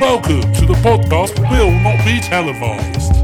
Welcome 0.00 0.40
to 0.54 0.66
the 0.66 0.74
podcast 0.82 1.38
Will 1.52 1.70
Not 1.70 2.04
Be 2.04 2.18
Televised. 2.18 3.14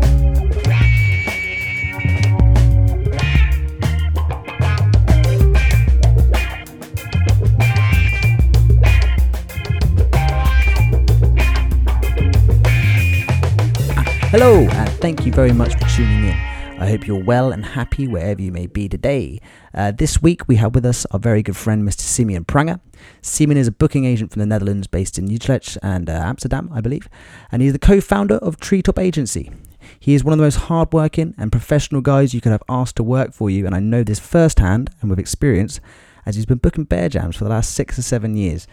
Hello, 14.30 14.60
and 14.60 14.90
thank 15.00 15.26
you 15.26 15.32
very 15.32 15.52
much 15.52 15.74
for 15.74 15.88
tuning 15.88 16.28
in. 16.28 16.53
I 16.76 16.88
hope 16.88 17.06
you're 17.06 17.22
well 17.22 17.52
and 17.52 17.64
happy 17.64 18.08
wherever 18.08 18.42
you 18.42 18.50
may 18.50 18.66
be 18.66 18.88
today. 18.88 19.40
Uh, 19.72 19.92
this 19.92 20.20
week 20.20 20.48
we 20.48 20.56
have 20.56 20.74
with 20.74 20.84
us 20.84 21.06
our 21.12 21.20
very 21.20 21.40
good 21.40 21.56
friend 21.56 21.88
Mr. 21.88 22.00
Simeon 22.00 22.44
Pranger. 22.44 22.80
Simeon 23.22 23.56
is 23.56 23.68
a 23.68 23.72
booking 23.72 24.04
agent 24.04 24.32
from 24.32 24.40
the 24.40 24.46
Netherlands 24.46 24.88
based 24.88 25.16
in 25.16 25.28
Utrecht 25.28 25.78
and 25.84 26.10
uh, 26.10 26.12
Amsterdam, 26.12 26.68
I 26.74 26.80
believe, 26.80 27.08
and 27.52 27.62
he's 27.62 27.72
the 27.72 27.78
co 27.78 28.00
founder 28.00 28.36
of 28.36 28.58
Treetop 28.58 28.98
Agency. 28.98 29.52
He 30.00 30.14
is 30.14 30.24
one 30.24 30.32
of 30.32 30.38
the 30.38 30.44
most 30.44 30.56
hardworking 30.56 31.34
and 31.38 31.52
professional 31.52 32.00
guys 32.00 32.34
you 32.34 32.40
could 32.40 32.52
have 32.52 32.62
asked 32.68 32.96
to 32.96 33.04
work 33.04 33.32
for 33.32 33.48
you, 33.48 33.66
and 33.66 33.74
I 33.74 33.78
know 33.78 34.02
this 34.02 34.18
firsthand 34.18 34.90
and 35.00 35.08
with 35.08 35.20
experience 35.20 35.80
as 36.26 36.34
he's 36.34 36.46
been 36.46 36.58
booking 36.58 36.84
bear 36.84 37.08
jams 37.08 37.36
for 37.36 37.44
the 37.44 37.50
last 37.50 37.72
six 37.72 37.98
or 37.98 38.02
seven 38.02 38.36
years. 38.36 38.66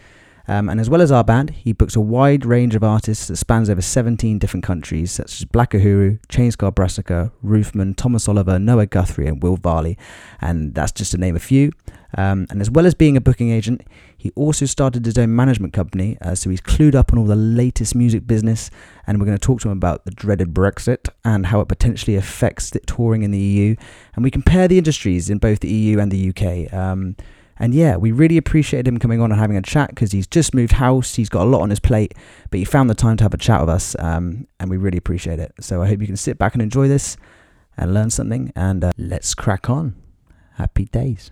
Um, 0.48 0.68
and 0.68 0.80
as 0.80 0.90
well 0.90 1.00
as 1.00 1.12
our 1.12 1.24
band, 1.24 1.50
he 1.50 1.72
books 1.72 1.96
a 1.96 2.00
wide 2.00 2.44
range 2.44 2.74
of 2.74 2.82
artists 2.82 3.28
that 3.28 3.36
spans 3.36 3.70
over 3.70 3.80
17 3.80 4.38
different 4.38 4.64
countries, 4.64 5.12
such 5.12 5.40
as 5.40 5.44
Black 5.44 5.70
Uhuru, 5.70 6.18
Chainscar 6.28 6.74
Brassica, 6.74 7.32
Roofman, 7.42 7.94
Thomas 7.94 8.28
Oliver, 8.28 8.58
Noah 8.58 8.86
Guthrie, 8.86 9.26
and 9.26 9.42
Will 9.42 9.56
Varley. 9.56 9.96
And 10.40 10.74
that's 10.74 10.92
just 10.92 11.12
to 11.12 11.18
name 11.18 11.36
a 11.36 11.40
few. 11.40 11.70
Um, 12.16 12.46
and 12.50 12.60
as 12.60 12.70
well 12.70 12.86
as 12.86 12.94
being 12.94 13.16
a 13.16 13.20
booking 13.20 13.50
agent, 13.50 13.82
he 14.18 14.30
also 14.34 14.66
started 14.66 15.04
his 15.04 15.16
own 15.16 15.34
management 15.34 15.72
company, 15.72 16.18
uh, 16.20 16.34
so 16.34 16.50
he's 16.50 16.60
clued 16.60 16.94
up 16.94 17.12
on 17.12 17.18
all 17.18 17.24
the 17.24 17.36
latest 17.36 17.94
music 17.94 18.26
business. 18.26 18.70
And 19.06 19.18
we're 19.18 19.26
going 19.26 19.38
to 19.38 19.44
talk 19.44 19.60
to 19.62 19.68
him 19.68 19.76
about 19.76 20.04
the 20.04 20.10
dreaded 20.10 20.52
Brexit 20.52 21.08
and 21.24 21.46
how 21.46 21.60
it 21.60 21.68
potentially 21.68 22.16
affects 22.16 22.70
the 22.70 22.80
touring 22.80 23.22
in 23.22 23.30
the 23.30 23.38
EU. 23.38 23.76
And 24.14 24.22
we 24.22 24.30
compare 24.30 24.68
the 24.68 24.78
industries 24.78 25.30
in 25.30 25.38
both 25.38 25.60
the 25.60 25.70
EU 25.70 25.98
and 25.98 26.12
the 26.12 26.28
UK. 26.28 26.72
Um, 26.72 27.16
and 27.62 27.72
yeah, 27.72 27.94
we 27.94 28.10
really 28.10 28.36
appreciated 28.36 28.88
him 28.88 28.98
coming 28.98 29.20
on 29.20 29.30
and 29.30 29.40
having 29.40 29.56
a 29.56 29.62
chat 29.62 29.90
because 29.90 30.10
he's 30.10 30.26
just 30.26 30.52
moved 30.52 30.72
house. 30.72 31.14
He's 31.14 31.28
got 31.28 31.42
a 31.42 31.48
lot 31.48 31.60
on 31.60 31.70
his 31.70 31.78
plate, 31.78 32.12
but 32.50 32.58
he 32.58 32.64
found 32.64 32.90
the 32.90 32.94
time 32.94 33.16
to 33.18 33.22
have 33.22 33.32
a 33.32 33.38
chat 33.38 33.60
with 33.60 33.68
us, 33.68 33.94
um, 34.00 34.48
and 34.58 34.68
we 34.68 34.76
really 34.76 34.98
appreciate 34.98 35.38
it. 35.38 35.54
So 35.60 35.80
I 35.80 35.86
hope 35.86 36.00
you 36.00 36.08
can 36.08 36.16
sit 36.16 36.38
back 36.38 36.54
and 36.54 36.62
enjoy 36.62 36.88
this 36.88 37.16
and 37.76 37.94
learn 37.94 38.10
something. 38.10 38.52
And 38.56 38.82
uh, 38.82 38.90
let's 38.98 39.32
crack 39.36 39.70
on. 39.70 39.94
Happy 40.54 40.86
days. 40.86 41.30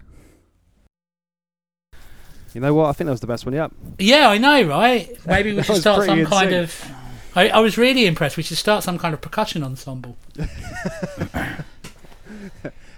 You 2.55 2.61
know 2.61 2.75
what? 2.75 2.91
I 2.91 2.93
think 2.93 3.07
that 3.07 3.13
was 3.13 3.21
the 3.21 3.27
best 3.27 3.45
one 3.45 3.57
yet. 3.57 3.73
Yeah, 3.99 4.29
I 4.29 4.39
know, 4.39 4.63
right? 4.63 5.11
Maybe 5.27 5.53
we 5.53 5.65
should 5.65 5.79
start 5.79 6.07
pretty 6.07 6.23
some 6.23 6.31
kind 6.31 6.53
of. 6.53 6.93
I, 7.35 7.49
I 7.49 7.59
was 7.59 7.77
really 7.77 8.07
impressed. 8.07 8.37
We 8.37 8.45
should 8.45 8.57
start 8.57 8.85
some 8.85 8.99
kind 8.99 9.15
of 9.15 9.21
percussion 9.21 9.65
ensemble. 9.65 10.17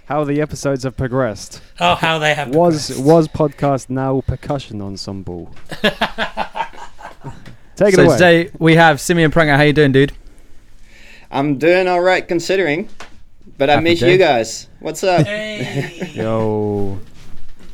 How 0.05 0.23
the 0.25 0.41
episodes 0.41 0.83
have 0.83 0.97
progressed. 0.97 1.61
Oh, 1.79 1.95
how 1.95 2.19
they 2.19 2.33
have 2.33 2.53
Was 2.53 2.87
progressed. 2.87 3.07
was 3.07 3.27
podcast 3.29 3.89
now 3.89 4.21
percussion 4.21 4.81
ensemble? 4.81 5.53
Take 7.75 7.93
it 7.93 7.95
so 7.95 8.03
away. 8.03 8.13
today 8.17 8.49
we 8.59 8.75
have 8.75 8.99
Simeon 9.01 9.31
Pranger. 9.31 9.55
How 9.55 9.63
you 9.63 9.73
doing, 9.73 9.91
dude? 9.91 10.11
I'm 11.31 11.57
doing 11.57 11.87
all 11.87 12.01
right 12.01 12.27
considering, 12.27 12.89
but 13.57 13.69
I 13.69 13.73
Happy 13.73 13.83
miss 13.85 13.99
day. 14.01 14.11
you 14.11 14.17
guys. 14.19 14.67
What's 14.79 15.03
up? 15.03 15.25
Hey. 15.25 16.11
Yo, 16.15 16.99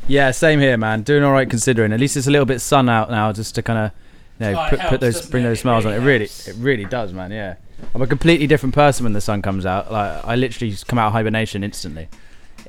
Yeah, 0.07 0.31
same 0.31 0.59
here, 0.59 0.77
man. 0.77 1.01
Doing 1.01 1.23
all 1.23 1.33
right 1.33 1.49
considering. 1.49 1.91
At 1.91 1.99
least 1.99 2.15
it's 2.15 2.27
a 2.27 2.31
little 2.31 2.45
bit 2.45 2.59
sun 2.61 2.87
out 2.87 3.09
now, 3.09 3.33
just 3.33 3.55
to 3.55 3.63
kind 3.63 3.79
of, 3.79 3.91
you 4.39 4.45
know, 4.53 4.61
Oh, 4.61 4.69
put, 4.69 4.79
helps, 4.79 4.89
put 4.91 5.01
those, 5.01 5.25
bring 5.29 5.43
it? 5.43 5.47
those 5.49 5.57
It 5.57 5.61
smiles 5.61 5.85
on. 5.85 5.91
It 5.93 5.97
really 5.97 6.05
really, 6.05 6.25
it 6.25 6.55
really 6.59 6.85
does, 6.85 7.11
man. 7.11 7.31
Yeah, 7.31 7.55
I'm 7.93 8.01
a 8.01 8.07
completely 8.07 8.47
different 8.47 8.75
person 8.75 9.03
when 9.03 9.13
the 9.13 9.21
sun 9.21 9.41
comes 9.41 9.65
out. 9.65 9.91
Like 9.91 10.23
I 10.25 10.35
literally 10.35 10.71
just 10.71 10.87
come 10.87 10.99
out 10.99 11.07
of 11.07 11.13
hibernation 11.13 11.63
instantly. 11.63 12.07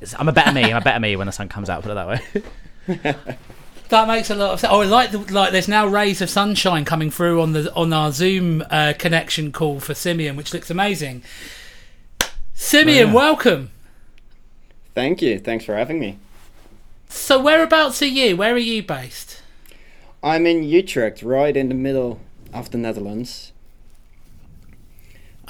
It's, 0.00 0.15
I'm 0.19 0.28
a 0.28 0.32
better 0.32 0.53
me. 0.53 0.65
I'm 0.65 0.81
a 0.81 0.84
better 0.84 1.00
me 1.00 1.16
when 1.16 1.26
the 1.26 1.32
sun 1.32 1.48
comes 1.48 1.69
out. 1.69 1.82
Put 1.82 1.93
it 1.93 1.94
that 1.94 2.09
way. 2.09 3.26
That 3.91 4.06
makes 4.06 4.31
a 4.31 4.37
lot 4.37 4.53
of 4.53 4.60
sense. 4.60 4.72
Oh, 4.72 4.82
I 4.82 4.87
like 4.87 5.10
the, 5.10 5.19
like 5.19 5.50
there's 5.50 5.66
now 5.66 5.84
rays 5.84 6.22
of 6.22 6.31
sunshine 6.31 6.84
coming 6.84 7.10
through 7.10 7.43
on 7.43 7.53
the 7.54 7.75
on 7.75 7.93
our 7.93 8.12
Zoom 8.12 8.65
uh, 8.70 8.93
connection 8.97 9.50
call 9.50 9.81
for 9.81 9.94
Simeon, 9.94 10.37
which 10.37 10.54
looks 10.54 10.70
amazing. 10.70 11.25
Simeon, 12.54 13.09
yeah. 13.09 13.12
welcome. 13.12 13.72
Thank 14.94 15.20
you. 15.22 15.41
Thanks 15.41 15.65
for 15.65 15.75
having 15.75 15.99
me. 15.99 16.19
So 17.09 17.43
whereabouts 17.43 18.00
are 18.00 18.06
you? 18.06 18.37
Where 18.37 18.54
are 18.54 18.59
you 18.59 18.84
based? 18.84 19.43
I'm 20.22 20.47
in 20.47 20.62
Utrecht, 20.62 21.22
right 21.25 21.56
in 21.56 21.69
the 21.69 21.75
middle 21.75 22.20
of 22.53 22.70
the 22.70 22.78
Netherlands, 22.78 23.50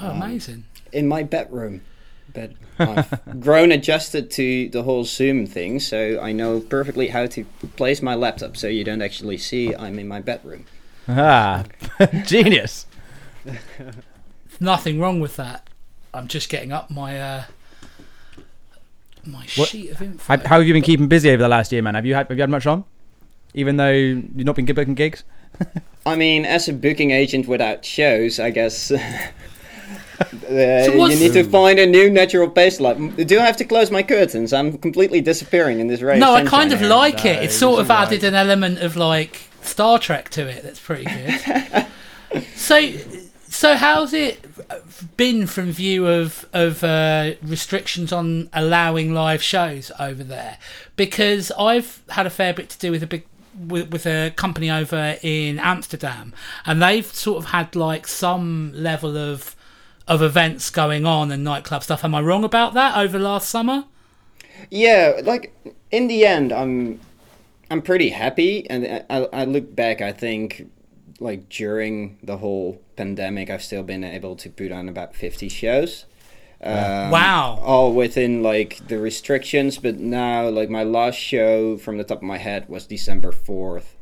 Oh, 0.01 0.11
amazing. 0.11 0.65
in 0.93 1.07
my 1.09 1.23
bedroom. 1.23 1.83
But 2.33 2.53
I've 2.79 3.21
grown 3.41 3.73
adjusted 3.73 4.31
to 4.33 4.69
the 4.69 4.85
whole 4.85 5.05
Zoom 5.05 5.47
thing, 5.47 5.81
so 5.81 6.19
I 6.23 6.31
know 6.33 6.61
perfectly 6.61 7.09
how 7.09 7.27
to 7.27 7.45
place 7.77 8.01
my 8.03 8.15
laptop 8.15 8.57
so 8.57 8.69
you 8.69 8.85
don't 8.85 9.03
actually 9.03 9.37
see 9.39 9.75
I'm 9.75 9.99
in 9.99 10.07
my 10.07 10.21
bedroom. 10.21 10.67
ah, 11.09 11.65
genius. 12.25 12.87
Nothing 14.61 15.01
wrong 15.01 15.21
with 15.21 15.37
that. 15.37 15.69
I'm 16.13 16.29
just 16.29 16.49
getting 16.49 16.71
up 16.73 16.91
my 16.91 17.21
uh, 17.21 17.45
my 19.25 19.47
What- 19.57 19.69
sheet 19.69 19.91
of 19.91 20.01
info. 20.03 20.37
How, 20.37 20.43
how 20.49 20.59
have 20.59 20.67
you 20.67 20.73
been 20.73 20.83
keeping 20.83 21.09
busy 21.09 21.31
over 21.31 21.43
the 21.43 21.49
last 21.49 21.73
year, 21.73 21.83
man? 21.83 21.95
Have 21.95 22.07
you 22.07 22.15
had 22.15 22.29
Have 22.29 22.37
you 22.37 22.43
had 22.43 22.51
much 22.51 22.67
on? 22.67 22.85
Even 23.55 23.77
though 23.77 23.91
you've 23.91 24.37
not 24.47 24.55
been 24.55 24.67
booking 24.67 24.95
gigs. 24.95 25.25
I 26.07 26.15
mean, 26.17 26.45
as 26.45 26.69
a 26.69 26.73
booking 26.73 27.11
agent 27.11 27.49
without 27.49 27.85
shows, 27.85 28.39
I 28.39 28.51
guess. 28.51 28.93
Uh, 30.21 30.85
So 30.85 31.07
you 31.07 31.17
need 31.17 31.33
to 31.33 31.45
find 31.45 31.79
a 31.79 31.87
new 31.87 32.11
natural 32.11 32.51
baseline. 32.51 33.27
Do 33.27 33.39
I 33.39 33.45
have 33.47 33.57
to 33.59 33.65
close 33.65 33.91
my 33.91 34.03
curtains? 34.03 34.53
I'm 34.53 34.77
completely 34.79 35.21
disappearing 35.21 35.81
in 35.81 35.87
this 35.87 36.03
race. 36.03 36.21
No, 36.21 36.35
I 36.35 36.45
kind 36.45 36.73
of 36.73 36.83
like 36.83 37.25
it. 37.25 37.37
No, 37.37 37.43
It's 37.43 37.57
sort 37.57 37.81
of 37.81 37.91
alright. 37.91 38.09
added 38.09 38.25
an 38.25 38.35
element 38.35 38.79
of 38.81 38.97
like 38.97 39.43
Star 39.63 39.99
Trek 39.99 40.29
to 40.31 40.47
it. 40.47 40.63
That's 40.63 40.81
pretty 40.81 41.05
good. 41.05 41.87
so, 42.55 42.93
so 43.49 43.77
how's 43.77 44.13
it 44.13 44.45
been 45.17 45.47
from 45.47 45.73
view 45.73 46.07
of 46.07 46.47
of 46.53 46.85
uh, 46.85 47.33
restrictions 47.43 48.13
on 48.13 48.49
allowing 48.53 49.13
live 49.15 49.43
shows 49.43 49.91
over 49.99 50.23
there? 50.25 50.59
Because 50.97 51.51
I've 51.59 52.03
had 52.11 52.27
a 52.27 52.31
fair 52.31 52.53
bit 52.53 52.69
to 52.71 52.79
do 52.79 52.91
with 52.91 53.03
a 53.03 53.07
big 53.07 53.25
with, 53.67 53.91
with 53.91 54.07
a 54.07 54.33
company 54.37 54.71
over 54.71 55.17
in 55.23 55.59
Amsterdam, 55.59 56.33
and 56.67 56.83
they've 56.83 57.07
sort 57.07 57.39
of 57.45 57.51
had 57.51 57.75
like 57.75 58.07
some 58.07 58.73
level 58.75 59.17
of 59.17 59.57
of 60.11 60.21
events 60.21 60.71
going 60.71 61.07
on 61.07 61.31
and 61.31 61.45
nightclub 61.45 61.85
stuff. 61.85 62.05
Am 62.05 62.15
I 62.15 62.21
wrong 62.21 62.43
about 62.43 62.75
that 62.75 62.99
over 62.99 63.19
last 63.19 63.49
summer? 63.49 63.85
Yeah, 64.69 65.21
like 65.23 65.55
in 65.91 66.09
the 66.09 66.27
end, 66.27 66.53
I'm 66.53 67.01
I'm 67.71 67.81
pretty 67.81 68.11
happy, 68.11 68.69
and 68.69 69.05
I, 69.09 69.29
I 69.33 69.45
look 69.45 69.75
back. 69.75 70.03
I 70.03 70.13
think 70.13 70.69
like 71.21 71.49
during 71.49 72.19
the 72.23 72.39
whole 72.39 72.83
pandemic, 72.97 73.49
I've 73.51 73.63
still 73.63 73.85
been 73.85 74.03
able 74.03 74.35
to 74.37 74.51
put 74.51 74.73
on 74.73 74.89
about 74.89 75.15
fifty 75.15 75.49
shows. 75.49 76.05
Um, 76.63 77.11
Wow. 77.11 77.59
All 77.63 77.95
within 77.95 78.43
like 78.43 78.87
the 78.89 78.99
restrictions, 78.99 79.79
but 79.79 79.99
now 80.01 80.49
like 80.49 80.69
my 80.69 80.83
last 80.83 81.17
show 81.17 81.79
from 81.79 81.99
the 81.99 82.05
top 82.05 82.19
of 82.19 82.25
my 82.25 82.39
head 82.39 82.69
was 82.69 82.85
December 82.85 83.31
fourth. 83.33 83.95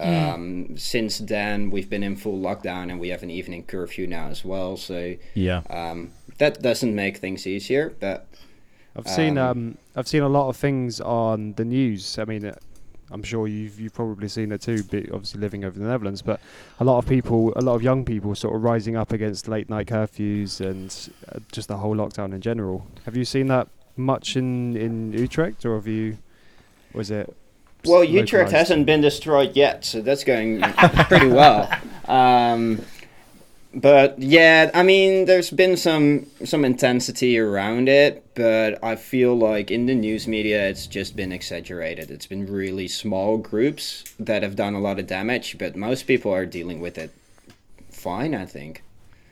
Um, 0.00 0.76
Since 0.76 1.18
then, 1.18 1.70
we've 1.70 1.88
been 1.90 2.02
in 2.02 2.16
full 2.16 2.38
lockdown, 2.40 2.90
and 2.90 2.98
we 3.00 3.08
have 3.08 3.22
an 3.22 3.30
evening 3.30 3.64
curfew 3.64 4.06
now 4.06 4.28
as 4.28 4.44
well. 4.44 4.76
So 4.76 5.14
Yeah. 5.34 5.62
um, 5.70 6.10
that 6.38 6.62
doesn't 6.62 6.94
make 6.94 7.18
things 7.18 7.46
easier, 7.46 7.94
but 8.00 8.26
I've 8.96 9.06
seen 9.08 9.38
Um, 9.38 9.48
um, 9.48 9.78
I've 9.94 10.08
seen 10.08 10.22
a 10.22 10.28
lot 10.28 10.48
of 10.48 10.56
things 10.56 11.00
on 11.00 11.52
the 11.54 11.64
news. 11.64 12.18
I 12.18 12.24
mean, 12.24 12.44
uh, 12.46 12.54
I'm 13.12 13.22
sure 13.22 13.46
you've 13.46 13.78
you've 13.80 13.94
probably 13.94 14.28
seen 14.28 14.52
it 14.52 14.60
too. 14.62 14.82
But 14.84 15.10
obviously 15.12 15.40
living 15.40 15.64
over 15.64 15.76
in 15.76 15.82
the 15.84 15.90
Netherlands, 15.90 16.22
but 16.22 16.40
a 16.78 16.84
lot 16.84 16.98
of 16.98 17.06
people, 17.06 17.52
a 17.56 17.60
lot 17.60 17.74
of 17.74 17.82
young 17.82 18.04
people, 18.04 18.34
sort 18.34 18.54
of 18.54 18.62
rising 18.62 18.96
up 18.96 19.12
against 19.12 19.48
late 19.48 19.68
night 19.68 19.86
curfews 19.88 20.60
and 20.60 21.10
uh, 21.28 21.38
just 21.52 21.68
the 21.68 21.76
whole 21.76 21.96
lockdown 21.96 22.32
in 22.32 22.40
general. 22.40 22.86
Have 23.04 23.16
you 23.16 23.24
seen 23.24 23.48
that 23.48 23.68
much 23.96 24.36
in 24.36 24.76
in 24.76 25.12
Utrecht, 25.12 25.64
or 25.64 25.74
have 25.76 25.86
you? 25.86 26.18
Was 26.94 27.10
it? 27.10 27.36
Well, 27.84 28.04
Utrecht 28.04 28.52
hasn't 28.52 28.86
been 28.86 29.00
destroyed 29.00 29.56
yet, 29.56 29.84
so 29.84 30.00
that's 30.02 30.24
going 30.24 30.60
pretty 31.08 31.28
well. 31.28 31.70
Um, 32.06 32.84
but 33.72 34.18
yeah, 34.18 34.70
I 34.74 34.82
mean, 34.82 35.26
there's 35.26 35.50
been 35.50 35.76
some 35.76 36.26
some 36.44 36.64
intensity 36.64 37.38
around 37.38 37.88
it, 37.88 38.26
but 38.34 38.82
I 38.82 38.96
feel 38.96 39.36
like 39.36 39.70
in 39.70 39.86
the 39.86 39.94
news 39.94 40.26
media, 40.26 40.68
it's 40.68 40.86
just 40.86 41.14
been 41.14 41.30
exaggerated. 41.30 42.10
It's 42.10 42.26
been 42.26 42.46
really 42.46 42.88
small 42.88 43.38
groups 43.38 44.04
that 44.18 44.42
have 44.42 44.56
done 44.56 44.74
a 44.74 44.80
lot 44.80 44.98
of 44.98 45.06
damage, 45.06 45.56
but 45.58 45.76
most 45.76 46.06
people 46.06 46.32
are 46.32 46.46
dealing 46.46 46.80
with 46.80 46.98
it 46.98 47.12
fine. 47.90 48.34
I 48.34 48.44
think. 48.44 48.82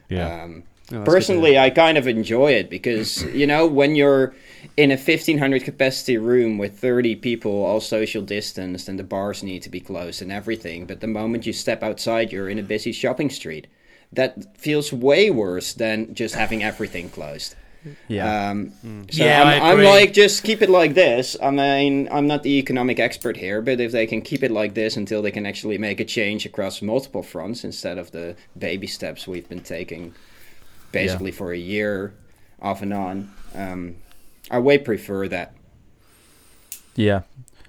Yeah. 0.09 0.43
Um, 0.43 0.63
Oh, 0.91 1.05
that's 1.05 1.17
good 1.27 1.37
to 1.37 1.45
personally, 1.45 1.59
I 1.59 1.71
kind 1.71 1.99
of 1.99 2.07
enjoy 2.07 2.53
it 2.53 2.71
because 2.71 3.23
you 3.35 3.47
know 3.47 3.67
when 3.67 3.95
you're 3.95 4.35
in 4.77 4.91
a 4.91 4.95
1500 4.95 5.65
capacity 5.65 6.17
room 6.17 6.59
with 6.59 6.79
30 6.79 7.17
people, 7.17 7.65
all 7.65 7.81
social 7.81 8.23
distanced, 8.23 8.89
and 8.89 8.99
the 8.99 9.05
bars 9.05 9.43
need 9.43 9.63
to 9.63 9.71
be 9.71 9.81
closed 9.81 10.23
and 10.23 10.33
everything. 10.33 10.87
But 10.87 11.01
the 11.01 11.07
moment 11.07 11.47
you 11.47 11.53
step 11.53 11.83
outside, 11.83 12.33
you're 12.33 12.49
in 12.49 12.59
a 12.59 12.63
busy 12.63 12.93
shopping 12.93 13.31
street. 13.31 13.67
That 14.13 14.59
feels 14.59 14.93
way 14.93 15.31
worse 15.31 15.75
than 15.75 16.15
just 16.15 16.35
having 16.35 16.63
everything 16.63 17.11
closed. 17.11 17.55
Yeah. 18.09 18.51
Um, 18.51 18.73
so 19.11 19.25
Yeah, 19.25 19.43
I 19.43 19.55
I'm, 19.57 19.79
I'm 19.79 19.85
like, 19.85 20.13
just 20.13 20.43
keep 20.43 20.63
it 20.63 20.71
like 20.71 20.95
this. 20.95 21.37
I 21.43 21.51
mean, 21.51 22.09
I'm 22.11 22.27
not 22.27 22.43
the 22.43 22.59
economic 22.59 22.99
expert 22.99 23.37
here, 23.37 23.61
but 23.63 23.81
if 23.81 23.93
they 23.93 24.07
can 24.07 24.23
keep 24.23 24.43
it 24.43 24.51
like 24.51 24.75
this 24.75 24.97
until 24.97 25.23
they 25.23 25.31
can 25.31 25.47
actually 25.47 25.79
make 25.79 26.01
a 26.01 26.05
change 26.05 26.47
across 26.47 26.83
multiple 26.83 27.23
fronts 27.23 27.65
instead 27.65 27.99
of 27.99 28.11
the 28.11 28.37
baby 28.57 28.87
steps 28.87 29.27
we've 29.29 29.49
been 29.49 29.61
taking 29.63 30.15
basically 30.93 31.31
for 31.31 31.53
a 31.53 31.59
year 31.59 32.15
off 32.61 32.83
and 32.83 32.93
on, 32.93 33.33
um, 33.55 33.97
I 34.51 34.59
way 34.59 34.79
prefer 34.79 35.29
that. 35.29 35.55
Yeah, 36.95 37.23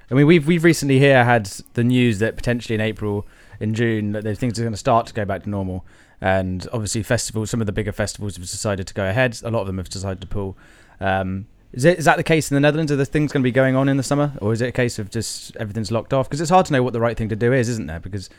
I 0.10 0.13
mean 0.16 0.25
we've 0.25 0.48
we've 0.48 0.63
recently 0.63 1.00
here 1.00 1.24
had 1.24 1.45
the 1.74 1.83
news 1.83 2.19
that 2.19 2.36
potentially 2.36 2.75
in 2.75 2.81
April, 2.81 3.27
in 3.60 3.74
June, 3.74 4.13
that 4.13 4.38
things 4.38 4.60
are 4.60 4.63
going 4.63 4.74
to 4.74 4.77
start 4.77 5.06
to 5.07 5.13
go 5.13 5.25
back 5.25 5.44
to 5.44 5.50
normal, 5.50 5.86
and 6.21 6.68
obviously 6.74 7.04
festivals. 7.04 7.50
Some 7.51 7.62
of 7.62 7.68
the 7.68 7.74
bigger 7.74 7.92
festivals 7.92 8.36
have 8.36 8.45
decided 8.45 8.88
to 8.88 8.94
go 8.94 9.07
ahead. 9.07 9.39
A 9.44 9.51
lot 9.51 9.62
of 9.62 9.68
them 9.68 9.77
have 9.77 9.89
decided 9.89 10.21
to 10.21 10.27
pull. 10.27 10.57
Um, 11.00 11.48
is 11.71 11.86
it 11.86 12.00
is 12.00 12.06
that 12.06 12.18
the 12.18 12.24
case 12.24 12.50
in 12.50 12.56
the 12.56 12.62
Netherlands? 12.62 12.92
Are 12.92 12.95
the 12.95 13.06
things 13.06 13.31
going 13.31 13.44
to 13.44 13.48
be 13.48 13.51
going 13.51 13.75
on 13.75 13.88
in 13.88 13.98
the 13.98 14.04
summer, 14.04 14.33
or 14.42 14.51
is 14.54 14.62
it 14.62 14.69
a 14.69 14.71
case 14.71 14.98
of 14.98 15.12
just 15.12 15.56
everything's 15.57 15.92
locked 15.92 16.13
off? 16.13 16.27
Because 16.27 16.42
it's 16.42 16.50
hard 16.50 16.66
to 16.66 16.74
know 16.74 16.81
what 16.81 16.94
the 16.94 17.00
right 17.00 17.16
thing 17.16 17.30
to 17.30 17.36
do 17.36 17.54
is, 17.54 17.69
isn't 17.69 17.86
there? 17.86 18.00
Because 18.00 18.30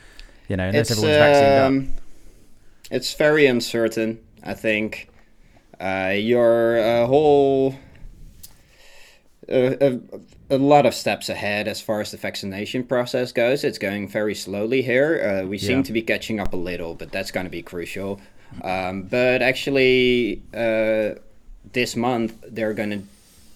you 0.48 0.56
know, 0.56 0.66
unless 0.66 0.90
It's, 0.90 0.98
everyone's 0.98 1.16
vaccinated 1.18 1.58
up. 1.58 1.66
um, 1.66 1.94
it's 2.90 3.14
very 3.14 3.46
uncertain. 3.46 4.18
I 4.42 4.54
think 4.54 5.08
uh, 5.80 6.12
you're 6.16 6.78
a 6.78 7.06
whole 7.06 7.74
uh, 9.50 9.74
a, 9.80 10.00
a 10.50 10.58
lot 10.58 10.86
of 10.86 10.94
steps 10.94 11.28
ahead 11.28 11.66
as 11.68 11.80
far 11.80 12.00
as 12.00 12.10
the 12.10 12.16
vaccination 12.16 12.84
process 12.84 13.32
goes. 13.32 13.64
It's 13.64 13.78
going 13.78 14.08
very 14.08 14.34
slowly 14.34 14.82
here. 14.82 15.42
Uh, 15.44 15.46
we 15.46 15.58
Yeah. 15.58 15.66
seem 15.68 15.82
to 15.84 15.92
be 15.92 16.02
catching 16.02 16.40
up 16.40 16.52
a 16.52 16.56
little, 16.56 16.94
but 16.94 17.10
that's 17.12 17.30
going 17.30 17.46
to 17.46 17.50
be 17.50 17.62
crucial. 17.62 18.20
Um, 18.62 19.02
but 19.02 19.42
actually, 19.42 20.42
uh, 20.54 21.20
this 21.72 21.94
month 21.96 22.34
they're 22.48 22.74
going 22.74 22.90
to 22.90 23.02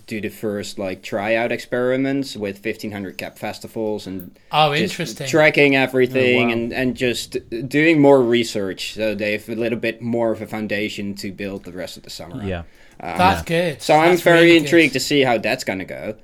do 0.07 0.21
the 0.21 0.29
first 0.29 0.79
like 0.79 1.03
tryout 1.03 1.51
experiments 1.53 2.37
with 2.37 2.57
1500 2.65 3.17
cap 3.17 3.39
festivals 3.39 4.07
and 4.07 4.39
Oh, 4.53 4.75
interesting. 4.75 5.27
tracking 5.27 5.77
everything 5.77 6.43
Oh, 6.45 6.47
wow. 6.47 6.53
and, 6.53 6.73
and 6.73 6.97
just 6.97 7.37
doing 7.69 8.01
more 8.01 8.23
research 8.23 8.95
so 8.95 9.15
they 9.15 9.33
have 9.33 9.49
a 9.49 9.55
little 9.55 9.79
bit 9.79 10.03
more 10.03 10.31
of 10.33 10.43
a 10.43 10.47
foundation 10.47 11.15
to 11.17 11.33
build 11.33 11.65
the 11.65 11.73
rest 11.73 11.97
of 11.97 12.03
the 12.03 12.11
summer 12.11 12.37
on. 12.43 12.47
Yeah, 12.49 12.61
Um, 13.01 13.19
That's 13.19 13.43
good. 13.43 13.83
so 13.83 13.95
i'm 13.95 14.17
very 14.19 14.43
really 14.47 14.57
intrigued 14.59 14.93
good. 14.93 15.01
to 15.01 15.05
see 15.05 15.23
how 15.23 15.39
that's 15.39 15.65
going 15.65 15.79
to 15.81 15.85
go 15.85 16.17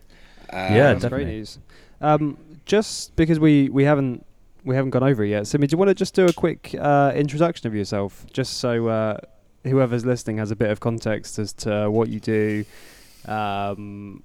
um, 0.52 0.58
Yeah, 0.74 0.92
That's 0.94 1.04
great 1.06 1.10
definitely. 1.24 1.36
news. 1.36 1.58
Um, 2.00 2.36
just 2.66 3.14
because 3.16 3.38
we, 3.40 3.68
we 3.70 3.84
haven't 3.84 4.24
we 4.62 4.74
haven't 4.74 4.90
gone 4.90 5.02
over 5.02 5.24
it 5.24 5.30
yet, 5.30 5.46
Simi, 5.46 5.66
do 5.66 5.72
you 5.74 5.78
want 5.78 5.88
to 5.88 5.94
just 5.94 6.14
do 6.14 6.26
a 6.26 6.32
quick 6.34 6.74
uh, 6.78 7.12
introduction 7.14 7.66
of 7.66 7.74
yourself, 7.74 8.26
just 8.32 8.58
so 8.58 8.88
uh, 8.88 9.16
whoever's 9.64 10.04
listening 10.04 10.36
has 10.36 10.50
a 10.50 10.56
bit 10.56 10.70
of 10.70 10.80
context 10.80 11.38
as 11.38 11.52
to 11.54 11.90
what 11.90 12.08
you 12.10 12.20
do 12.20 12.64
um, 13.26 14.22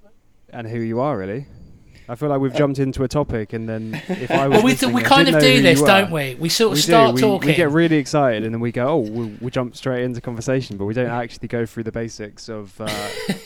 and 0.50 0.68
who 0.68 0.80
you 0.80 1.00
are, 1.00 1.18
really? 1.18 1.48
I 2.08 2.14
feel 2.14 2.30
like 2.30 2.40
we've 2.40 2.54
jumped 2.54 2.78
into 2.78 3.04
a 3.04 3.08
topic, 3.08 3.54
and 3.54 3.68
then 3.68 4.00
if 4.10 4.30
I 4.30 4.48
was 4.48 4.58
Well, 4.58 4.64
we, 4.64 4.72
listening, 4.74 4.94
we 4.94 5.02
I 5.04 5.06
kind 5.06 5.26
didn't 5.26 5.38
of 5.38 5.42
know 5.42 5.56
do 5.56 5.62
this, 5.64 5.82
don't 5.82 6.12
we? 6.12 6.36
We 6.36 6.50
sort 6.50 6.74
of 6.74 6.78
We 6.78 6.82
start 6.82 7.10
do. 7.10 7.14
We, 7.16 7.22
talking. 7.22 7.48
we 7.48 7.56
get 7.56 7.72
really 7.72 7.96
excited, 7.98 8.44
and 8.44 8.54
then 8.54 8.62
we 8.62 8.72
go, 8.72 8.88
"Oh, 8.88 8.98
we'll, 9.00 9.32
we 9.42 9.50
jump 9.50 9.76
straight 9.76 10.04
into 10.04 10.22
conversation," 10.22 10.78
but 10.78 10.86
we 10.86 10.94
don't 10.94 11.10
actually 11.10 11.48
go 11.48 11.66
through 11.66 11.84
the 11.84 11.92
basics 11.92 12.48
of 12.48 12.80
uh, 12.80 12.88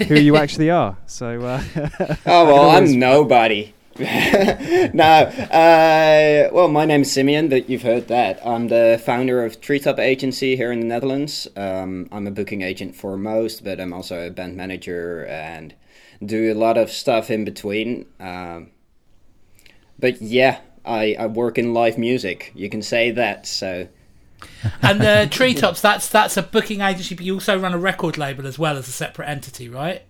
who 0.09 0.15
you 0.15 0.35
actually 0.43 0.69
are. 0.69 0.97
So, 1.05 1.39
uh, 1.41 1.63
oh 2.25 2.45
well 2.45 2.69
i'm 2.71 2.99
nobody 2.99 3.73
no 4.93 5.03
uh, 5.03 6.49
well 6.53 6.69
my 6.69 6.85
name's 6.85 7.11
simeon 7.11 7.49
but 7.49 7.69
you've 7.69 7.81
heard 7.81 8.07
that. 8.07 8.39
I'm 8.45 8.69
the 8.69 9.01
founder 9.03 9.43
of 9.43 9.59
treetop 9.59 9.99
agency 9.99 10.55
here 10.55 10.71
in 10.71 10.79
the 10.79 10.85
netherlands. 10.85 11.47
Um, 11.55 12.07
i'm 12.11 12.25
a 12.25 12.31
booking 12.31 12.61
agent 12.61 12.95
for 12.95 13.17
most 13.17 13.63
but 13.63 13.79
i'm 13.79 13.91
also 13.93 14.27
a 14.27 14.29
band 14.29 14.55
manager 14.55 15.25
and 15.25 15.73
do 16.25 16.51
a 16.51 16.55
lot 16.55 16.77
of 16.77 16.89
stuff 16.91 17.29
in 17.29 17.43
between. 17.43 18.05
Um, 18.19 18.71
but 19.97 20.21
yeah 20.21 20.61
I, 20.85 21.15
I 21.19 21.25
work 21.27 21.57
in 21.57 21.73
live 21.73 21.97
music. 21.97 22.51
You 22.55 22.69
can 22.69 22.81
say 22.81 23.11
that 23.11 23.45
so. 23.45 23.87
And 24.81 25.01
the 25.01 25.27
Treetops, 25.29 25.81
that's 25.81 26.07
that's 26.07 26.37
a 26.37 26.41
booking 26.41 26.79
agency, 26.79 27.13
but 27.13 27.25
you 27.25 27.33
also 27.33 27.59
run 27.59 27.73
a 27.73 27.77
record 27.77 28.17
label 28.17 28.47
as 28.47 28.57
well 28.57 28.77
as 28.77 28.87
a 28.87 28.91
separate 28.91 29.27
entity, 29.27 29.67
right? 29.67 30.03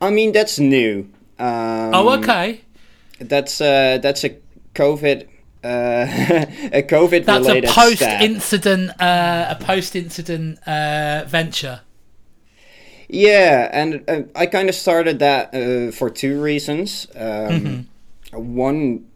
i 0.00 0.10
mean 0.10 0.32
that's 0.32 0.58
new. 0.58 1.10
Um, 1.38 1.94
oh, 1.94 2.18
okay. 2.18 2.62
That's 3.18 3.60
uh, 3.60 3.98
that's 4.02 4.24
a 4.24 4.36
covid 4.74 5.28
uh, 5.64 6.06
a 6.72 6.82
covid 6.82 7.24
That's 7.24 7.46
a 7.46 7.48
related 7.48 7.70
step. 7.70 7.84
post-incident, 7.84 8.90
uh, 9.00 9.46
a 9.58 9.64
post-incident 9.64 10.58
uh, 10.66 11.24
venture. 11.26 11.80
Yeah, 13.08 13.68
and 13.72 14.04
uh, 14.08 14.22
I 14.34 14.46
kind 14.46 14.68
of 14.68 14.74
started 14.74 15.18
that 15.20 15.54
uh, 15.54 15.92
for 15.92 16.10
two 16.10 16.40
reasons. 16.40 17.06
Um, 17.16 17.88
One 18.32 19.06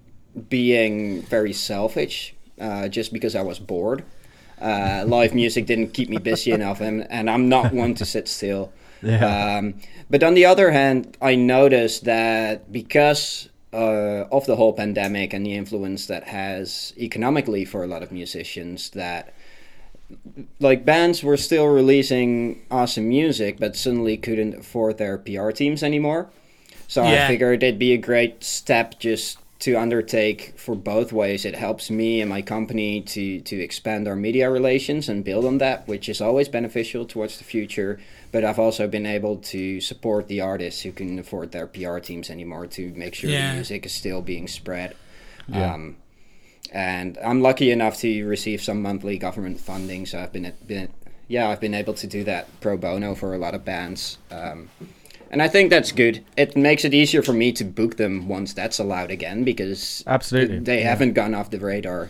being 0.48 1.22
very 1.22 1.52
selfish, 1.52 2.34
uh, 2.60 2.88
just 2.88 3.12
because 3.12 3.34
I 3.34 3.42
was 3.42 3.58
bored. 3.58 4.04
Uh, 4.60 5.04
live 5.06 5.34
music 5.34 5.66
didn't 5.66 5.92
keep 5.92 6.08
me 6.08 6.18
busy 6.18 6.50
enough, 6.58 6.80
and, 6.80 7.06
and 7.10 7.28
I'm 7.28 7.48
not 7.48 7.72
one 7.72 7.94
to 7.96 8.04
sit 8.04 8.28
still. 8.28 8.72
Yeah. 9.02 9.56
Um, 9.58 9.74
but 10.08 10.22
on 10.22 10.34
the 10.34 10.46
other 10.46 10.70
hand, 10.70 11.16
I 11.20 11.34
noticed 11.34 12.04
that 12.04 12.70
because 12.72 13.48
uh, 13.72 14.26
of 14.32 14.46
the 14.46 14.56
whole 14.56 14.72
pandemic 14.72 15.32
and 15.32 15.46
the 15.46 15.54
influence 15.54 16.06
that 16.06 16.24
has 16.24 16.92
economically 16.98 17.64
for 17.64 17.84
a 17.84 17.86
lot 17.86 18.02
of 18.02 18.10
musicians, 18.10 18.90
that 18.90 19.32
like 20.58 20.84
bands 20.84 21.22
were 21.22 21.36
still 21.36 21.66
releasing 21.66 22.62
awesome 22.70 23.08
music, 23.08 23.58
but 23.60 23.76
suddenly 23.76 24.16
couldn't 24.16 24.54
afford 24.54 24.98
their 24.98 25.16
PR 25.18 25.50
teams 25.50 25.82
anymore. 25.82 26.30
So 26.88 27.04
Yeah. 27.04 27.24
I 27.24 27.28
figured 27.28 27.62
it'd 27.62 27.78
be 27.78 27.92
a 27.92 27.98
great 27.98 28.42
step 28.42 28.98
just 28.98 29.38
to 29.60 29.74
undertake 29.76 30.54
for 30.56 30.74
both 30.74 31.12
ways. 31.12 31.44
It 31.44 31.54
helps 31.54 31.90
me 31.90 32.20
and 32.20 32.28
my 32.30 32.42
company 32.42 33.00
to 33.02 33.40
to 33.40 33.56
expand 33.60 34.08
our 34.08 34.16
media 34.16 34.50
relations 34.50 35.08
and 35.08 35.24
build 35.24 35.44
on 35.44 35.58
that, 35.58 35.86
which 35.86 36.08
is 36.08 36.20
always 36.20 36.48
beneficial 36.48 37.04
towards 37.04 37.38
the 37.38 37.44
future. 37.44 38.00
But 38.32 38.44
I've 38.44 38.58
also 38.58 38.86
been 38.88 39.06
able 39.06 39.36
to 39.36 39.80
support 39.80 40.28
the 40.28 40.40
artists 40.40 40.82
who 40.82 40.92
can 40.92 41.18
afford 41.18 41.52
their 41.52 41.66
PR 41.66 41.98
teams 41.98 42.30
anymore 42.30 42.66
to 42.68 42.92
make 42.94 43.14
sure 43.14 43.28
Yeah. 43.30 43.50
the 43.50 43.54
music 43.56 43.84
is 43.86 43.92
still 43.92 44.22
being 44.22 44.48
spread. 44.48 44.94
Yeah. 45.48 45.74
Um, 45.74 45.96
and 46.72 47.18
I'm 47.24 47.42
lucky 47.42 47.70
enough 47.72 47.98
to 47.98 48.24
receive 48.26 48.62
some 48.62 48.80
monthly 48.82 49.18
government 49.18 49.58
funding, 49.60 50.06
so 50.06 50.20
I've 50.20 50.32
been, 50.32 50.52
been 50.66 50.88
yeah, 51.26 51.48
I've 51.48 51.60
been 51.60 51.74
able 51.74 51.94
to 51.94 52.06
do 52.06 52.22
that 52.24 52.46
pro 52.60 52.76
bono 52.76 53.14
for 53.16 53.34
a 53.34 53.38
lot 53.38 53.54
of 53.54 53.64
bands. 53.64 54.18
Um, 54.30 54.68
and 55.30 55.40
I 55.42 55.48
think 55.48 55.70
that's 55.70 55.92
good. 55.92 56.24
It 56.36 56.56
makes 56.56 56.84
it 56.84 56.92
easier 56.94 57.22
for 57.22 57.32
me 57.32 57.52
to 57.52 57.64
book 57.64 57.96
them 57.96 58.28
once 58.28 58.52
that's 58.52 58.78
allowed 58.78 59.10
again 59.10 59.44
because 59.44 60.02
Absolutely, 60.06 60.58
they 60.58 60.80
yeah. 60.80 60.88
haven't 60.90 61.14
gone 61.14 61.34
off 61.34 61.50
the 61.50 61.58
radar. 61.60 62.08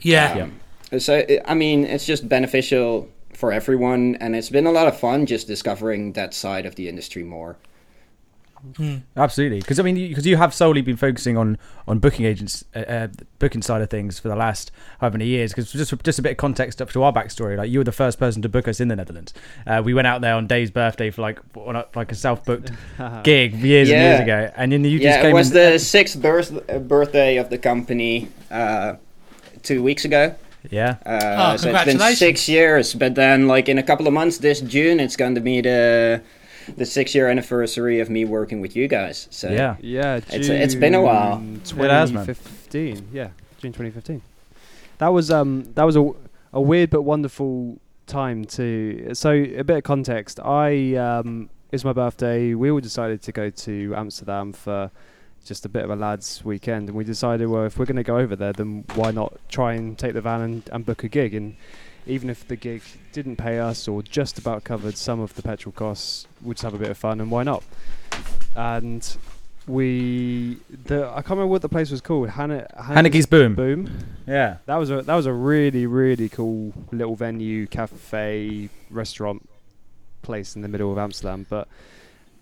Yeah. 0.00 0.48
Um, 0.92 0.98
So 0.98 1.16
I- 1.18 1.40
I 1.46 1.54
mean, 1.54 1.84
it's 1.84 2.04
just 2.04 2.28
beneficial 2.28 3.08
for 3.32 3.50
everyone, 3.52 4.16
and 4.20 4.36
it's 4.36 4.50
been 4.50 4.66
a 4.66 4.72
lot 4.72 4.86
of 4.88 4.98
fun 5.00 5.24
just 5.26 5.46
discovering 5.46 6.12
that 6.12 6.34
side 6.34 6.66
of 6.66 6.74
the 6.74 6.88
industry 6.88 7.22
more. 7.24 7.56
Absolutely, 9.16 9.58
because 9.60 9.78
I 9.80 9.82
mean, 9.82 9.94
because 9.96 10.26
you, 10.26 10.36
have 10.36 10.54
solely 10.54 10.80
been 10.82 10.96
focusing 10.96 11.36
on 11.36 11.58
on 11.88 11.98
booking 11.98 12.24
agents, 12.26 12.64
uh, 12.74 12.78
uh, 12.80 13.08
booking 13.38 13.60
side 13.62 13.82
of 13.82 13.90
things 13.90 14.18
for 14.18 14.28
the 14.28 14.36
last 14.36 14.70
however 15.00 15.18
many 15.18 15.28
years. 15.28 15.52
Because 15.52 15.72
just 15.72 15.92
just 16.04 16.18
a 16.18 16.22
bit 16.22 16.32
of 16.32 16.36
context 16.38 16.80
up 16.80 16.90
to 16.92 17.02
our 17.02 17.12
backstory, 17.12 17.56
like 17.56 17.70
you 17.70 17.78
were 17.80 17.84
the 17.84 17.92
first 17.92 18.18
person 18.18 18.40
to 18.42 18.48
book 18.48 18.68
us 18.68 18.80
in 18.80 18.88
the 18.88 18.96
Netherlands. 18.96 19.34
Uh, 19.66 19.82
we 19.84 19.94
went 19.94 20.06
out 20.06 20.20
there 20.20 20.34
on 20.34 20.46
Dave's 20.46 20.70
birthday 20.70 21.10
for 21.10 21.22
like 21.22 21.38
on 21.56 21.76
a, 21.76 21.86
like 21.94 22.12
a 22.12 22.14
self 22.14 22.44
booked 22.44 22.70
gig 23.24 23.54
years 23.54 23.90
and 23.90 23.98
years 24.00 24.20
ago, 24.20 24.50
and 24.56 24.72
then 24.72 24.84
you 24.84 24.98
just 24.98 25.04
yeah, 25.04 25.22
came 25.22 25.30
it 25.30 25.34
was 25.34 25.48
in- 25.54 25.72
the 25.72 25.78
sixth 25.78 26.20
birth- 26.20 26.70
uh, 26.70 26.78
birthday 26.78 27.36
of 27.38 27.50
the 27.50 27.58
company 27.58 28.28
uh, 28.50 28.94
two 29.62 29.82
weeks 29.82 30.04
ago. 30.04 30.34
yeah. 30.70 30.96
Uh, 31.04 31.10
Oh, 31.12 31.16
so 31.16 31.52
it's 31.54 31.62
been 31.62 31.72
congratulations. 31.74 32.18
six 32.18 32.48
years, 32.48 32.94
but 32.94 33.14
then 33.16 33.48
like 33.48 33.68
in 33.68 33.78
a 33.78 33.82
couple 33.82 34.06
of 34.06 34.12
months 34.12 34.38
this 34.38 34.60
June, 34.60 35.00
it's 35.00 35.16
going 35.16 35.34
to 35.34 35.40
be 35.40 35.60
the 35.60 36.22
the 36.76 36.86
six 36.86 37.14
year 37.14 37.28
anniversary 37.28 38.00
of 38.00 38.08
me 38.10 38.24
working 38.24 38.60
with 38.60 38.76
you 38.76 38.88
guys. 38.88 39.28
So 39.30 39.48
Yeah. 39.50 39.76
Yeah, 39.80 40.16
It's- 40.16 40.48
it's 40.48 40.74
been 40.74 40.94
a 40.94 41.02
while. 41.02 41.38
June 41.38 41.60
It 41.80 41.90
has, 41.90 42.12
man. 42.12 42.24
2015. 42.26 43.08
Yeah, 43.12 43.28
June 43.60 43.72
2015. 43.72 44.22
That 44.98 45.08
was 45.08 45.30
um 45.30 45.64
that 45.74 45.84
was 45.84 45.96
a, 45.96 46.10
a 46.52 46.60
weird 46.60 46.90
but 46.90 47.02
wonderful 47.02 47.78
time 48.06 48.44
to. 48.44 49.10
So 49.14 49.30
a 49.32 49.62
bit 49.62 49.78
of 49.78 49.82
context. 49.84 50.38
I 50.40 50.94
um 50.96 51.50
it's 51.72 51.84
my 51.84 51.92
birthday. 51.92 52.54
We 52.54 52.70
all 52.70 52.80
decided 52.80 53.22
to 53.22 53.32
go 53.32 53.48
to 53.50 53.94
Amsterdam 53.96 54.52
for 54.52 54.90
just 55.44 55.64
a 55.64 55.68
bit 55.68 55.82
of 55.82 55.90
a 55.90 55.96
lads 55.96 56.44
weekend, 56.44 56.88
and 56.88 56.96
we 56.96 57.02
decided 57.04 57.48
well 57.48 57.64
if 57.64 57.78
we're 57.78 57.86
going 57.86 57.96
to 57.96 58.02
go 58.04 58.18
over 58.18 58.36
there, 58.36 58.52
then 58.52 58.84
why 58.94 59.10
not 59.10 59.32
try 59.48 59.74
and 59.74 59.98
take 59.98 60.12
the 60.14 60.20
van 60.20 60.40
and, 60.40 60.70
and 60.72 60.86
book 60.86 61.02
a 61.02 61.08
gig 61.08 61.34
in 61.34 61.56
even 62.06 62.30
if 62.30 62.46
the 62.46 62.56
gig 62.56 62.82
didn't 63.12 63.36
pay 63.36 63.58
us 63.58 63.86
or 63.86 64.02
just 64.02 64.38
about 64.38 64.64
covered 64.64 64.96
some 64.96 65.20
of 65.20 65.34
the 65.34 65.42
petrol 65.42 65.72
costs, 65.72 66.26
we'd 66.42 66.54
just 66.54 66.64
have 66.64 66.74
a 66.74 66.78
bit 66.78 66.90
of 66.90 66.98
fun 66.98 67.20
and 67.20 67.30
why 67.30 67.42
not? 67.42 67.62
And 68.56 69.16
we, 69.66 70.58
the 70.86 71.06
I 71.08 71.16
can't 71.16 71.30
remember 71.30 71.46
what 71.46 71.62
the 71.62 71.68
place 71.68 71.90
was 71.90 72.00
called. 72.00 72.30
Hannekes 72.30 73.28
Boom. 73.28 73.54
Boom. 73.54 73.90
Yeah. 74.26 74.56
That 74.66 74.76
was 74.76 74.90
a 74.90 75.02
that 75.02 75.14
was 75.14 75.26
a 75.26 75.32
really 75.32 75.86
really 75.86 76.28
cool 76.28 76.72
little 76.90 77.14
venue, 77.14 77.66
cafe, 77.66 78.68
restaurant 78.90 79.48
place 80.22 80.56
in 80.56 80.62
the 80.62 80.68
middle 80.68 80.90
of 80.90 80.98
Amsterdam. 80.98 81.46
But 81.48 81.68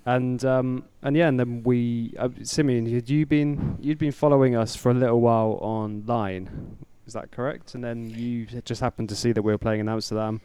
and 0.07 0.43
um 0.45 0.85
and 1.03 1.15
yeah, 1.17 1.29
and 1.29 1.39
then 1.39 1.63
we 1.63 2.15
uh, 2.19 2.31
Simeon, 2.43 2.87
had 2.87 3.11
you 3.11 3.27
been 3.27 3.77
you'd 3.81 3.99
been 3.99 4.13
following 4.13 4.57
us 4.57 4.75
for 4.75 4.91
a 4.91 4.95
little 4.95 5.21
while 5.21 5.59
online? 5.61 6.79
Is 7.11 7.15
that 7.15 7.33
correct? 7.33 7.75
And 7.75 7.83
then 7.83 8.09
you 8.09 8.47
just 8.65 8.81
happened 8.81 9.09
to 9.09 9.17
see 9.17 9.33
that 9.33 9.43
we 9.43 9.51
were 9.51 9.59
playing 9.59 9.81
in 9.81 9.89
Amsterdam. 9.89 10.41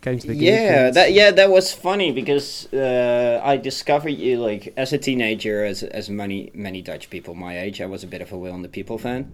Came 0.00 0.16
to 0.20 0.28
the 0.28 0.34
gig 0.34 0.42
yeah 0.44 0.86
and- 0.86 0.94
that 0.94 1.12
yeah 1.12 1.30
that 1.32 1.50
was 1.50 1.72
funny 1.72 2.12
because 2.12 2.72
uh, 2.72 3.40
I 3.42 3.56
discovered 3.56 4.10
you 4.10 4.38
like 4.38 4.72
as 4.76 4.92
a 4.92 4.98
teenager 4.98 5.64
as 5.64 5.82
as 5.82 6.08
many 6.08 6.52
many 6.54 6.82
Dutch 6.82 7.10
people 7.10 7.34
my 7.34 7.58
age 7.58 7.80
I 7.80 7.86
was 7.86 8.04
a 8.04 8.06
bit 8.06 8.20
of 8.22 8.30
a 8.30 8.38
Will 8.38 8.54
and 8.54 8.62
the 8.64 8.68
People 8.68 8.98
fan 8.98 9.32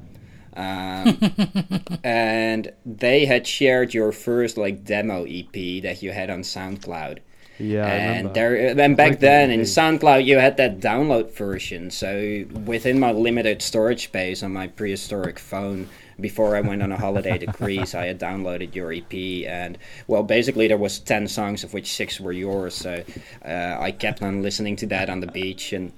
um, 0.57 1.19
and 2.05 2.73
they 2.87 3.27
had 3.27 3.47
shared 3.47 3.93
your 3.93 4.13
first 4.13 4.57
like 4.57 4.85
demo 4.85 5.25
EP 5.25 5.53
that 5.83 5.99
you 6.03 6.13
had 6.13 6.31
on 6.31 6.41
SoundCloud 6.43 7.19
Yeah, 7.59 7.87
and 7.87 8.29
remember. 8.29 8.33
there 8.33 8.81
and 8.87 8.97
back 8.97 9.11
Like 9.11 9.21
then 9.21 9.51
in 9.51 9.63
SoundCloud 9.63 10.25
you 10.25 10.39
had 10.39 10.57
that 10.59 10.79
download 10.81 11.33
version 11.33 11.91
so 11.91 12.45
within 12.65 13.01
my 13.01 13.11
limited 13.13 13.61
storage 13.61 14.05
space 14.05 14.43
on 14.45 14.53
my 14.53 14.69
prehistoric 14.69 15.39
phone 15.41 15.89
before 16.21 16.57
I 16.57 16.61
went 16.61 16.83
on 16.83 16.93
a 16.93 16.97
holiday 16.97 17.39
to 17.39 17.47
Greece 17.59 17.95
I 17.95 18.07
had 18.07 18.19
downloaded 18.19 18.75
your 18.75 18.93
EP 18.93 19.12
and 19.47 19.79
well 20.07 20.23
basically 20.23 20.69
there 20.69 20.77
was 20.77 20.99
10 20.99 21.29
songs 21.29 21.65
of 21.65 21.73
which 21.73 21.93
6 21.93 22.21
were 22.21 22.33
yours 22.33 22.75
so 22.75 23.03
uh, 23.45 23.77
I 23.81 23.93
kept 23.93 24.23
on 24.23 24.43
listening 24.43 24.77
to 24.77 24.87
that 24.87 25.11
on 25.11 25.21
the 25.21 25.27
beach 25.27 25.73
and 25.73 25.93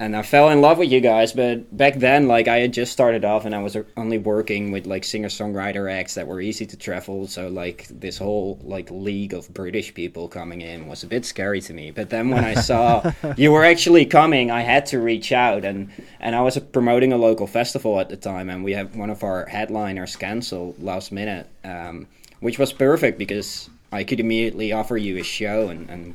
and 0.00 0.16
I 0.16 0.22
fell 0.22 0.48
in 0.50 0.60
love 0.60 0.78
with 0.78 0.90
you 0.90 1.00
guys. 1.00 1.32
But 1.32 1.76
back 1.76 1.94
then, 1.94 2.26
like 2.26 2.48
I 2.48 2.58
had 2.58 2.72
just 2.72 2.92
started 2.92 3.24
off, 3.24 3.44
and 3.44 3.54
I 3.54 3.62
was 3.62 3.76
only 3.96 4.18
working 4.18 4.72
with 4.72 4.86
like 4.86 5.04
singer 5.04 5.28
songwriter 5.28 5.92
acts 5.92 6.14
that 6.14 6.26
were 6.26 6.40
easy 6.40 6.66
to 6.66 6.76
travel. 6.76 7.26
So 7.26 7.48
like 7.48 7.86
this 7.88 8.18
whole 8.18 8.58
like 8.62 8.90
league 8.90 9.34
of 9.34 9.52
British 9.52 9.94
people 9.94 10.28
coming 10.28 10.60
in 10.60 10.86
was 10.86 11.02
a 11.02 11.06
bit 11.06 11.24
scary 11.24 11.60
to 11.62 11.72
me. 11.72 11.90
But 11.90 12.10
then 12.10 12.30
when 12.30 12.44
I 12.44 12.54
saw 12.54 13.12
you 13.36 13.52
were 13.52 13.64
actually 13.64 14.06
coming, 14.06 14.50
I 14.50 14.62
had 14.62 14.86
to 14.86 14.98
reach 14.98 15.32
out, 15.32 15.64
and 15.64 15.90
and 16.20 16.34
I 16.34 16.40
was 16.40 16.58
promoting 16.58 17.12
a 17.12 17.18
local 17.18 17.46
festival 17.46 18.00
at 18.00 18.08
the 18.08 18.16
time, 18.16 18.50
and 18.50 18.64
we 18.64 18.72
had 18.72 18.96
one 18.96 19.10
of 19.10 19.22
our 19.22 19.46
headliners 19.46 20.16
cancel 20.16 20.74
last 20.78 21.12
minute, 21.12 21.48
um, 21.64 22.06
which 22.40 22.58
was 22.58 22.72
perfect 22.72 23.18
because 23.18 23.70
I 23.92 24.02
could 24.02 24.18
immediately 24.18 24.72
offer 24.72 24.96
you 24.96 25.18
a 25.18 25.22
show 25.22 25.68
and. 25.68 25.88
and 25.88 26.14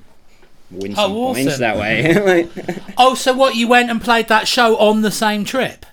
Win 0.71 0.93
Oh, 0.93 0.95
some 0.95 1.11
points 1.13 1.47
awesome. 1.47 1.59
that 1.61 1.77
way. 1.77 2.13
Like- 2.55 2.77
Oh, 2.97 3.15
so 3.15 3.33
what? 3.33 3.55
You 3.55 3.67
went 3.67 3.89
and 3.89 4.01
played 4.01 4.27
that 4.27 4.47
show 4.47 4.77
on 4.77 5.01
the 5.01 5.11
same 5.11 5.43
trip? 5.45 5.85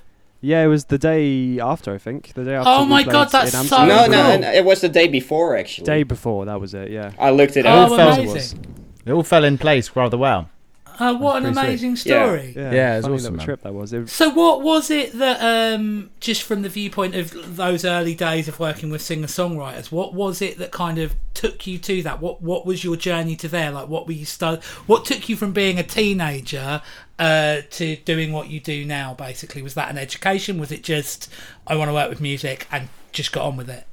yeah, 0.42 0.62
it 0.62 0.68
was 0.68 0.85
the 0.85 0.99
day 0.99 1.59
after 1.59 1.92
I 1.95 1.99
think. 1.99 2.33
The 2.35 2.45
day 2.45 2.54
after. 2.54 2.68
Oh 2.71 2.85
my 2.85 3.02
God, 3.02 3.30
that's 3.33 3.54
in 3.54 3.64
so 3.64 3.76
Amsterdam. 3.78 3.88
no, 3.88 4.06
no, 4.16 4.23
cool. 4.23 4.33
and 4.33 4.45
it 4.45 4.64
was 4.64 4.80
the 4.80 4.88
day 4.88 5.09
before 5.09 5.56
actually. 5.56 5.87
Day 5.87 6.02
before 6.04 6.45
that 6.45 6.61
was 6.61 6.73
it. 6.75 6.90
Yeah. 6.90 7.12
I 7.18 7.30
looked 7.30 7.56
it 7.56 7.64
Oh, 7.66 7.71
up. 7.71 7.90
all 7.90 7.97
felt- 7.97 8.18
amazing! 8.21 8.64
It 9.06 9.12
all 9.12 9.23
fell 9.23 9.45
in 9.45 9.56
place 9.59 9.97
rather 9.97 10.18
well. 10.18 10.50
Oh, 10.99 11.15
what 11.15 11.37
an 11.37 11.43
That's 11.45 11.59
pretty 11.59 11.69
amazing 11.69 11.97
story! 11.97 12.55
Yeah, 12.57 12.73
Yeah, 12.73 12.97
it's 12.97 13.07
funny 13.07 13.17
awesome, 13.17 13.35
little 13.35 13.45
trip 13.45 13.62
that 13.62 13.75
was. 13.75 13.93
It, 13.93 14.09
So, 14.09 14.31
what 14.31 14.62
was 14.62 14.91
it 14.91 15.12
that, 15.19 15.75
um, 15.75 16.11
just 16.21 16.43
from 16.43 16.62
the 16.62 16.69
viewpoint 16.69 17.15
of 17.15 17.57
those 17.57 17.85
early 17.85 18.15
days 18.15 18.49
of 18.49 18.59
working 18.59 18.91
with 18.91 19.03
singer 19.03 19.26
songwriters, 19.26 19.93
what 19.93 20.15
was 20.15 20.41
it 20.41 20.59
that 20.59 20.71
kind 20.71 20.99
of 20.99 21.15
took 21.35 21.67
you 21.67 21.79
to 21.79 22.03
that? 22.03 22.21
What 22.21 22.41
What 22.43 22.65
was 22.65 22.83
your 22.83 22.97
journey 22.97 23.37
to 23.37 23.49
there? 23.49 23.71
Like, 23.71 23.88
what 23.88 24.07
were 24.07 24.12
you 24.15 24.25
stu- 24.25 24.59
What 24.87 25.05
took 25.05 25.29
you 25.29 25.37
from 25.37 25.53
being 25.53 25.79
a 25.79 25.83
teenager 25.83 26.83
uh, 27.19 27.62
to 27.71 27.97
doing 27.97 28.33
what 28.33 28.49
you 28.49 28.61
do 28.61 28.85
now? 28.85 29.15
Basically, 29.15 29.62
was 29.62 29.75
that 29.75 29.91
an 29.91 29.99
education? 29.99 30.59
Was 30.59 30.73
it 30.73 30.83
just 30.83 31.31
I 31.67 31.76
want 31.76 31.88
to 31.88 31.93
work 31.93 32.09
with 32.09 32.21
music 32.21 32.67
and 32.73 32.88
just 33.12 33.33
got 33.33 33.45
on 33.45 33.57
with 33.57 33.69
it? 33.69 33.87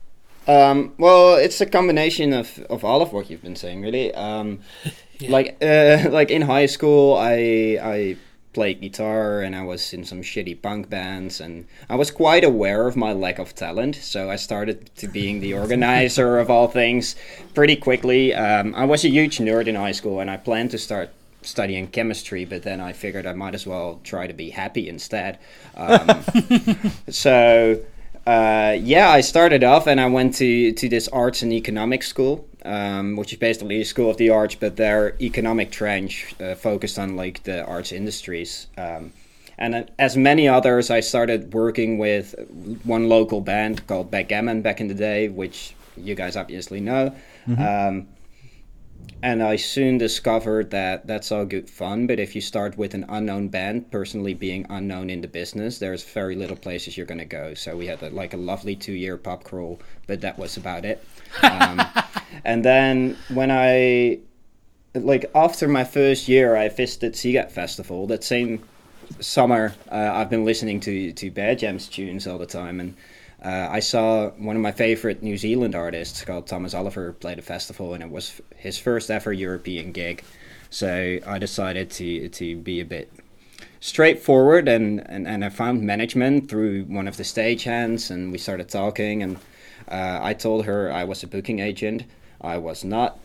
Um, 0.46 0.94
well, 0.98 1.36
it's 1.36 1.62
a 1.62 1.66
combination 1.66 2.34
of, 2.34 2.60
of 2.70 2.84
all 2.84 3.02
of 3.02 3.14
what 3.14 3.30
you've 3.30 3.42
been 3.42 3.56
saying, 3.56 3.82
really. 3.82 4.14
Um, 4.14 4.60
Yeah. 5.24 5.32
Like 5.32 5.58
uh, 5.62 6.10
like 6.12 6.32
in 6.32 6.42
high 6.42 6.66
school, 6.66 7.16
I 7.18 7.80
I 7.82 8.18
played 8.54 8.82
guitar 8.82 9.42
and 9.42 9.56
I 9.56 9.64
was 9.64 9.94
in 9.94 10.04
some 10.04 10.22
shitty 10.22 10.62
punk 10.62 10.90
bands, 10.90 11.40
and 11.42 11.66
I 11.90 11.96
was 11.96 12.12
quite 12.12 12.44
aware 12.44 12.88
of 12.88 12.96
my 12.96 13.14
lack 13.14 13.40
of 13.40 13.56
talent. 13.56 13.96
So 13.96 14.30
I 14.30 14.36
started 14.36 14.94
to 14.98 15.08
being 15.08 15.40
the 15.40 15.54
organizer 15.62 16.38
of 16.38 16.50
all 16.50 16.68
things 16.68 17.16
pretty 17.54 17.76
quickly. 17.76 18.34
Um, 18.34 18.76
I 18.76 18.86
was 18.86 19.06
a 19.06 19.10
huge 19.10 19.38
nerd 19.38 19.68
in 19.68 19.76
high 19.76 19.94
school, 19.94 20.20
and 20.20 20.30
I 20.30 20.38
planned 20.38 20.72
to 20.72 20.78
start 20.78 21.10
studying 21.42 21.88
chemistry, 21.88 22.46
but 22.46 22.64
then 22.64 22.80
I 22.80 22.94
figured 22.94 23.26
I 23.26 23.34
might 23.34 23.56
as 23.56 23.68
well 23.68 24.00
try 24.04 24.28
to 24.28 24.34
be 24.34 24.50
happy 24.50 24.88
instead. 24.88 25.40
Um, 25.76 26.24
so 27.10 27.80
uh, 28.26 28.78
yeah, 28.80 29.10
I 29.10 29.22
started 29.22 29.64
off 29.64 29.88
and 29.88 30.00
I 30.00 30.08
went 30.08 30.36
to, 30.36 30.72
to 30.72 30.90
this 30.90 31.08
arts 31.10 31.42
and 31.42 31.52
economics 31.52 32.08
school, 32.08 32.48
um, 32.64 33.16
which 33.18 33.34
is 33.34 33.40
basically 33.40 33.82
a 33.82 33.86
school 33.86 34.10
of 34.10 34.18
the 34.18 34.30
arts, 34.30 34.56
but 34.56 34.78
their 34.78 35.16
economic 35.22 35.72
trench 35.72 36.34
uh, 36.40 36.56
focused 36.56 36.98
on 36.98 37.16
like 37.16 37.44
the 37.44 37.66
arts 37.66 37.92
industries. 37.92 38.68
Um, 38.78 39.12
and 39.58 39.76
uh, 39.76 39.84
as 40.00 40.16
many 40.16 40.48
others, 40.48 40.90
I 40.90 41.02
started 41.02 41.54
working 41.54 41.98
with 41.98 42.34
one 42.84 43.10
local 43.10 43.42
band 43.42 43.86
called 43.88 44.10
Backgammon 44.10 44.62
back 44.62 44.80
in 44.80 44.88
the 44.88 44.94
day, 44.94 45.28
which 45.28 45.76
you 45.98 46.16
guys 46.16 46.36
obviously 46.36 46.80
know. 46.80 47.14
Um, 47.88 48.08
and 49.24 49.42
I 49.42 49.56
soon 49.56 49.98
discovered 49.98 50.72
that 50.72 51.08
that's 51.08 51.32
all 51.32 51.46
good 51.46 51.70
fun, 51.70 52.08
but 52.08 52.20
if 52.20 52.36
you 52.36 52.42
start 52.42 52.78
with 52.78 52.94
an 52.94 53.06
unknown 53.08 53.48
band, 53.48 53.90
personally 53.90 54.34
being 54.34 54.66
unknown 54.70 55.10
in 55.10 55.22
the 55.22 55.30
business, 55.30 55.80
there's 55.80 56.04
very 56.04 56.36
little 56.36 56.58
places 56.58 56.98
you're 56.98 57.06
going 57.06 57.20
to 57.20 57.26
go. 57.26 57.54
So 57.54 57.78
we 57.78 57.88
had 57.88 58.04
a, 58.04 58.10
like 58.10 58.34
a 58.34 58.38
lovely 58.38 58.76
two 58.76 58.92
year 58.92 59.16
pub 59.16 59.46
crawl, 59.46 59.80
but 60.08 60.20
that 60.22 60.38
was 60.38 60.58
about 60.58 60.84
it. 60.84 61.02
Um, 61.42 61.82
and 62.44 62.66
then 62.66 63.18
when 63.30 63.50
I, 63.50 64.20
like 64.94 65.32
after 65.34 65.70
my 65.70 65.86
first 65.86 66.28
year, 66.28 66.58
I 66.58 66.68
visited 66.68 67.14
Seagat 67.14 67.50
Festival. 67.50 68.08
That 68.08 68.26
same 68.26 68.62
summer, 69.22 69.74
uh, 69.90 70.12
I've 70.14 70.30
been 70.30 70.44
listening 70.44 70.82
to, 70.82 71.14
to 71.14 71.32
Bear 71.32 71.56
Jam's 71.56 71.88
tunes 71.88 72.28
all 72.28 72.38
the 72.38 72.46
time. 72.46 72.82
And 72.82 72.96
uh, 73.44 73.68
I 73.70 73.80
saw 73.80 74.30
one 74.32 74.56
of 74.56 74.62
my 74.62 74.72
favorite 74.72 75.22
New 75.22 75.38
Zealand 75.38 75.76
artists 75.76 76.24
called 76.24 76.48
Thomas 76.48 76.74
Oliver 76.74 77.14
play 77.14 77.36
the 77.36 77.42
festival, 77.42 77.94
and 77.94 78.04
it 78.04 78.10
was 78.10 78.42
his 78.56 78.78
first 78.78 79.12
ever 79.12 79.34
European 79.34 79.92
gig. 79.92 80.24
So 80.70 81.20
I 81.26 81.38
decided 81.40 81.92
to 81.92 82.30
to 82.30 82.56
be 82.58 82.80
a 82.80 82.86
bit 82.86 83.12
straightforward, 83.80 84.70
and, 84.70 85.06
and, 85.10 85.28
and 85.28 85.44
I 85.44 85.50
found 85.50 85.82
management 85.82 86.50
through 86.50 86.86
one 86.86 87.08
of 87.08 87.18
the 87.18 87.24
stagehands, 87.24 88.10
and 88.10 88.32
we 88.32 88.38
started 88.38 88.70
talking, 88.70 89.22
and 89.22 89.38
uh, 89.90 90.20
I 90.22 90.34
told 90.34 90.66
her 90.66 90.92
I 90.92 91.04
was 91.04 91.22
a 91.22 91.28
booking 91.28 91.60
agent. 91.60 92.04
I 92.40 92.58
was 92.58 92.84
not. 92.86 93.20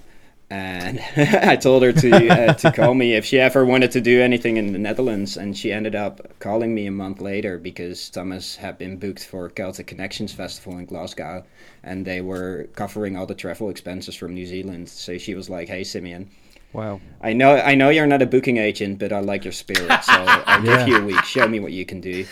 And 0.50 0.98
I 1.16 1.56
told 1.56 1.82
her 1.82 1.92
to 1.92 2.28
uh, 2.30 2.54
to 2.54 2.70
call 2.72 2.94
me 2.94 3.14
if 3.14 3.24
she 3.26 3.38
ever 3.38 3.66
wanted 3.66 3.90
to 3.92 4.00
do 4.00 4.22
anything 4.22 4.56
in 4.56 4.72
the 4.72 4.78
Netherlands, 4.78 5.36
and 5.36 5.56
she 5.56 5.70
ended 5.72 5.94
up 5.94 6.38
calling 6.38 6.74
me 6.74 6.86
a 6.86 6.90
month 6.90 7.20
later 7.20 7.58
because 7.58 8.08
Thomas 8.08 8.56
had 8.56 8.78
been 8.78 8.96
booked 8.96 9.24
for 9.26 9.50
Celtic 9.50 9.86
Connections 9.86 10.32
Festival 10.32 10.78
in 10.78 10.86
Glasgow, 10.86 11.44
and 11.82 12.06
they 12.06 12.22
were 12.22 12.68
covering 12.74 13.14
all 13.14 13.26
the 13.26 13.34
travel 13.34 13.68
expenses 13.68 14.14
from 14.14 14.32
New 14.32 14.46
Zealand. 14.46 14.88
So 14.88 15.18
she 15.18 15.34
was 15.34 15.50
like, 15.50 15.68
"Hey, 15.68 15.84
Simeon, 15.84 16.30
wow. 16.72 17.02
I 17.20 17.34
know 17.34 17.56
I 17.56 17.74
know 17.74 17.90
you're 17.90 18.06
not 18.06 18.22
a 18.22 18.26
booking 18.26 18.56
agent, 18.56 18.98
but 18.98 19.12
I 19.12 19.20
like 19.20 19.44
your 19.44 19.52
spirit, 19.52 20.02
so 20.02 20.12
I'll 20.46 20.64
Yeah. 20.64 20.84
give 20.84 20.88
you 20.88 20.96
a 20.98 21.04
week. 21.04 21.24
Show 21.24 21.46
me 21.46 21.60
what 21.60 21.72
you 21.72 21.84
can 21.84 22.00
do." 22.00 22.26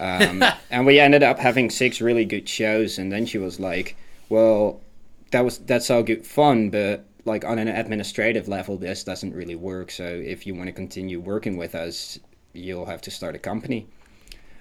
Um, 0.00 0.54
and 0.70 0.86
we 0.86 0.98
ended 1.00 1.22
up 1.22 1.38
having 1.38 1.70
six 1.70 2.00
really 2.00 2.24
good 2.24 2.48
shows, 2.48 2.98
and 2.98 3.12
then 3.12 3.26
she 3.26 3.38
was 3.38 3.60
like, 3.60 3.96
"Well, 4.30 4.80
that 5.32 5.44
was 5.44 5.58
that's 5.58 5.90
all 5.90 6.02
good 6.02 6.26
fun, 6.26 6.70
but." 6.70 7.04
Like 7.28 7.44
on 7.44 7.58
an 7.58 7.68
administrative 7.68 8.48
level, 8.48 8.76
this 8.76 9.04
doesn't 9.04 9.34
really 9.34 9.54
work. 9.54 9.90
So 9.90 10.04
if 10.04 10.46
you 10.46 10.54
want 10.54 10.66
to 10.66 10.72
continue 10.72 11.20
working 11.20 11.56
with 11.56 11.74
us, 11.74 12.18
you'll 12.52 12.86
have 12.86 13.00
to 13.02 13.10
start 13.10 13.36
a 13.36 13.38
company. 13.38 13.86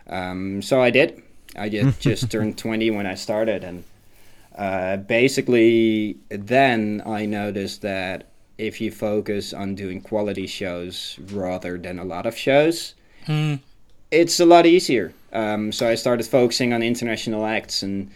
Um, 0.08 0.62
so 0.62 0.82
I 0.82 0.90
did. 0.92 1.24
I 1.56 1.70
just, 1.70 2.00
just 2.10 2.30
turned 2.32 2.58
20 2.58 2.92
when 2.92 3.06
I 3.08 3.16
started, 3.16 3.64
and 3.64 3.84
uh, 4.58 4.98
basically 4.98 6.18
then 6.30 7.02
I 7.06 7.26
noticed 7.26 7.82
that 7.82 8.26
if 8.58 8.82
you 8.82 8.92
focus 8.92 9.54
on 9.54 9.76
doing 9.76 10.02
quality 10.02 10.48
shows 10.48 11.18
rather 11.32 11.78
than 11.78 12.00
a 12.00 12.04
lot 12.04 12.26
of 12.26 12.36
shows, 12.38 12.94
Hmm. 13.26 13.56
it's 14.12 14.40
a 14.40 14.46
lot 14.46 14.66
easier. 14.66 15.14
Um, 15.34 15.72
so 15.72 15.88
I 15.90 15.96
started 15.96 16.26
focusing 16.26 16.74
on 16.74 16.82
international 16.82 17.46
acts 17.46 17.84
and 17.84 18.10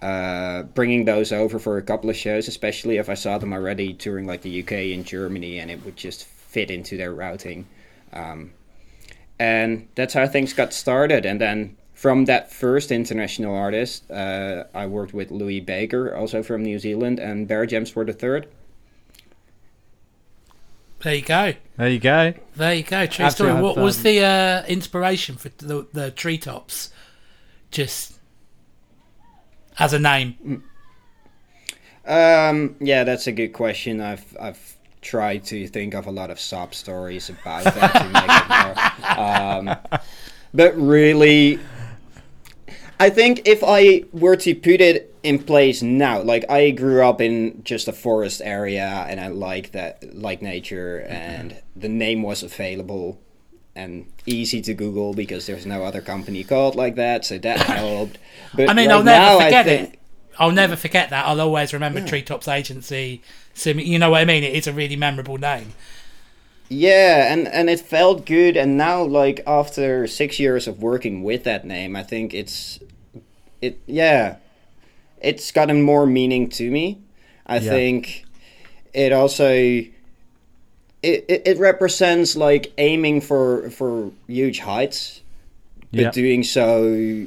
uh, 0.00 0.62
bringing 0.62 1.04
those 1.04 1.32
over 1.32 1.58
for 1.58 1.78
a 1.78 1.82
couple 1.82 2.08
of 2.08 2.16
shows, 2.16 2.48
especially 2.48 2.98
if 2.98 3.08
I 3.08 3.14
saw 3.14 3.38
them 3.38 3.52
already 3.52 3.94
touring 3.94 4.26
like 4.26 4.42
the 4.42 4.62
UK 4.62 4.72
and 4.94 5.04
Germany, 5.04 5.58
and 5.58 5.70
it 5.70 5.84
would 5.84 5.96
just 5.96 6.24
fit 6.24 6.70
into 6.70 6.96
their 6.96 7.12
routing. 7.12 7.66
Um, 8.12 8.52
and 9.38 9.88
that's 9.94 10.14
how 10.14 10.26
things 10.26 10.52
got 10.52 10.72
started. 10.72 11.26
And 11.26 11.40
then 11.40 11.76
from 11.94 12.26
that 12.26 12.52
first 12.52 12.92
international 12.92 13.54
artist, 13.54 14.08
uh, 14.10 14.64
I 14.74 14.86
worked 14.86 15.14
with 15.14 15.30
Louis 15.30 15.60
Baker, 15.60 16.14
also 16.14 16.42
from 16.42 16.62
New 16.62 16.78
Zealand, 16.78 17.18
and 17.18 17.48
Bear 17.48 17.66
Gems 17.66 17.94
were 17.94 18.04
the 18.04 18.12
third. 18.12 18.48
There 21.00 21.14
you 21.14 21.22
go. 21.22 21.54
There 21.76 21.88
you 21.88 22.00
go. 22.00 22.34
There 22.56 22.74
you 22.74 22.82
go. 22.82 23.06
True 23.06 23.24
Absolutely, 23.24 23.30
story. 23.30 23.50
I've, 23.52 23.62
What 23.62 23.76
was 23.76 23.98
um, 23.98 24.02
the 24.02 24.24
uh, 24.24 24.66
inspiration 24.66 25.36
for 25.36 25.48
the, 25.58 25.86
the 25.92 26.10
treetops? 26.10 26.90
Just 27.70 28.17
as 29.78 29.92
a 29.92 29.98
name. 29.98 30.62
Um, 32.06 32.76
yeah, 32.80 33.04
that's 33.04 33.26
a 33.26 33.32
good 33.32 33.52
question. 33.52 34.00
I've 34.00 34.36
I've 34.40 34.76
tried 35.00 35.44
to 35.44 35.68
think 35.68 35.94
of 35.94 36.06
a 36.06 36.10
lot 36.10 36.30
of 36.30 36.40
sob 36.40 36.74
stories 36.74 37.28
about 37.28 37.64
that. 37.64 39.18
Um, 39.18 39.76
but 40.54 40.76
really, 40.76 41.58
I 42.98 43.10
think 43.10 43.42
if 43.46 43.62
I 43.64 44.04
were 44.12 44.36
to 44.36 44.54
put 44.54 44.80
it 44.80 45.14
in 45.22 45.38
place 45.38 45.82
now, 45.82 46.22
like 46.22 46.50
I 46.50 46.70
grew 46.70 47.04
up 47.04 47.20
in 47.20 47.62
just 47.62 47.88
a 47.88 47.92
forest 47.92 48.40
area, 48.42 49.06
and 49.08 49.20
I 49.20 49.28
like 49.28 49.72
that, 49.72 50.14
like 50.14 50.40
nature, 50.40 51.06
and 51.08 51.60
the 51.76 51.88
name 51.88 52.22
was 52.22 52.42
available 52.42 53.20
and 53.78 54.06
easy 54.26 54.60
to 54.62 54.74
Google 54.74 55.14
because 55.14 55.46
there's 55.46 55.64
no 55.66 55.84
other 55.84 56.00
company 56.00 56.42
called 56.44 56.74
like 56.74 56.96
that, 56.96 57.24
so 57.24 57.38
that 57.38 57.58
helped. 57.78 58.18
But 58.54 58.68
I 58.68 58.74
mean, 58.74 58.88
right 58.88 58.96
I'll 58.96 59.04
never 59.04 59.44
forget 59.44 59.64
think, 59.66 59.92
it. 59.94 59.98
I'll 60.38 60.52
never 60.52 60.76
forget 60.76 61.10
that. 61.10 61.26
I'll 61.26 61.40
always 61.40 61.72
remember 61.72 62.00
Treetops 62.06 62.48
Agency. 62.48 63.22
You 63.64 63.98
know 63.98 64.10
what 64.10 64.20
I 64.20 64.24
mean? 64.24 64.44
It 64.44 64.54
is 64.54 64.66
a 64.66 64.72
really 64.72 64.96
memorable 64.96 65.38
name. 65.38 65.72
Yeah, 66.68 67.32
and 67.32 67.48
and 67.48 67.70
it 67.70 67.80
felt 67.80 68.26
good. 68.26 68.56
And 68.56 68.76
now, 68.76 69.02
like 69.02 69.40
after 69.46 70.06
six 70.06 70.38
years 70.38 70.68
of 70.68 70.82
working 70.82 71.22
with 71.22 71.44
that 71.44 71.64
name, 71.64 71.96
I 71.96 72.02
think 72.02 72.34
it's 72.34 72.78
it. 73.62 73.80
Yeah, 73.86 74.36
it's 75.20 75.50
gotten 75.50 75.82
more 75.82 76.06
meaning 76.06 76.48
to 76.50 76.70
me. 76.70 77.00
I 77.46 77.56
Yeah. 77.58 77.70
think 77.70 78.24
it 78.92 79.12
also 79.12 79.82
it, 81.02 81.24
it 81.28 81.42
it 81.46 81.58
represents 81.58 82.36
like 82.36 82.72
aiming 82.78 83.20
for 83.20 83.70
for 83.70 84.10
huge 84.26 84.60
heights, 84.60 85.20
but 85.92 86.00
Yeah. 86.00 86.10
doing 86.10 86.42
so 86.44 87.26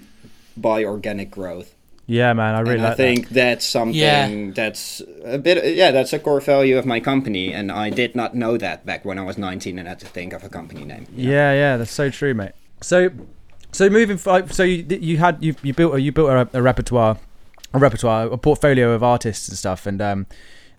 by 0.58 0.84
organic 0.84 1.32
growth. 1.32 1.74
Yeah, 2.08 2.34
man. 2.34 2.56
I 2.56 2.60
really 2.60 2.74
and 2.75 2.84
like 2.84 2.92
I 2.94 2.96
think 2.96 3.30
that's 3.30 3.66
something 3.66 3.96
Yeah. 3.96 4.51
that's 4.54 5.01
a 5.24 5.38
bit 5.38 5.75
yeah 5.78 5.92
that's 5.92 6.12
a 6.12 6.20
core 6.20 6.42
value 6.42 6.78
of 6.78 6.86
my 6.86 7.00
company 7.00 7.54
and 7.54 7.72
I 7.72 7.90
did 7.90 8.16
not 8.16 8.36
know 8.36 8.58
that 8.58 8.86
back 8.86 9.06
when 9.06 9.18
I 9.18 9.24
was 9.24 9.38
19 9.38 9.80
and 9.80 9.88
had 9.88 10.00
to 10.01 10.08
think 10.08 10.34
of 10.34 10.44
a 10.44 10.50
company 10.50 10.84
name. 10.84 11.06
that. 11.06 11.13
Yeah, 11.16 11.54
yeah. 11.54 11.78
That's 11.78 11.92
so 11.94 12.10
true, 12.10 12.34
mate. 12.34 12.51
So, 12.82 13.12
so 13.72 13.90
moving. 13.90 14.20
f- 14.25 14.51
So 14.51 14.63
you 14.63 14.86
you 15.00 15.18
had 15.20 15.38
you 15.42 15.56
you 15.63 15.74
built 15.74 15.94
a, 15.96 16.01
you 16.01 16.12
built 16.12 16.30
a, 16.30 16.50
a 16.58 16.62
repertoire, 16.62 17.18
a 17.74 17.80
repertoire, 17.80 18.25
a 18.28 18.38
portfolio 18.38 18.92
of 18.92 19.01
artists 19.04 19.48
and 19.48 19.58
stuff. 19.58 19.86
And 19.86 20.01
um, 20.01 20.25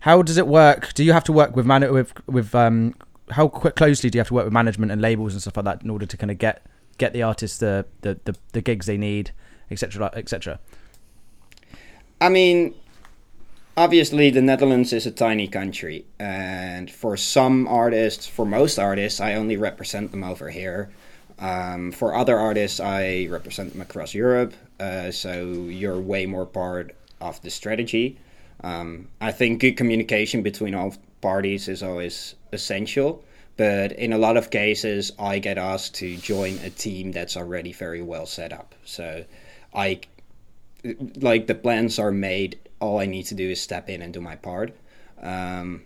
how 0.03 0.21
does 0.21 0.35
it 0.35 0.47
work? 0.47 0.93
Do 0.95 1.03
you 1.05 1.13
have 1.13 1.23
to 1.23 1.31
work 1.31 1.55
with 1.55 1.65
man 1.65 1.89
with 1.93 2.11
with 2.27 2.53
um? 2.53 2.93
How 3.29 3.47
qu- 3.47 3.71
closely 3.71 4.09
do 4.09 4.17
you 4.17 4.19
have 4.19 4.27
to 4.27 4.33
work 4.33 4.43
with 4.43 4.51
management 4.51 4.91
and 4.91 5.01
labels 5.01 5.31
and 5.31 5.41
stuff 5.41 5.55
like 5.55 5.63
that 5.63 5.81
in 5.81 5.89
order 5.89 6.05
to 6.05 6.17
kind 6.17 6.29
of 6.29 6.37
get 6.37 6.65
get 6.97 7.13
the 7.13 7.23
artists 7.23 7.59
the 7.59 7.85
the, 8.01 8.19
the, 8.25 8.35
the 8.51 8.61
gigs 8.61 8.85
they 8.85 8.97
need, 8.97 9.31
etc. 9.71 10.11
etc. 10.13 10.59
I 12.19 12.27
mean 12.27 12.75
obviously 13.77 14.29
the 14.29 14.41
Netherlands 14.41 14.91
is 14.91 15.05
a 15.05 15.11
tiny 15.11 15.47
country 15.47 16.05
and 16.19 16.91
for 16.91 17.15
some 17.15 17.65
artists 17.69 18.27
for 18.27 18.45
most 18.45 18.77
artists 18.77 19.21
I 19.21 19.35
only 19.35 19.55
represent 19.55 20.11
them 20.11 20.25
over 20.25 20.49
here. 20.49 20.91
Um, 21.39 21.93
for 21.93 22.13
other 22.13 22.37
artists 22.37 22.81
I 22.81 23.27
represent 23.31 23.71
them 23.71 23.81
across 23.81 24.13
Europe 24.13 24.53
uh, 24.81 25.11
so 25.11 25.45
you're 25.79 25.99
way 25.99 26.25
more 26.25 26.45
part 26.45 26.93
of 27.21 27.41
the 27.41 27.49
strategy. 27.49 28.17
Um, 28.61 29.09
I 29.19 29.31
think 29.31 29.59
good 29.61 29.77
communication 29.77 30.41
between 30.41 30.73
all 30.75 30.95
parties 31.21 31.67
is 31.67 31.83
always 31.83 32.35
essential, 32.51 33.23
but 33.57 33.91
in 33.93 34.13
a 34.13 34.17
lot 34.17 34.37
of 34.37 34.49
cases, 34.49 35.11
I 35.19 35.39
get 35.39 35.57
asked 35.57 35.95
to 35.95 36.17
join 36.17 36.57
a 36.63 36.69
team 36.69 37.11
that's 37.11 37.37
already 37.37 37.73
very 37.73 38.01
well 38.01 38.25
set 38.25 38.51
up. 38.53 38.75
So, 38.85 39.25
I 39.73 39.99
like 41.19 41.47
the 41.47 41.55
plans 41.55 41.99
are 41.99 42.11
made. 42.11 42.59
All 42.79 42.99
I 42.99 43.05
need 43.05 43.23
to 43.27 43.35
do 43.35 43.49
is 43.49 43.61
step 43.61 43.89
in 43.89 44.01
and 44.01 44.13
do 44.13 44.19
my 44.21 44.35
part, 44.35 44.75
um, 45.21 45.83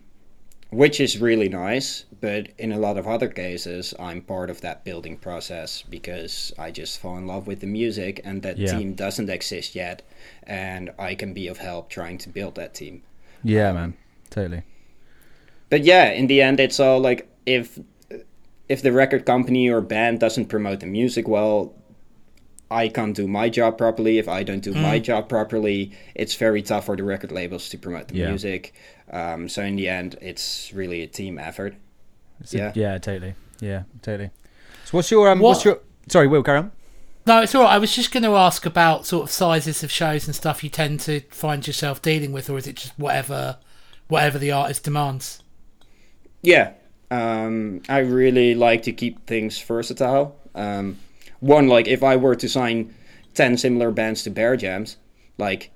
which 0.72 1.00
is 1.00 1.20
really 1.22 1.50
nice. 1.50 2.06
But 2.20 2.50
in 2.58 2.72
a 2.72 2.80
lot 2.80 2.98
of 2.98 3.08
other 3.08 3.28
cases, 3.28 3.94
I'm 4.00 4.22
part 4.22 4.50
of 4.50 4.62
that 4.62 4.84
building 4.84 5.18
process 5.18 5.84
because 5.84 6.52
I 6.58 6.72
just 6.72 7.00
fall 7.00 7.18
in 7.18 7.28
love 7.28 7.46
with 7.46 7.60
the 7.60 7.68
music, 7.68 8.22
and 8.24 8.42
that 8.42 8.58
Yeah. 8.58 8.72
team 8.72 8.94
doesn't 8.96 9.30
exist 9.30 9.76
yet, 9.76 10.02
and 10.48 10.90
I 10.98 11.14
can 11.14 11.34
be 11.34 11.48
of 11.48 11.58
help 11.60 11.90
trying 11.90 12.18
to 12.20 12.30
build 12.30 12.56
that 12.56 12.74
team. 12.74 13.04
Yeah, 13.44 13.72
man. 13.74 13.94
Totally. 14.32 14.64
But 15.70 15.84
yeah, 15.84 16.12
in 16.12 16.28
the 16.28 16.42
end, 16.42 16.60
it's 16.60 16.80
all 16.80 17.00
like 17.00 17.28
if 17.46 17.78
if 18.70 18.82
the 18.82 18.92
record 18.92 19.26
company 19.26 19.70
or 19.70 19.82
band 19.82 20.20
doesn't 20.20 20.46
promote 20.48 20.80
the 20.80 20.86
music 20.88 21.28
well, 21.28 21.74
I 22.72 22.88
can't 22.90 23.16
do 23.16 23.28
my 23.28 23.50
job 23.50 23.78
properly. 23.78 24.18
If 24.18 24.28
I 24.28 24.44
don't 24.44 24.60
do 24.64 24.74
my 24.74 25.00
job 25.00 25.30
properly, 25.30 25.92
it's 26.16 26.36
very 26.36 26.62
tough 26.62 26.86
for 26.86 26.96
the 26.98 27.04
record 27.04 27.32
labels 27.32 27.70
to 27.70 27.78
promote 27.78 28.08
the 28.10 28.16
Yeah. 28.18 28.30
music. 28.30 28.74
Um, 29.12 29.48
so 29.48 29.62
in 29.64 29.76
the 29.78 29.88
end, 29.88 30.18
it's 30.22 30.72
really 30.74 31.02
a 31.02 31.08
team 31.08 31.38
effort. 31.40 31.76
It's 32.42 32.54
a- 32.54 32.58
Yeah. 32.58 32.72
yeah, 32.76 32.98
totally. 32.98 33.36
Yeah, 33.62 33.84
totally. 34.02 34.32
So 34.86 34.98
what's 34.98 35.10
your 35.12 35.30
um? 35.30 35.40
What's 35.40 35.64
your? 35.64 35.80
Sorry, 36.10 36.28
Will, 36.28 36.44
carry 36.44 36.60
on. 36.60 36.72
No, 37.28 37.42
it's 37.42 37.54
all 37.54 37.64
right. 37.64 37.74
I 37.74 37.78
was 37.78 37.94
just 37.94 38.14
going 38.14 38.24
to 38.24 38.38
ask 38.38 38.66
about 38.66 39.06
sort 39.06 39.24
of 39.24 39.30
sizes 39.30 39.84
of 39.84 39.92
shows 39.92 40.28
and 40.28 40.34
stuff 40.34 40.64
you 40.64 40.70
tend 40.70 41.02
to 41.02 41.20
find 41.30 41.68
yourself 41.68 42.02
dealing 42.02 42.32
with, 42.32 42.50
or 42.50 42.58
is 42.58 42.68
it 42.68 42.78
just 42.78 42.98
whatever, 42.98 43.58
whatever 44.08 44.40
the 44.40 44.54
artist 44.54 44.86
demands? 44.86 45.44
Yeah, 46.42 46.72
um, 47.12 47.82
I 47.90 48.00
really 48.00 48.56
like 48.56 48.84
to 48.84 48.94
keep 48.94 49.28
things 49.28 49.62
versatile. 49.62 50.40
Um, 50.56 51.00
one, 51.42 51.68
like 51.68 51.90
if 51.90 52.02
I 52.02 52.16
were 52.16 52.36
to 52.38 52.48
sign 52.48 52.96
ten 53.34 53.58
similar 53.58 53.92
bands 53.92 54.24
to 54.24 54.30
Bear 54.30 54.56
Jams, 54.56 54.96
like 55.38 55.72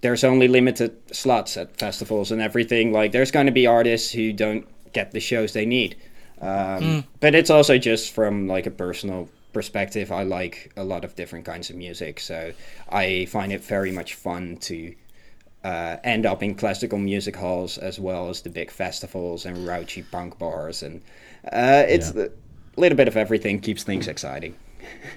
there's 0.00 0.24
only 0.24 0.48
limited 0.48 0.96
slots 1.14 1.58
at 1.58 1.76
festivals 1.78 2.30
and 2.30 2.40
everything. 2.40 2.90
Like 2.90 3.12
there's 3.12 3.30
going 3.30 3.46
to 3.46 3.52
be 3.52 3.66
artists 3.66 4.12
who 4.12 4.32
don't 4.32 4.66
get 4.94 5.10
the 5.10 5.20
shows 5.20 5.52
they 5.52 5.66
need. 5.66 5.96
Um, 6.40 7.04
But 7.20 7.34
it's 7.34 7.50
also 7.50 7.76
just 7.76 8.14
from 8.14 8.46
like 8.46 8.64
a 8.64 8.70
personal 8.70 9.28
perspective. 9.52 10.12
I 10.12 10.22
like 10.22 10.72
a 10.76 10.84
lot 10.84 11.04
of 11.04 11.14
different 11.14 11.44
kinds 11.44 11.70
of 11.70 11.76
music, 11.76 12.20
so 12.20 12.52
I 12.90 13.26
find 13.26 13.52
it 13.52 13.62
very 13.62 13.90
much 13.92 14.14
fun 14.14 14.56
to 14.62 14.94
uh, 15.64 15.96
end 16.04 16.26
up 16.26 16.42
in 16.42 16.54
classical 16.54 16.98
music 16.98 17.36
halls 17.36 17.78
as 17.78 17.98
well 17.98 18.28
as 18.28 18.42
the 18.42 18.50
big 18.50 18.70
festivals 18.70 19.44
and 19.46 19.56
raunchy 19.66 20.04
punk 20.10 20.38
bars, 20.38 20.82
and 20.82 21.00
uh, 21.52 21.84
it's 21.88 22.14
Yeah. 22.14 22.24
a 22.24 22.80
little 22.80 22.96
bit 22.96 23.08
of 23.08 23.16
everything 23.16 23.60
keeps 23.60 23.82
things 23.82 24.08
exciting. 24.08 24.54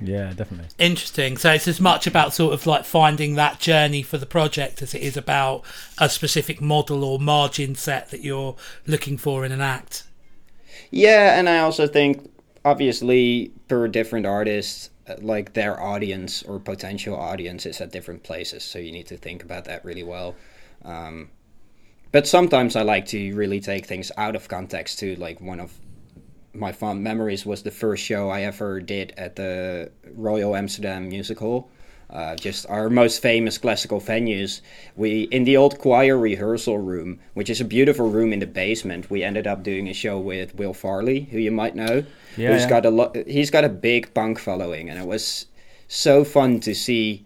Yeah, 0.01 0.33
definitely. 0.33 0.67
Interesting. 0.79 1.37
So 1.37 1.51
it's 1.51 1.67
as 1.67 1.79
much 1.79 2.07
about 2.07 2.33
sort 2.33 2.55
of 2.55 2.65
like 2.65 2.85
finding 2.85 3.35
that 3.35 3.59
journey 3.59 4.01
for 4.01 4.17
the 4.17 4.25
project 4.25 4.81
as 4.81 4.95
it 4.95 5.01
is 5.03 5.15
about 5.15 5.63
a 5.99 6.09
specific 6.09 6.59
model 6.59 7.03
or 7.03 7.19
margin 7.19 7.75
set 7.75 8.09
that 8.09 8.21
you're 8.21 8.55
looking 8.87 9.15
for 9.15 9.45
in 9.45 9.51
an 9.51 9.61
act. 9.61 10.05
Yeah, 10.89 11.37
and 11.37 11.47
I 11.47 11.59
also 11.59 11.85
think 11.85 12.31
obviously 12.65 13.51
per 13.67 13.87
different 13.87 14.25
artist, 14.25 14.91
uh, 15.07 15.15
like 15.21 15.53
their 15.53 15.81
audience 15.81 16.43
or 16.43 16.59
potential 16.59 17.15
audience 17.15 17.65
is 17.65 17.81
at 17.81 17.91
different 17.91 18.23
places, 18.23 18.63
so 18.63 18.79
you 18.79 18.91
need 18.91 19.07
to 19.07 19.17
think 19.17 19.43
about 19.43 19.65
that 19.65 19.83
really 19.85 20.03
well. 20.03 20.35
Um, 20.83 21.29
but 22.11 22.27
sometimes 22.27 22.75
I 22.75 22.81
like 22.81 23.05
to 23.07 23.35
really 23.35 23.59
take 23.59 23.85
things 23.85 24.11
out 24.17 24.35
of 24.35 24.47
context 24.47 24.99
too. 24.99 25.15
Like 25.15 25.39
one 25.41 25.59
of 25.59 25.73
my 26.53 26.71
fond 26.71 27.03
memories 27.03 27.45
was 27.45 27.63
the 27.63 27.71
first 27.71 28.03
show 28.03 28.29
I 28.29 28.41
ever 28.41 28.79
did 28.81 29.13
at 29.17 29.35
the 29.35 29.91
Royal 30.13 30.55
Amsterdam 30.55 31.09
Music 31.09 31.39
Hall. 31.39 31.69
Uh, 32.09 32.35
just 32.35 32.65
our 32.69 32.89
most 32.89 33.21
famous 33.21 33.59
classical 33.59 34.01
venues. 34.01 34.61
We 34.95 35.23
in 35.23 35.43
the 35.43 35.57
old 35.57 35.77
choir 35.77 36.17
rehearsal 36.17 36.79
room, 36.79 37.19
which 37.35 37.51
is 37.51 37.61
a 37.61 37.65
beautiful 37.65 38.09
room 38.09 38.33
in 38.33 38.39
the 38.39 38.47
basement. 38.47 39.11
We 39.11 39.23
ended 39.23 39.45
up 39.45 39.61
doing 39.61 39.87
a 39.87 39.93
show 39.93 40.17
with 40.17 40.55
Will 40.55 40.73
Varley, 40.73 41.27
who 41.31 41.37
you 41.37 41.51
might 41.51 41.75
know. 41.75 42.03
Yeah, 42.35 42.53
who's 42.53 42.63
yeah. 42.63 42.69
got 42.69 42.85
a 42.87 42.89
lot. 42.89 43.15
He's 43.27 43.51
got 43.51 43.63
a 43.63 43.69
big 43.69 44.11
punk 44.15 44.39
following, 44.39 44.89
and 44.89 44.97
it 44.99 45.05
was 45.05 45.45
so 45.87 46.23
fun 46.23 46.59
to 46.61 46.73
see 46.73 47.25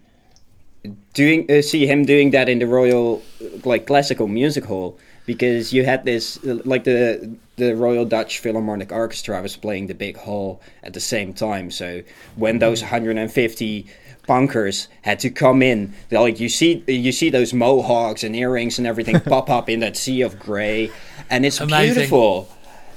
doing 1.14 1.50
uh, 1.50 1.62
see 1.62 1.86
him 1.86 2.04
doing 2.04 2.30
that 2.32 2.48
in 2.48 2.58
the 2.58 2.66
Royal 2.66 3.22
like 3.64 3.86
classical 3.86 4.28
music 4.28 4.64
hall 4.64 4.98
because 5.26 5.72
you 5.72 5.84
had 5.84 6.04
this 6.04 6.38
like 6.44 6.84
the 6.84 7.36
the 7.56 7.74
Royal 7.74 8.04
Dutch 8.04 8.38
Philharmonic 8.40 8.92
Orchestra 8.92 9.40
was 9.40 9.56
playing 9.56 9.86
the 9.86 9.94
big 9.94 10.16
hall 10.16 10.60
at 10.82 10.92
the 10.92 11.00
same 11.00 11.32
time. 11.32 11.70
So 11.70 12.02
when 12.36 12.58
those 12.58 12.82
150 12.82 13.86
punkers 14.26 14.88
had 15.02 15.18
to 15.20 15.30
come 15.30 15.62
in, 15.62 15.94
they're 16.08 16.20
like 16.20 16.40
you 16.40 16.48
see 16.48 16.82
you 16.86 17.12
see 17.12 17.30
those 17.30 17.52
mohawks 17.52 18.24
and 18.24 18.34
earrings 18.34 18.78
and 18.78 18.86
everything 18.86 19.20
pop 19.32 19.50
up 19.50 19.68
in 19.68 19.80
that 19.80 19.96
sea 19.96 20.22
of 20.22 20.38
grey, 20.38 20.90
and 21.30 21.44
it's 21.46 21.60
Amazing. 21.60 21.94
beautiful. 21.94 22.48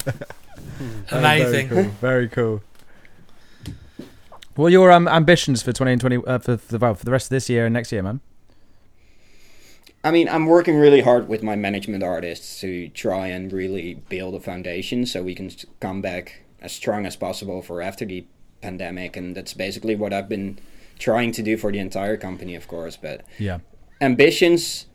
Amazing. 1.12 1.68
Very 1.68 1.84
cool. 1.84 1.92
Very 2.02 2.30
cool. 2.30 2.62
What 4.56 4.68
are 4.68 4.70
your 4.70 4.92
um, 4.92 5.08
ambitions 5.08 5.62
for 5.62 5.72
2020 5.72 6.18
uh, 6.26 6.40
for, 6.40 6.58
for, 6.58 6.72
the, 6.72 6.78
well, 6.80 6.96
for 6.96 7.06
the 7.06 7.12
rest 7.12 7.28
of 7.28 7.30
this 7.30 7.48
year 7.48 7.66
and 7.68 7.74
next 7.74 7.92
year, 7.92 8.02
man? 8.02 8.22
I 10.04 10.12
mean, 10.12 10.30
I'm 10.30 10.46
working 10.46 10.78
really 10.78 11.02
hard 11.02 11.28
with 11.28 11.44
my 11.44 11.56
management 11.56 12.04
artists 12.04 12.60
to 12.62 12.88
try 12.90 13.28
and 13.28 13.52
really 13.52 13.96
build 13.96 14.36
a 14.36 14.40
foundation 14.40 15.06
so 15.06 15.22
we 15.22 15.36
can 15.36 15.52
come 15.80 16.02
back 16.02 16.44
as 16.62 16.72
strong 16.72 17.06
as 17.06 17.16
possible 17.16 17.62
for 17.62 17.82
after 17.82 18.06
the 18.06 18.26
pandemic, 18.62 19.16
and 19.16 19.36
that's 19.36 19.54
basically 19.54 19.96
what 19.96 20.14
I've 20.14 20.30
been 20.30 20.60
trying 21.00 21.32
to 21.34 21.42
do 21.44 21.58
for 21.58 21.72
the 21.72 21.80
entire 21.80 22.18
company, 22.18 22.56
of 22.56 22.68
course. 22.68 22.98
But 22.98 23.22
Yeah. 23.38 23.60
ambitions, 24.02 24.86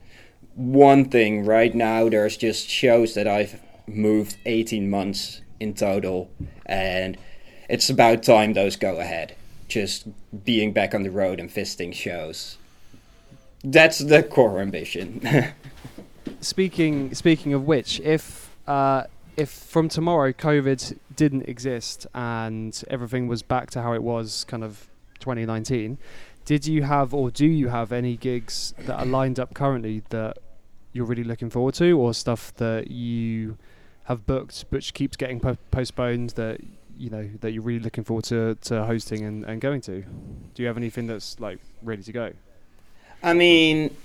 one 0.54 1.06
thing 1.06 1.44
right 1.44 1.74
now, 1.74 2.08
there's 2.08 2.36
just 2.36 2.68
shows 2.68 3.14
that 3.14 3.26
I've 3.26 3.60
moved 3.86 4.36
18 4.46 4.88
months 4.90 5.40
in 5.60 5.74
total, 5.74 6.30
and 6.66 7.16
it's 7.68 7.88
about 7.88 8.22
time 8.22 8.52
those 8.52 8.76
go 8.76 8.98
ahead. 8.98 9.34
Just 9.68 10.06
being 10.44 10.72
back 10.72 10.94
on 10.94 11.02
the 11.02 11.10
road 11.10 11.40
and 11.40 11.50
visiting 11.50 11.92
shows. 11.92 12.58
That's 13.64 13.98
the 13.98 14.22
core 14.22 14.60
ambition. 14.60 15.22
Speaking 16.40 17.14
speaking 17.14 17.54
of 17.54 17.64
which, 17.64 18.00
if 18.00 18.50
uh, 18.66 19.04
if 19.36 19.48
from 19.48 19.88
tomorrow 19.88 20.32
COVID 20.32 20.98
didn't 21.14 21.48
exist 21.48 22.06
and 22.14 22.82
everything 22.88 23.28
was 23.28 23.42
back 23.42 23.70
to 23.70 23.82
how 23.82 23.92
it 23.94 24.02
was, 24.02 24.44
kind 24.44 24.64
of 24.64 24.88
2019, 25.22 25.98
did 26.44 26.66
you 26.66 26.82
have 26.82 27.14
or 27.14 27.30
do 27.30 27.46
you 27.46 27.68
have 27.68 27.92
any 27.92 28.16
gigs 28.16 28.74
that 28.78 28.98
are 28.98 29.06
lined 29.06 29.38
up 29.38 29.54
currently 29.54 30.02
that 30.11 30.38
you're 30.92 31.06
really 31.06 31.24
looking 31.24 31.50
forward 31.50 31.74
to, 31.74 31.92
or 31.92 32.12
stuff 32.12 32.54
that 32.56 32.90
you 32.90 33.56
have 34.04 34.26
booked 34.26 34.64
which 34.70 34.92
keeps 34.94 35.16
getting 35.16 35.40
po- 35.40 35.56
postponed 35.70 36.30
that 36.30 36.61
you 36.98 37.08
know 37.08 37.28
that 37.40 37.52
you're 37.52 37.62
really 37.62 37.80
looking 37.80 38.04
forward 38.04 38.24
to, 38.24 38.56
to 38.56 38.85
hosting 38.85 39.24
and, 39.24 39.44
and 39.44 39.61
going 39.61 39.80
to? 39.82 40.02
Do 40.54 40.62
you 40.62 40.66
have 40.66 40.76
anything 40.76 41.06
that's 41.06 41.40
like 41.40 41.58
ready 41.82 42.02
to 42.02 42.12
go? 42.12 42.32
I 43.22 43.32
mean, 43.32 43.96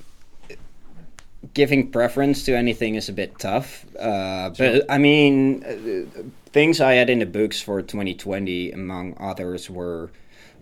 giving 1.53 1.91
preference 1.91 2.43
to 2.43 2.55
anything 2.55 2.95
is 2.95 3.09
a 3.09 3.13
bit 3.13 3.37
tough. 3.39 3.85
Uh, 3.99 4.51
but 4.57 4.85
I 4.89 4.97
mean, 4.97 5.63
uh, 5.63 6.21
things 6.51 6.79
I 6.79 6.93
had 6.93 7.09
in 7.09 7.19
the 7.19 7.25
books 7.25 7.61
for 7.61 7.81
2020, 7.81 8.71
among 8.71 9.17
others, 9.19 9.69
were 9.69 10.11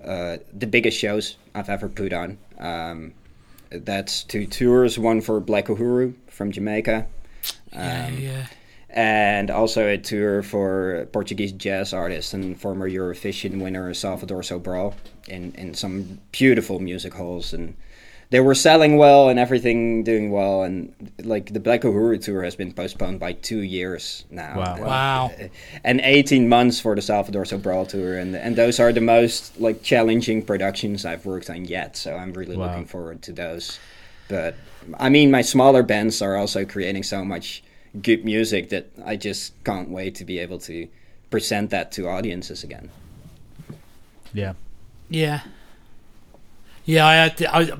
uh, 0.05 0.37
the 0.53 0.67
biggest 0.67 0.97
shows 0.97 1.35
I've 1.53 1.69
ever 1.69 1.89
put 1.89 2.13
on. 2.13 2.37
Um, 2.59 3.13
that's 3.71 4.23
two 4.23 4.45
tours, 4.45 4.97
one 4.99 5.21
for 5.21 5.39
Black 5.39 5.65
Uhuru 5.65 6.13
from 6.27 6.51
Jamaica. 6.51 7.07
Yeah, 7.73 8.07
Um, 8.07 8.17
yeah. 8.19 8.45
and 8.89 9.51
also 9.51 9.87
a 9.87 9.97
tour 9.97 10.41
for 10.43 11.07
Portuguese 11.11 11.51
jazz 11.51 11.91
artist 11.93 12.33
and 12.33 12.59
former 12.59 12.89
Eurovision 12.89 13.61
winner 13.61 13.93
Salvador 13.93 14.41
Sobral 14.41 14.93
in, 15.27 15.53
in 15.55 15.73
some 15.73 16.19
beautiful 16.31 16.79
music 16.79 17.13
halls 17.13 17.53
and 17.53 17.75
they 18.31 18.39
were 18.39 18.55
selling 18.55 18.97
well 18.97 19.29
and 19.29 19.37
everything 19.39 20.03
doing 20.03 20.31
well 20.31 20.63
and 20.63 20.93
like 21.23 21.53
the 21.53 21.59
Black 21.59 21.81
Uhuru 21.81 22.21
tour 22.23 22.43
has 22.43 22.55
been 22.55 22.73
postponed 22.73 23.19
by 23.19 23.33
two 23.33 23.59
years 23.61 24.25
now. 24.31 24.57
Wow. 24.57 24.75
And, 24.75 24.85
Wow. 24.85 25.31
Uh, 25.39 25.47
and 25.83 26.01
18 26.01 26.49
months 26.49 26.79
for 26.79 26.95
the 26.95 27.01
Salvador 27.01 27.43
Sobral 27.43 27.87
tour 27.87 28.17
and 28.17 28.35
and 28.35 28.55
those 28.55 28.79
are 28.79 28.91
the 28.91 29.01
most 29.01 29.59
like 29.59 29.83
challenging 29.83 30.41
productions 30.43 31.05
I've 31.05 31.25
worked 31.25 31.49
on 31.49 31.65
yet. 31.65 31.95
So 31.97 32.15
I'm 32.15 32.33
really 32.33 32.57
Wow. 32.57 32.67
looking 32.67 32.85
forward 32.85 33.21
to 33.23 33.31
those. 33.33 33.79
But 34.27 34.55
I 34.99 35.09
mean 35.09 35.29
my 35.31 35.41
smaller 35.41 35.83
bands 35.83 36.21
are 36.21 36.35
also 36.35 36.65
creating 36.65 37.03
so 37.03 37.23
much 37.23 37.63
good 38.01 38.25
music 38.25 38.69
that 38.69 38.87
I 39.05 39.15
just 39.15 39.53
can't 39.63 39.89
wait 39.89 40.15
to 40.15 40.25
be 40.25 40.39
able 40.39 40.59
to 40.59 40.87
present 41.29 41.69
that 41.69 41.91
to 41.93 42.07
audiences 42.09 42.63
again. 42.63 42.89
Yeah. 44.33 44.53
Yeah. 45.09 45.41
Yeah, 46.85 47.05
I 47.05 47.15
had 47.15 47.43
I, 47.43 47.71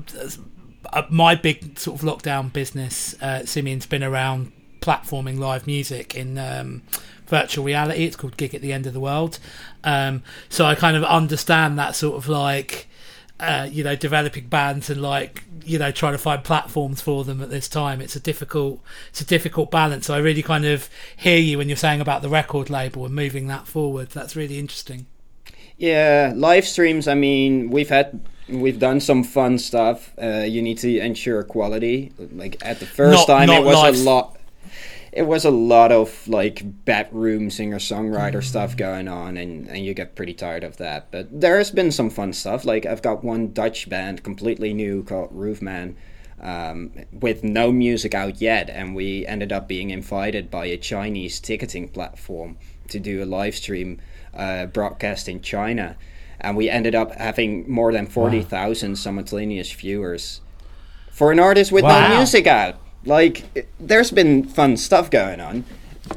uh, 0.92 1.02
my 1.08 1.34
big 1.34 1.78
sort 1.78 2.02
of 2.02 2.06
lockdown 2.06 2.52
business. 2.52 3.14
Uh, 3.20 3.44
Simeon's 3.44 3.86
been 3.86 4.02
around 4.02 4.52
platforming 4.80 5.38
live 5.38 5.66
music 5.66 6.14
in 6.14 6.38
um, 6.38 6.82
virtual 7.26 7.64
reality. 7.64 8.04
It's 8.04 8.16
called 8.16 8.36
Gig 8.36 8.54
at 8.54 8.62
the 8.62 8.72
End 8.72 8.86
of 8.86 8.94
the 8.94 9.00
World. 9.00 9.38
Um, 9.84 10.22
so 10.48 10.64
I 10.64 10.74
kind 10.74 10.96
of 10.96 11.04
understand 11.04 11.78
that 11.78 11.94
sort 11.96 12.16
of 12.16 12.28
like, 12.28 12.88
uh, 13.38 13.68
you 13.70 13.84
know, 13.84 13.96
developing 13.96 14.46
bands 14.46 14.88
and 14.90 15.02
like, 15.02 15.44
you 15.64 15.78
know, 15.78 15.90
trying 15.90 16.12
to 16.12 16.18
find 16.18 16.42
platforms 16.42 17.00
for 17.00 17.24
them 17.24 17.42
at 17.42 17.50
this 17.50 17.68
time. 17.68 18.00
It's 18.00 18.16
a 18.16 18.20
difficult, 18.20 18.80
it's 19.10 19.20
a 19.20 19.26
difficult 19.26 19.70
balance. 19.70 20.06
So 20.06 20.14
I 20.14 20.18
really 20.18 20.42
kind 20.42 20.64
of 20.64 20.88
hear 21.16 21.38
you 21.38 21.58
when 21.58 21.68
you're 21.68 21.76
saying 21.76 22.00
about 22.00 22.22
the 22.22 22.28
record 22.28 22.70
label 22.70 23.04
and 23.04 23.14
moving 23.14 23.48
that 23.48 23.66
forward. 23.66 24.10
That's 24.10 24.36
really 24.36 24.58
interesting. 24.58 25.06
Yeah, 25.78 26.32
live 26.34 26.66
streams. 26.66 27.06
I 27.06 27.14
mean, 27.14 27.70
we've 27.70 27.88
had 27.88 28.20
we've 28.48 28.78
done 28.78 29.00
some 29.00 29.22
fun 29.24 29.58
stuff. 29.58 30.12
Uh, 30.20 30.44
you 30.46 30.62
need 30.62 30.78
to 30.78 30.98
ensure 30.98 31.42
quality. 31.42 32.12
Like 32.18 32.56
at 32.64 32.80
the 32.80 32.86
first 32.86 33.28
Not- 33.28 33.38
time, 33.38 33.46
not 33.48 33.62
it 33.62 33.64
was 33.64 33.76
live. 33.76 33.94
a 33.96 33.98
lot. 33.98 34.32
It 35.12 35.26
was 35.26 35.46
a 35.46 35.50
lot 35.50 35.92
of 35.92 36.28
like 36.28 36.84
bedroom 36.84 37.48
singer 37.50 37.78
songwriter 37.78 38.44
stuff 38.44 38.76
going 38.76 39.08
on, 39.08 39.38
and, 39.38 39.66
and 39.66 39.82
you 39.84 39.94
get 39.94 40.14
pretty 40.14 40.34
tired 40.34 40.62
of 40.62 40.76
that. 40.76 41.10
But 41.10 41.40
there's 41.40 41.70
been 41.70 41.90
some 41.90 42.10
fun 42.10 42.34
stuff. 42.34 42.66
Like 42.66 42.84
I've 42.84 43.00
got 43.00 43.24
one 43.24 43.52
Dutch 43.54 43.88
band, 43.88 44.22
completely 44.22 44.74
new, 44.74 45.02
called 45.04 45.30
Roofman, 45.32 45.96
um, 46.42 46.92
with 47.12 47.42
no 47.42 47.72
music 47.72 48.14
out 48.14 48.42
yet, 48.42 48.68
and 48.68 48.94
we 48.94 49.26
ended 49.26 49.52
up 49.52 49.66
being 49.66 49.88
invited 49.88 50.50
by 50.50 50.66
a 50.66 50.76
Chinese 50.76 51.40
ticketing 51.40 51.88
platform 51.88 52.58
to 52.88 53.00
do 53.00 53.22
a 53.22 53.24
live 53.24 53.54
stream 53.54 53.98
uh, 54.34 54.66
broadcast 54.66 55.30
in 55.30 55.40
China, 55.40 55.96
and 56.40 56.56
we 56.56 56.68
ended 56.70 56.94
up 56.94 57.12
having 57.16 57.68
more 57.70 57.92
than 57.92 58.06
forty 58.06 58.42
thousand 58.42 58.96
simultaneous 58.96 59.72
viewers 59.72 60.40
for 61.10 61.32
an 61.32 61.38
artist 61.40 61.72
with 61.72 61.84
Wow. 61.84 62.08
no 62.08 62.16
music 62.16 62.46
out. 62.46 62.76
Like, 63.04 63.44
it- 63.54 63.68
there's 63.80 64.10
been 64.10 64.44
fun 64.44 64.76
stuff 64.76 65.10
going 65.10 65.40
on, 65.40 65.64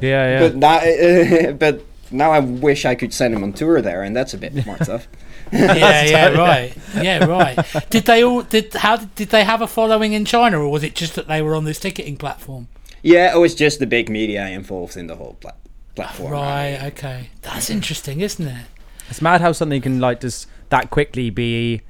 Yeah, 0.00 0.40
yeah. 0.40 0.48
but 0.48 0.56
now, 0.56 1.52
but 1.58 1.82
now 2.10 2.32
I 2.32 2.40
wish 2.40 2.84
I 2.84 2.94
could 2.96 3.14
send 3.14 3.32
him 3.34 3.42
on 3.44 3.52
tour 3.52 3.80
there, 3.80 4.02
and 4.02 4.14
that's 4.16 4.34
a 4.34 4.38
bit 4.38 4.66
more 4.66 4.76
tough. 4.78 5.06
yeah, 5.52 6.04
yeah, 6.04 6.28
right. 6.28 6.72
Yeah, 7.00 7.24
right. 7.24 7.56
Did 7.90 8.04
they 8.04 8.22
all? 8.24 8.42
Did 8.42 8.74
how 8.74 8.96
did, 8.96 9.14
did 9.14 9.28
they 9.30 9.44
have 9.44 9.62
a 9.62 9.66
following 9.66 10.12
in 10.12 10.24
China, 10.24 10.60
or 10.60 10.68
was 10.68 10.82
it 10.84 10.94
just 10.94 11.14
that 11.14 11.28
they 11.28 11.42
were 11.42 11.54
on 11.54 11.64
this 11.64 11.78
ticketing 11.78 12.16
platform? 12.16 12.68
Yeah, 13.02 13.34
it 13.34 13.38
was 13.38 13.54
just 13.54 13.78
the 13.78 13.86
big 13.86 14.08
media 14.10 14.46
involved 14.48 14.96
in 14.96 15.06
the 15.06 15.16
whole 15.16 15.36
pla- 15.40 15.52
platform. 15.94 16.32
Right. 16.32 16.78
Okay. 16.92 17.30
That's 17.42 17.70
interesting, 17.70 18.20
isn't 18.20 18.46
it? 18.46 18.66
It's 19.10 19.20
mad 19.20 19.40
how 19.40 19.52
something 19.52 19.82
can 19.82 20.00
like 20.00 20.20
just 20.20 20.46
that 20.70 20.90
quickly 20.90 21.30
be 21.30 21.82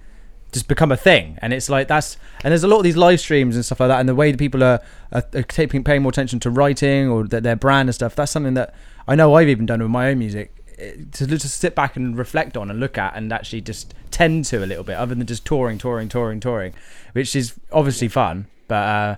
just 0.52 0.66
become 0.66 0.90
a 0.90 0.96
thing, 0.96 1.38
and 1.42 1.52
it's 1.52 1.68
like 1.68 1.86
that's 1.86 2.16
and 2.42 2.50
there's 2.50 2.64
a 2.64 2.68
lot 2.68 2.78
of 2.78 2.82
these 2.82 2.96
live 2.96 3.20
streams 3.20 3.54
and 3.54 3.64
stuff 3.64 3.80
like 3.80 3.88
that, 3.88 4.00
and 4.00 4.08
the 4.08 4.14
way 4.14 4.32
that 4.32 4.38
people 4.38 4.64
are, 4.64 4.80
are, 5.12 5.22
are 5.34 5.42
taking 5.42 5.84
paying 5.84 6.02
more 6.02 6.10
attention 6.10 6.40
to 6.40 6.50
writing 6.50 7.08
or 7.08 7.24
their, 7.28 7.40
their 7.40 7.56
brand 7.56 7.88
and 7.88 7.94
stuff. 7.94 8.16
That's 8.16 8.32
something 8.32 8.54
that 8.54 8.74
I 9.06 9.14
know 9.14 9.34
I've 9.34 9.48
even 9.48 9.66
done 9.66 9.80
with 9.80 9.90
my 9.90 10.08
own 10.08 10.18
music 10.18 10.52
eh, 10.78 10.94
to 11.12 11.26
just 11.26 11.60
sit 11.60 11.74
back 11.74 11.96
and 11.96 12.16
reflect 12.18 12.56
on 12.56 12.70
and 12.70 12.80
look 12.80 12.98
at 12.98 13.14
and 13.14 13.32
actually 13.32 13.60
just 13.60 13.94
tend 14.10 14.46
to 14.46 14.64
a 14.64 14.66
little 14.66 14.84
bit, 14.84 14.96
other 14.96 15.14
than 15.14 15.26
just 15.26 15.44
touring, 15.44 15.78
touring, 15.78 16.08
touring, 16.08 16.40
touring, 16.40 16.74
which 17.12 17.36
is 17.36 17.54
obviously 17.70 18.08
fun, 18.08 18.46
but. 18.66 18.74
uh 18.74 19.16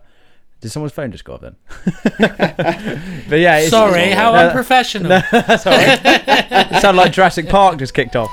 did 0.63 0.71
someone's 0.71 0.93
phone 0.93 1.11
just 1.13 1.25
go 1.25 1.35
off 1.35 1.41
then? 1.43 1.57
but 3.29 3.39
yeah, 3.39 3.59
it's, 3.59 3.71
Sorry, 3.71 4.01
it's- 4.01 4.17
how 4.17 4.33
no, 4.33 4.47
unprofessional. 4.47 5.09
that's 5.33 5.67
all 5.67 5.73
right. 5.73 6.01
it 6.05 6.81
sounded 6.81 7.01
like 7.01 7.13
Jurassic 7.13 7.49
Park 7.49 7.79
just 7.79 7.93
kicked 7.93 8.17
off. 8.17 8.31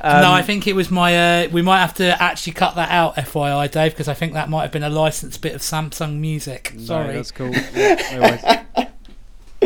Um, 0.00 0.22
no, 0.22 0.32
I 0.32 0.42
think 0.42 0.66
it 0.66 0.74
was 0.74 0.90
my. 0.90 1.44
Uh, 1.44 1.48
we 1.50 1.60
might 1.60 1.80
have 1.80 1.94
to 1.94 2.22
actually 2.22 2.52
cut 2.54 2.76
that 2.76 2.90
out, 2.90 3.16
FYI, 3.16 3.70
Dave, 3.70 3.92
because 3.92 4.08
I 4.08 4.14
think 4.14 4.32
that 4.34 4.48
might 4.48 4.62
have 4.62 4.70
been 4.72 4.84
a 4.84 4.88
licensed 4.88 5.42
bit 5.42 5.54
of 5.54 5.60
Samsung 5.60 6.18
music. 6.20 6.72
No, 6.74 6.80
Sorry. 6.84 7.14
that's 7.14 7.32
cool. 7.32 7.50
Yeah, 7.74 8.64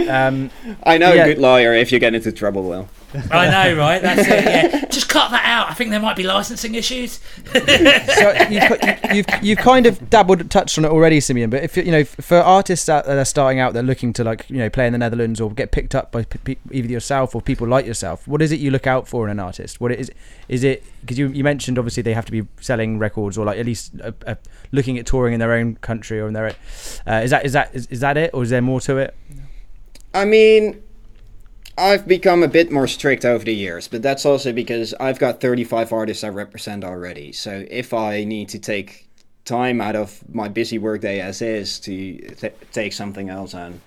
um, 0.09 0.51
I 0.85 0.97
know 0.99 1.13
Yeah. 1.13 1.25
a 1.25 1.27
good 1.27 1.39
lawyer 1.39 1.75
if 1.75 1.93
you 1.93 1.99
get 1.99 2.15
into 2.15 2.33
trouble, 2.33 2.63
Will. 2.65 2.89
I 3.31 3.51
know, 3.51 3.77
right? 3.77 4.01
That's 4.01 4.27
it. 4.27 4.45
Yeah, 4.45 4.85
just 4.91 5.09
cut 5.09 5.31
that 5.31 5.45
out. 5.45 5.71
I 5.71 5.75
think 5.75 5.91
there 5.91 6.01
might 6.01 6.17
be 6.17 6.23
licensing 6.23 6.75
issues. 6.75 7.21
so 7.53 8.47
you've, 8.51 8.79
you've 9.13 9.27
you've 9.43 9.59
kind 9.59 9.87
of 9.87 10.09
dabbled, 10.09 10.51
touched 10.51 10.79
on 10.79 10.85
it 10.85 10.89
already, 10.89 11.21
Simeon. 11.21 11.51
But 11.51 11.63
if 11.63 11.77
you 11.77 11.91
know, 11.91 12.05
for 12.05 12.39
artists 12.39 12.89
out 12.89 13.05
that 13.05 13.19
are 13.19 13.25
starting 13.25 13.61
out, 13.61 13.75
they're 13.75 13.83
looking 13.83 14.13
to 14.15 14.25
like 14.25 14.49
you 14.49 14.59
know 14.59 14.71
play 14.71 14.87
in 14.87 14.93
the 14.93 14.99
Netherlands 14.99 15.41
or 15.41 15.51
get 15.51 15.73
picked 15.73 15.95
up 15.95 16.11
by 16.11 16.25
pe- 16.25 16.55
pe- 16.55 16.71
either 16.71 16.89
yourself 16.89 17.35
or 17.35 17.43
people 17.43 17.69
like 17.69 17.85
yourself. 17.85 18.27
What 18.27 18.41
is 18.41 18.51
it 18.51 18.61
you 18.61 18.71
look 18.71 18.87
out 18.87 19.07
for 19.07 19.27
in 19.27 19.31
an 19.31 19.41
artist? 19.41 19.81
What 19.81 19.93
is 19.93 20.11
is 20.49 20.65
it? 20.65 20.85
Because 21.03 21.19
you 21.19 21.29
you 21.29 21.45
mentioned 21.45 21.79
obviously 21.79 22.03
they 22.03 22.15
have 22.15 22.27
to 22.27 22.33
be 22.33 22.47
selling 22.61 22.99
records 22.99 23.37
or 23.37 23.45
like 23.45 23.59
at 23.59 23.67
least 23.67 23.93
uh, 24.03 24.13
uh, 24.27 24.37
looking 24.71 24.99
at 24.99 25.07
touring 25.07 25.35
in 25.35 25.41
their 25.41 25.53
own 25.53 25.77
country 25.77 26.19
or 26.19 26.29
in 26.29 26.35
their. 26.35 26.55
Uh, 27.07 27.21
is 27.23 27.31
that 27.31 27.45
is 27.45 27.53
that 27.53 27.75
is, 27.75 27.87
is 27.89 28.01
that 28.01 28.17
it 28.17 28.31
or 28.33 28.43
is 28.43 28.51
there 28.51 28.63
more 28.63 28.81
to 28.81 28.97
it? 28.97 29.15
I 30.15 30.25
mean, 30.25 30.83
I've 31.79 32.07
become 32.07 32.43
a 32.43 32.49
bit 32.49 32.71
more 32.71 32.87
strict 32.87 33.25
over 33.25 33.45
the 33.45 33.55
years, 33.55 33.89
but 33.89 34.03
that's 34.03 34.27
also 34.27 34.53
because 34.53 34.93
I've 35.01 35.19
got 35.19 35.41
35 35.41 35.93
artists 35.93 36.23
I 36.23 36.29
represent 36.29 36.85
already. 36.85 37.33
So 37.33 37.65
if 37.71 37.95
I 37.95 38.25
need 38.25 38.51
to 38.51 38.59
take 38.59 39.09
time 39.45 39.81
out 39.81 39.97
of 39.97 40.23
my 40.33 40.49
busy 40.49 40.79
workday 40.79 41.21
as 41.21 41.41
is 41.43 41.81
to 41.81 42.19
t- 42.19 42.51
take 42.73 42.93
something 42.93 43.31
else 43.31 43.55
on, 43.55 43.81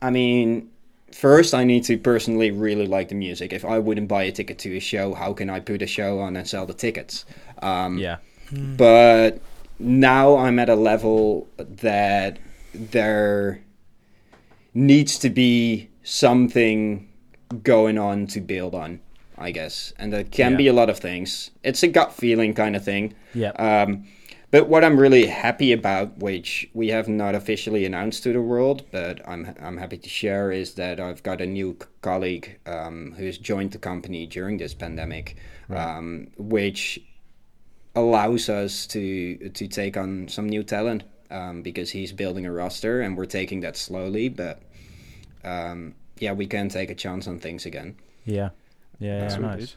I 0.00 0.10
mean, 0.10 0.70
first 1.12 1.54
I 1.54 1.64
need 1.64 1.84
to 1.84 1.98
personally 1.98 2.52
really 2.52 2.86
like 2.86 3.08
the 3.08 3.16
music. 3.16 3.52
If 3.52 3.64
I 3.64 3.80
wouldn't 3.80 4.06
buy 4.06 4.22
a 4.22 4.32
ticket 4.32 4.58
to 4.60 4.76
a 4.76 4.80
show, 4.80 5.12
how 5.14 5.32
can 5.32 5.50
I 5.50 5.58
put 5.58 5.82
a 5.82 5.86
show 5.88 6.20
on 6.20 6.36
and 6.36 6.46
sell 6.46 6.66
the 6.66 6.74
tickets? 6.74 7.24
Um, 7.60 7.98
Yeah. 7.98 8.18
but 8.52 9.40
now 9.80 10.36
I'm 10.36 10.58
at 10.60 10.68
a 10.68 10.76
level 10.76 11.48
that 11.58 12.38
there 12.72 13.60
needs 14.72 15.18
to 15.18 15.30
be 15.30 15.88
something 16.04 17.07
going 17.62 17.98
on 17.98 18.26
to 18.28 18.40
build 18.40 18.74
on, 18.74 19.00
I 19.36 19.50
guess, 19.50 19.92
and 19.98 20.12
that 20.12 20.30
can 20.30 20.52
Yeah. 20.52 20.56
be 20.58 20.66
a 20.68 20.72
lot 20.72 20.90
of 20.90 20.98
things. 20.98 21.50
It's 21.62 21.82
a 21.82 21.88
gut 21.88 22.12
feeling 22.12 22.54
kind 22.54 22.76
of 22.76 22.84
thing. 22.84 23.14
Yeah. 23.34 23.50
Um, 23.52 24.04
but 24.50 24.68
what 24.68 24.82
I'm 24.82 24.98
really 24.98 25.26
happy 25.26 25.72
about, 25.72 26.18
which 26.18 26.70
we 26.72 26.88
have 26.88 27.06
not 27.06 27.34
officially 27.34 27.84
announced 27.84 28.22
to 28.22 28.32
the 28.32 28.40
world, 28.40 28.82
but 28.90 29.20
I'm 29.28 29.54
I'm 29.60 29.76
happy 29.76 29.98
to 29.98 30.08
share, 30.08 30.50
is 30.50 30.74
that 30.74 30.98
I've 31.00 31.22
got 31.22 31.40
a 31.42 31.46
new 31.46 31.76
colleague 32.00 32.58
um, 32.66 33.14
who's 33.18 33.36
joined 33.36 33.72
the 33.72 33.78
company 33.78 34.26
during 34.26 34.56
this 34.56 34.72
pandemic, 34.72 35.36
um, 35.68 36.28
which 36.38 36.98
allows 37.94 38.48
us 38.48 38.86
to 38.86 39.36
to 39.50 39.68
take 39.68 39.96
on 39.98 40.28
some 40.28 40.48
new 40.48 40.62
talent 40.62 41.02
um, 41.30 41.62
because 41.62 41.90
he's 41.90 42.12
building 42.12 42.46
a 42.46 42.52
roster 42.52 43.02
and 43.02 43.16
we're 43.18 43.26
taking 43.26 43.60
that 43.60 43.76
slowly, 43.76 44.28
but 44.30 44.62
um, 45.44 45.94
yeah, 46.20 46.32
we 46.32 46.46
can 46.46 46.68
take 46.68 46.90
a 46.90 46.94
chance 46.94 47.26
on 47.26 47.38
things 47.38 47.66
again. 47.66 47.96
Yeah. 48.24 48.50
Yeah. 48.98 49.20
That's 49.20 49.34
yeah 49.34 49.40
what 49.40 49.58
nice. 49.58 49.76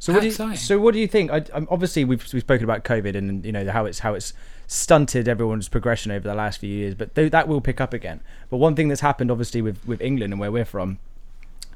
So 0.00 0.14
what 0.14 0.20
do 0.20 0.28
you, 0.28 0.56
so 0.56 0.78
what 0.78 0.94
do 0.94 1.00
you 1.00 1.06
think? 1.06 1.30
I, 1.30 1.44
um, 1.52 1.68
obviously, 1.70 2.06
we've 2.06 2.26
we've 2.32 2.40
spoken 2.40 2.64
about 2.64 2.84
COVID 2.84 3.14
and 3.14 3.44
you 3.44 3.52
know 3.52 3.70
how 3.70 3.84
it's 3.84 3.98
how 3.98 4.14
it's 4.14 4.32
stunted 4.66 5.28
everyone's 5.28 5.68
progression 5.68 6.10
over 6.10 6.26
the 6.26 6.34
last 6.34 6.58
few 6.58 6.70
years, 6.70 6.94
but 6.94 7.14
th- 7.14 7.30
that 7.32 7.46
will 7.46 7.60
pick 7.60 7.82
up 7.82 7.92
again. 7.92 8.22
But 8.48 8.56
one 8.56 8.74
thing 8.74 8.88
that's 8.88 9.02
happened, 9.02 9.30
obviously, 9.30 9.60
with 9.60 9.86
with 9.86 10.00
England 10.00 10.32
and 10.32 10.40
where 10.40 10.50
we're 10.50 10.64
from, 10.64 10.98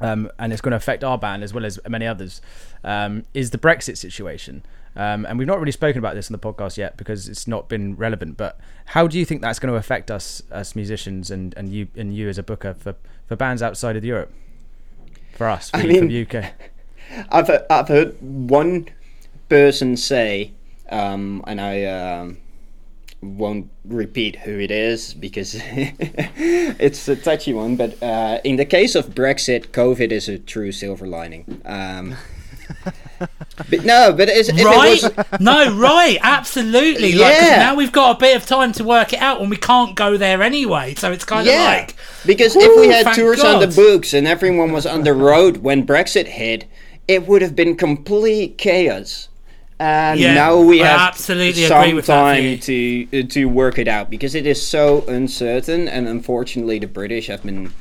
um, 0.01 0.31
and 0.39 0.55
it's 0.55 0.63
going 0.63 0.71
to 0.71 0.79
affect 0.79 1.05
our 1.05 1.19
band 1.19 1.45
as 1.45 1.53
well 1.53 1.67
as 1.67 1.79
many 1.87 2.07
others, 2.07 2.41
um, 2.83 3.25
is 3.35 3.51
the 3.51 3.59
Brexit 3.59 3.99
situation. 3.99 4.63
Um, 4.97 5.27
and 5.27 5.39
we've 5.39 5.49
not 5.49 5.59
really 5.59 5.73
spoken 5.73 5.99
about 5.99 6.15
this 6.15 6.29
in 6.29 6.33
the 6.33 6.39
podcast 6.39 6.77
yet 6.77 6.97
because 6.97 7.29
it's 7.29 7.49
not 7.49 7.69
been 7.69 7.97
relevant. 7.97 8.37
But 8.37 8.59
how 8.87 9.07
do 9.07 9.19
you 9.19 9.25
think 9.25 9.43
that's 9.43 9.59
going 9.59 9.73
to 9.73 9.79
affect 9.79 10.11
us 10.11 10.43
as 10.51 10.77
musicians 10.77 11.31
and, 11.31 11.55
and 11.57 11.69
you 11.69 11.89
and 11.97 12.15
you 12.15 12.29
as 12.29 12.39
a 12.39 12.43
booker 12.43 12.75
for, 12.75 12.95
for 13.27 13.37
bands 13.37 13.63
outside 13.63 13.97
of 13.97 14.05
Europe? 14.05 14.33
For 15.37 15.49
us, 15.49 15.71
for, 15.71 15.79
I 15.79 15.83
mean- 15.85 16.09
the 16.09 16.27
UK. 16.27 16.53
I've 17.31 17.51
I've 17.69 17.89
heard 17.89 18.17
one 18.21 18.89
person 19.49 19.97
say, 19.97 20.53
um, 20.89 21.45
and 21.47 21.61
I 21.61 21.85
um, 21.85 22.39
won't 23.21 23.71
repeat 23.85 24.37
who 24.37 24.59
it 24.59 24.71
is 24.71 25.15
because 25.15 25.57
it's 25.67 27.09
a 27.09 27.17
touchy 27.17 27.53
one. 27.53 27.77
But 27.77 28.03
uh, 28.03 28.41
in 28.45 28.57
the 28.57 28.65
case 28.65 28.95
of 28.95 29.09
Brexit, 29.09 29.69
COVID 29.69 30.13
is 30.13 30.29
a 30.29 30.39
true 30.39 30.73
silver 30.73 31.07
lining. 31.07 31.61
Um, 31.65 32.17
but 33.71 33.85
no, 33.85 34.13
but 34.13 34.29
it 34.29 34.49
Right? 34.65 35.03
was- 35.03 35.41
no, 35.41 35.77
right, 35.77 36.19
absolutely. 36.23 37.13
Like, 37.13 37.35
Yeah. 37.35 37.57
now 37.59 37.75
we've 37.75 37.93
got 37.93 38.17
a 38.17 38.19
bit 38.19 38.37
of 38.37 38.47
time 38.47 38.73
to 38.73 38.85
work 38.85 39.13
it 39.13 39.21
out 39.21 39.41
and 39.41 39.51
we 39.51 39.57
can't 39.57 39.95
go 39.95 40.17
there 40.17 40.43
anyway. 40.43 40.95
So 40.97 41.13
it's 41.13 41.25
kind 41.25 41.47
of 41.47 41.53
yeah, 41.55 41.65
like, 41.65 41.95
because 42.27 42.57
if 42.57 42.77
we 42.81 42.89
had 42.89 43.13
tours 43.15 43.43
on 43.43 43.61
the 43.61 43.69
books 43.69 44.13
and 44.15 44.27
everyone 44.27 44.73
was 44.73 44.87
on 44.87 45.05
the 45.05 45.13
road 45.15 45.59
when 45.59 45.87
Brexit 45.87 46.27
hit, 46.27 46.65
it 47.09 47.27
would 47.27 47.43
have 47.43 47.55
been 47.55 47.77
complete 47.77 48.59
chaos. 48.59 49.29
And 49.81 50.21
Yeah, 50.21 50.35
now 50.35 50.57
we 50.61 50.83
I 50.83 50.87
have 50.87 51.01
absolutely 51.01 51.65
some 51.67 51.81
agree 51.83 51.95
with 51.95 52.07
that 52.07 52.15
time 52.37 52.59
to 52.61 53.07
uh, 53.13 53.23
to 53.31 53.45
work 53.47 53.77
it 53.79 53.89
out 53.89 54.09
because 54.09 54.37
it 54.37 54.47
is 54.47 54.65
so 54.65 55.05
uncertain, 55.09 55.89
and 55.89 56.07
unfortunately, 56.07 56.79
the 56.79 56.87
British 56.87 57.27
have 57.27 57.43
been 57.43 57.73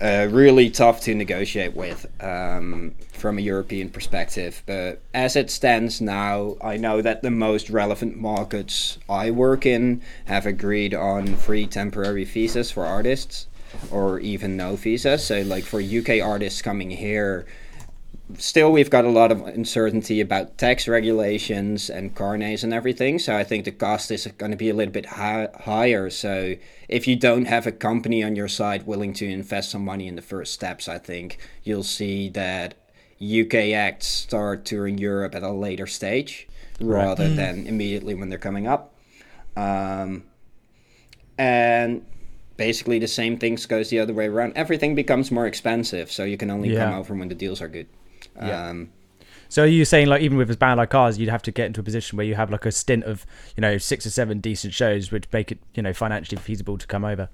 uh, 0.00 0.28
really 0.30 0.70
tough 0.70 1.00
to 1.02 1.14
negotiate 1.14 1.74
with 1.74 2.06
um, 2.22 2.94
from 3.12 3.38
a 3.38 3.42
European 3.42 3.90
perspective. 3.90 4.62
But 4.66 5.02
as 5.12 5.36
it 5.36 5.50
stands 5.50 6.00
now, 6.00 6.56
I 6.62 6.76
know 6.76 7.02
that 7.02 7.22
the 7.22 7.30
most 7.30 7.68
relevant 7.68 8.16
markets 8.16 8.98
I 9.08 9.30
work 9.30 9.66
in 9.66 10.00
have 10.24 10.46
agreed 10.46 10.94
on 10.94 11.36
free 11.36 11.66
temporary 11.66 12.24
visas 12.24 12.70
for 12.70 12.86
artists, 12.86 13.46
or 13.90 14.18
even 14.20 14.56
no 14.56 14.76
visas. 14.76 15.24
So, 15.24 15.42
like 15.42 15.64
for 15.64 15.80
UK 15.80 16.22
artists 16.22 16.62
coming 16.62 16.90
here, 16.90 17.46
still 18.38 18.70
we've 18.72 18.90
got 18.90 19.04
a 19.04 19.08
lot 19.10 19.32
of 19.32 19.40
uncertainty 19.46 20.20
about 20.20 20.56
tax 20.58 20.86
regulations 20.88 21.88
and 21.90 22.14
carnets 22.14 22.62
and 22.62 22.72
everything 22.74 23.18
so 23.18 23.36
i 23.36 23.42
think 23.44 23.64
the 23.64 23.70
cost 23.70 24.10
is 24.10 24.26
going 24.38 24.50
to 24.50 24.56
be 24.56 24.68
a 24.68 24.74
little 24.74 24.92
bit 24.92 25.06
hi- 25.06 25.48
higher. 25.60 26.10
So 26.10 26.54
if 26.88 27.06
you 27.08 27.16
don't 27.16 27.46
have 27.46 27.66
a 27.66 27.72
company 27.72 28.22
on 28.22 28.36
your 28.36 28.48
side 28.48 28.86
willing 28.86 29.12
to 29.14 29.26
invest 29.28 29.70
some 29.70 29.84
money 29.84 30.06
in 30.08 30.16
the 30.16 30.22
first 30.22 30.52
steps 30.54 30.88
i 30.88 30.98
think 30.98 31.38
you'll 31.64 31.82
see 31.82 32.28
that 32.30 32.74
uk 33.20 33.54
acts 33.54 34.06
start 34.06 34.64
touring 34.64 34.98
europe 34.98 35.34
at 35.34 35.42
a 35.42 35.50
later 35.52 35.86
stage 35.86 36.48
rather 36.80 37.28
than 37.28 37.66
immediately 37.66 38.14
when 38.14 38.30
they're 38.30 38.38
coming 38.38 38.66
up. 38.66 38.94
Um, 39.54 40.24
and 41.36 42.06
basically 42.56 42.98
the 42.98 43.06
same 43.08 43.38
things 43.38 43.66
goes 43.66 43.90
the 43.90 43.98
other 43.98 44.14
way 44.14 44.26
around. 44.28 44.54
Everything 44.56 44.94
becomes 44.94 45.30
more 45.30 45.46
expensive 45.46 46.10
so 46.10 46.24
you 46.24 46.38
can 46.38 46.50
only 46.50 46.68
come 46.74 46.92
Yeah. 46.92 46.98
over 46.98 47.14
when 47.14 47.28
the 47.28 47.34
deals 47.34 47.60
are 47.60 47.68
good 47.68 47.86
Yeah. 48.40 48.68
um, 48.70 48.90
So 49.48 49.64
are 49.64 49.66
you 49.66 49.84
saying 49.84 50.06
like 50.08 50.22
even 50.22 50.38
with 50.38 50.50
a 50.50 50.56
band 50.56 50.78
like 50.78 50.94
ours, 50.94 51.18
you'd 51.18 51.28
have 51.28 51.42
to 51.42 51.50
get 51.50 51.66
into 51.66 51.80
a 51.80 51.84
position 51.84 52.16
where 52.16 52.26
you 52.26 52.34
have 52.36 52.50
like 52.50 52.66
a 52.66 52.72
stint 52.72 53.04
of 53.04 53.26
you 53.56 53.60
know 53.60 53.78
six 53.78 54.06
or 54.06 54.10
seven 54.10 54.40
decent 54.40 54.72
shows, 54.74 55.10
which 55.10 55.24
make 55.32 55.50
it 55.52 55.58
you 55.74 55.82
know 55.82 55.92
financially 55.92 56.40
feasible 56.40 56.78
to 56.78 56.86
come 56.86 57.04
over? 57.04 57.28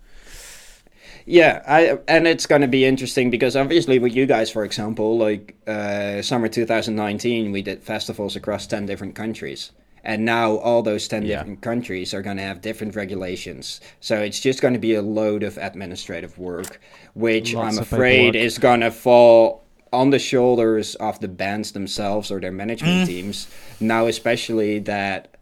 Yeah, 1.24 1.62
I 1.66 1.98
and 2.08 2.26
it's 2.26 2.46
going 2.46 2.62
to 2.62 2.68
be 2.68 2.84
interesting 2.84 3.30
because 3.30 3.56
obviously 3.56 3.98
with 3.98 4.14
you 4.14 4.26
guys, 4.26 4.50
for 4.50 4.64
example, 4.64 5.18
like 5.18 5.56
uh, 5.66 6.22
summer 6.22 6.48
2019, 6.48 7.52
we 7.52 7.62
did 7.62 7.82
festivals 7.82 8.36
across 8.36 8.66
10 8.66 8.86
different 8.86 9.14
countries. 9.14 9.72
And 10.04 10.24
now 10.24 10.56
all 10.58 10.82
those 10.82 11.08
10 11.08 11.24
Yeah. 11.24 11.38
different 11.38 11.62
countries 11.62 12.14
are 12.14 12.22
going 12.22 12.36
to 12.36 12.42
have 12.44 12.60
different 12.60 12.94
regulations. 12.94 13.80
So 13.98 14.20
it's 14.20 14.38
just 14.38 14.62
going 14.62 14.74
to 14.74 14.78
be 14.80 14.94
a 14.94 15.02
load 15.02 15.42
of 15.42 15.58
administrative 15.58 16.38
work, 16.38 16.80
which 17.14 17.54
Lots 17.54 17.76
I'm 17.76 17.82
afraid 17.82 18.36
is 18.36 18.56
going 18.58 18.80
to 18.80 18.92
fall 18.92 19.65
on 19.92 20.10
the 20.10 20.18
shoulders 20.18 20.94
of 20.96 21.20
the 21.20 21.28
bands 21.28 21.72
themselves 21.72 22.30
or 22.30 22.40
their 22.40 22.52
management 22.52 23.06
teams. 23.06 23.46
Now, 23.80 24.06
especially 24.06 24.80
that 24.80 25.36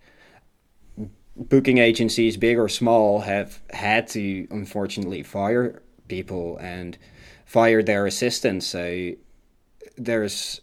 booking 1.37 1.79
agencies, 1.79 2.37
big 2.37 2.59
or 2.59 2.69
small, 2.69 3.21
have 3.21 3.61
had 3.71 4.07
to 4.09 4.47
unfortunately 4.51 5.23
fire 5.23 5.83
people 6.09 6.57
and 6.59 6.97
fire 7.45 7.83
their 7.83 8.07
assistants. 8.07 8.67
So 8.67 9.13
there's 9.97 10.61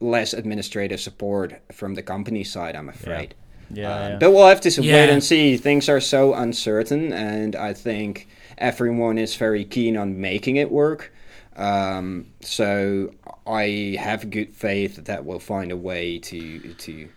less 0.00 0.32
administrative 0.32 1.00
support 1.00 1.60
from 1.72 1.94
the 1.94 2.02
company 2.02 2.42
side, 2.42 2.74
I'm 2.74 2.88
afraid. 2.88 3.34
Yeah, 3.72 3.94
Um, 3.94 4.10
yeah. 4.12 4.18
But 4.18 4.32
we'll 4.32 4.46
have 4.46 4.60
to 4.62 4.80
wait 4.80 5.10
and 5.10 5.22
see. 5.22 5.56
Things 5.56 5.88
are 5.88 6.00
so 6.00 6.34
uncertain, 6.34 7.12
and 7.12 7.54
I 7.54 7.72
think 7.72 8.26
everyone 8.58 9.16
is 9.18 9.36
very 9.36 9.64
keen 9.64 9.96
on 9.96 10.20
making 10.20 10.56
it 10.56 10.70
work. 10.72 11.12
Um, 11.56 12.26
so 12.40 13.12
I 13.46 13.96
have 13.98 14.30
good 14.30 14.52
faith 14.52 15.04
that 15.04 15.24
we'll 15.24 15.38
find 15.40 15.72
a 15.72 15.76
way 15.76 16.18
to 16.18 16.74
to 16.74 17.08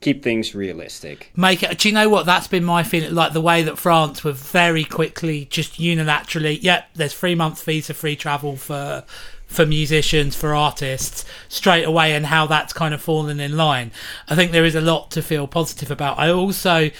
keep 0.00 0.22
things 0.22 0.54
realistic. 0.54 1.30
make 1.36 1.62
it. 1.62 1.78
Do 1.78 1.88
you 1.88 1.94
know 1.94 2.08
what? 2.08 2.26
That's 2.26 2.48
been 2.48 2.64
my 2.64 2.82
feeling. 2.82 3.14
Like 3.14 3.32
the 3.32 3.40
way 3.40 3.62
that 3.62 3.78
France 3.78 4.24
were 4.24 4.32
very 4.32 4.84
quickly, 4.84 5.44
just 5.46 5.74
unilaterally. 5.78 6.58
Yep, 6.62 6.90
there's 6.94 7.14
three 7.14 7.34
months 7.34 7.62
visa 7.62 7.94
free 7.94 8.16
travel 8.16 8.56
for 8.56 9.04
for 9.46 9.66
musicians, 9.66 10.36
for 10.36 10.54
artists, 10.54 11.24
straight 11.48 11.82
away, 11.82 12.14
and 12.14 12.26
how 12.26 12.46
that's 12.46 12.72
kind 12.72 12.94
of 12.94 13.02
fallen 13.02 13.40
in 13.40 13.56
line. 13.56 13.90
I 14.28 14.36
think 14.36 14.52
there 14.52 14.64
is 14.64 14.76
a 14.76 14.80
lot 14.80 15.10
to 15.12 15.22
feel 15.22 15.48
positive 15.48 15.90
about. 15.90 16.18
I 16.18 16.30
also 16.30 16.90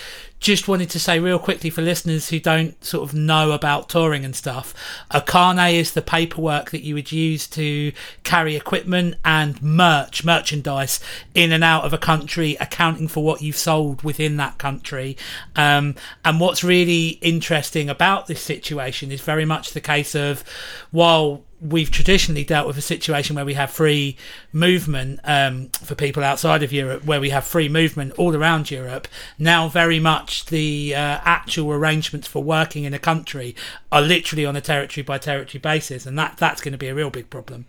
just 0.40 0.66
wanted 0.66 0.88
to 0.90 0.98
say 0.98 1.20
real 1.20 1.38
quickly 1.38 1.68
for 1.68 1.82
listeners 1.82 2.30
who 2.30 2.40
don't 2.40 2.82
sort 2.82 3.06
of 3.06 3.14
know 3.14 3.52
about 3.52 3.90
touring 3.90 4.24
and 4.24 4.34
stuff, 4.34 4.74
a 5.10 5.20
carnet 5.20 5.74
is 5.74 5.92
the 5.92 6.02
paperwork 6.02 6.70
that 6.70 6.82
you 6.82 6.94
would 6.94 7.12
use 7.12 7.46
to 7.46 7.92
carry 8.24 8.56
equipment 8.56 9.16
and 9.22 9.62
merch, 9.62 10.24
merchandise 10.24 10.98
in 11.34 11.52
and 11.52 11.62
out 11.62 11.84
of 11.84 11.92
a 11.92 11.98
country, 11.98 12.56
accounting 12.58 13.06
for 13.06 13.22
what 13.22 13.42
you've 13.42 13.56
sold 13.56 14.02
within 14.02 14.38
that 14.38 14.56
country. 14.56 15.16
Um, 15.56 15.94
and 16.24 16.40
what's 16.40 16.64
really 16.64 17.18
interesting 17.20 17.90
about 17.90 18.26
this 18.26 18.40
situation 18.40 19.12
is 19.12 19.20
very 19.20 19.44
much 19.44 19.72
the 19.72 19.80
case 19.80 20.14
of 20.14 20.42
while 20.90 21.44
we've 21.60 21.90
traditionally 21.90 22.44
dealt 22.44 22.66
with 22.66 22.78
a 22.78 22.82
situation 22.82 23.36
where 23.36 23.44
we 23.44 23.54
have 23.54 23.70
free 23.70 24.16
movement 24.52 25.20
um, 25.24 25.68
for 25.68 25.94
people 25.94 26.24
outside 26.24 26.62
of 26.62 26.72
Europe, 26.72 27.04
where 27.04 27.20
we 27.20 27.30
have 27.30 27.44
free 27.44 27.68
movement 27.68 28.12
all 28.16 28.34
around 28.34 28.70
Europe. 28.70 29.06
Now, 29.38 29.68
very 29.68 30.00
much 30.00 30.46
the 30.46 30.94
uh, 30.94 31.20
actual 31.22 31.72
arrangements 31.72 32.26
for 32.26 32.42
working 32.42 32.84
in 32.84 32.94
a 32.94 32.98
country 32.98 33.54
are 33.92 34.00
literally 34.00 34.46
on 34.46 34.56
a 34.56 34.60
territory 34.60 35.04
by 35.04 35.18
territory 35.18 35.60
basis, 35.60 36.06
and 36.06 36.18
that 36.18 36.36
that's 36.38 36.60
going 36.60 36.72
to 36.72 36.78
be 36.78 36.88
a 36.88 36.94
real 36.94 37.10
big 37.10 37.28
problem. 37.30 37.66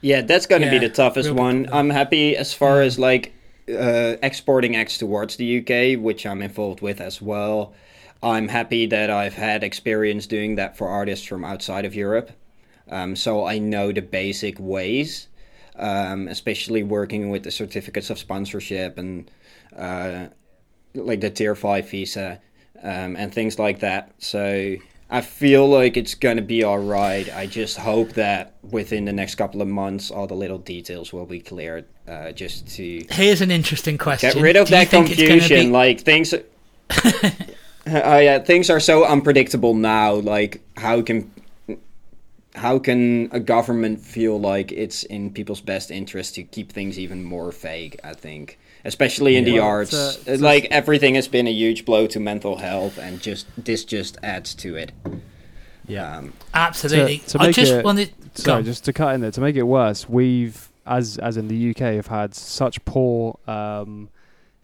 Yeah, 0.00 0.20
that's 0.20 0.46
going 0.46 0.60
to 0.60 0.70
be 0.70 0.78
the 0.78 0.90
toughest 0.90 1.30
one. 1.30 1.64
problem. 1.64 1.78
I'm 1.78 1.90
happy 1.90 2.36
as 2.36 2.52
far 2.52 2.82
as 2.82 2.98
like 2.98 3.32
uh, 3.70 4.16
exporting 4.22 4.76
acts 4.76 4.98
towards 4.98 5.36
the 5.36 5.60
UK, 5.60 5.98
which 5.98 6.26
I'm 6.26 6.42
involved 6.42 6.82
with 6.82 7.00
as 7.00 7.22
well. 7.22 7.72
I'm 8.22 8.48
happy 8.48 8.86
that 8.86 9.10
I've 9.10 9.34
had 9.34 9.62
experience 9.62 10.26
doing 10.26 10.56
that 10.56 10.76
for 10.76 10.88
artists 10.88 11.26
from 11.26 11.44
outside 11.44 11.84
of 11.84 11.94
Europe. 11.94 12.30
Um, 12.90 13.16
so 13.16 13.44
I 13.46 13.58
know 13.58 13.92
the 13.92 14.02
basic 14.02 14.58
ways, 14.58 15.28
um, 15.76 16.28
especially 16.28 16.82
working 16.82 17.30
with 17.30 17.42
the 17.42 17.50
certificates 17.50 18.10
of 18.10 18.18
sponsorship 18.18 18.98
and 18.98 19.30
uh, 19.76 20.26
like 20.94 21.20
the 21.20 21.30
tier 21.30 21.54
five 21.54 21.88
visa 21.90 22.40
um, 22.82 23.16
and 23.16 23.32
things 23.34 23.58
like 23.58 23.80
that. 23.80 24.12
So 24.18 24.76
I 25.10 25.20
feel 25.20 25.68
like 25.68 25.96
it's 25.96 26.14
gonna 26.14 26.42
be 26.42 26.62
all 26.64 26.78
right. 26.78 27.28
I 27.34 27.46
just 27.46 27.76
hope 27.78 28.10
that 28.14 28.54
within 28.62 29.04
the 29.04 29.12
next 29.12 29.34
couple 29.36 29.62
of 29.62 29.68
months, 29.68 30.10
all 30.10 30.26
the 30.26 30.34
little 30.34 30.58
details 30.58 31.12
will 31.12 31.26
be 31.26 31.40
cleared, 31.40 31.84
uh, 32.08 32.32
just 32.32 32.68
to 32.76 33.04
Here's 33.10 33.40
an 33.40 33.50
interesting 33.50 33.98
question. 33.98 34.32
get 34.32 34.42
rid 34.42 34.56
of 34.56 34.66
Do 34.68 34.72
that 34.72 34.88
think 34.88 35.10
it's 35.10 35.20
gonna 35.20 35.40
confusion. 35.40 35.66
be- 35.66 35.72
Like 35.72 36.00
things, 36.00 36.34
oh 37.04 37.28
yeah, 37.86 38.38
things 38.40 38.70
are 38.70 38.80
so 38.80 39.04
unpredictable 39.04 39.74
now. 39.74 40.14
Like 40.14 40.60
how 40.76 41.02
can 41.02 41.30
how 42.54 42.78
can 42.78 43.28
a 43.32 43.40
government 43.40 44.00
feel 44.00 44.38
like 44.38 44.70
it's 44.72 45.02
in 45.04 45.30
people's 45.32 45.60
best 45.60 45.90
interest 45.90 46.34
to 46.36 46.42
keep 46.44 46.72
things 46.72 46.98
even 46.98 47.24
more 47.24 47.50
vague? 47.52 47.98
I 48.04 48.14
think, 48.14 48.58
especially 48.84 49.36
in 49.36 49.44
the 49.44 49.58
Well, 49.58 49.64
arts, 49.68 49.92
it's 49.92 50.26
a- 50.26 50.32
it's 50.34 50.40
a- 50.40 50.44
like 50.44 50.66
everything 50.70 51.14
has 51.16 51.26
been 51.28 51.46
a 51.46 51.52
huge 51.52 51.84
blow 51.84 52.06
to 52.06 52.20
mental 52.20 52.56
health, 52.58 52.98
and 52.98 53.20
just 53.20 53.46
this 53.62 53.84
just 53.84 54.16
adds 54.22 54.54
to 54.56 54.76
it. 54.76 54.92
Yeah. 55.86 56.16
Um, 56.18 56.32
Absolutely. 56.54 57.18
To- 57.18 57.38
to 57.38 57.40
I 57.42 57.52
just 57.52 57.72
it- 57.72 57.84
wanted. 57.84 58.10
go 58.18 58.42
Sorry, 58.42 58.62
just 58.62 58.84
to 58.84 58.92
cut 58.92 59.14
in 59.14 59.20
there 59.20 59.30
to 59.32 59.40
make 59.40 59.56
it 59.56 59.64
worse, 59.64 60.08
we've 60.08 60.68
as 60.86 61.18
as 61.18 61.36
in 61.36 61.48
the 61.48 61.56
UK 61.56 61.94
have 61.96 62.06
had 62.08 62.34
such 62.34 62.84
poor 62.84 63.38
um, 63.48 64.08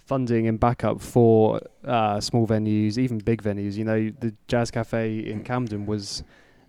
funding 0.07 0.47
and 0.47 0.59
backup 0.61 1.01
for 1.01 1.61
uh, 1.85 2.21
small 2.21 2.47
venues, 2.47 2.99
even 2.99 3.19
big 3.19 3.43
venues. 3.43 3.75
You 3.75 3.85
know, 3.85 4.11
the 4.21 4.33
Jazz 4.49 4.71
Cafe 4.71 5.19
in 5.19 5.43
Camden 5.45 5.87
was 5.87 6.23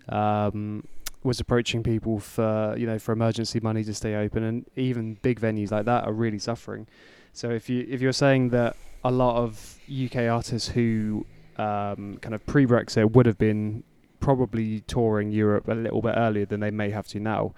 um, 0.08 0.84
was 1.24 1.40
approaching 1.40 1.82
people 1.82 2.18
for 2.18 2.74
you 2.76 2.86
know 2.86 2.98
for 2.98 3.12
emergency 3.12 3.60
money 3.60 3.84
to 3.84 3.94
stay 3.94 4.14
open, 4.16 4.42
and 4.42 4.66
even 4.76 5.18
big 5.22 5.40
venues 5.40 5.70
like 5.70 5.84
that 5.86 6.04
are 6.04 6.12
really 6.12 6.38
suffering. 6.38 6.86
So 7.32 7.50
if 7.50 7.68
you 7.68 7.86
if 7.88 8.00
you're 8.00 8.12
saying 8.12 8.50
that 8.50 8.76
a 9.04 9.10
lot 9.10 9.36
of 9.36 9.78
UK 9.90 10.28
artists 10.28 10.68
who 10.68 11.26
um, 11.56 12.18
kind 12.20 12.34
of 12.34 12.44
pre-Brexit 12.46 13.12
would 13.12 13.26
have 13.26 13.38
been 13.38 13.82
probably 14.20 14.80
touring 14.82 15.30
Europe 15.30 15.68
a 15.68 15.74
little 15.74 16.00
bit 16.00 16.14
earlier 16.16 16.46
than 16.46 16.60
they 16.60 16.70
may 16.70 16.90
have 16.90 17.06
to 17.08 17.20
now. 17.20 17.54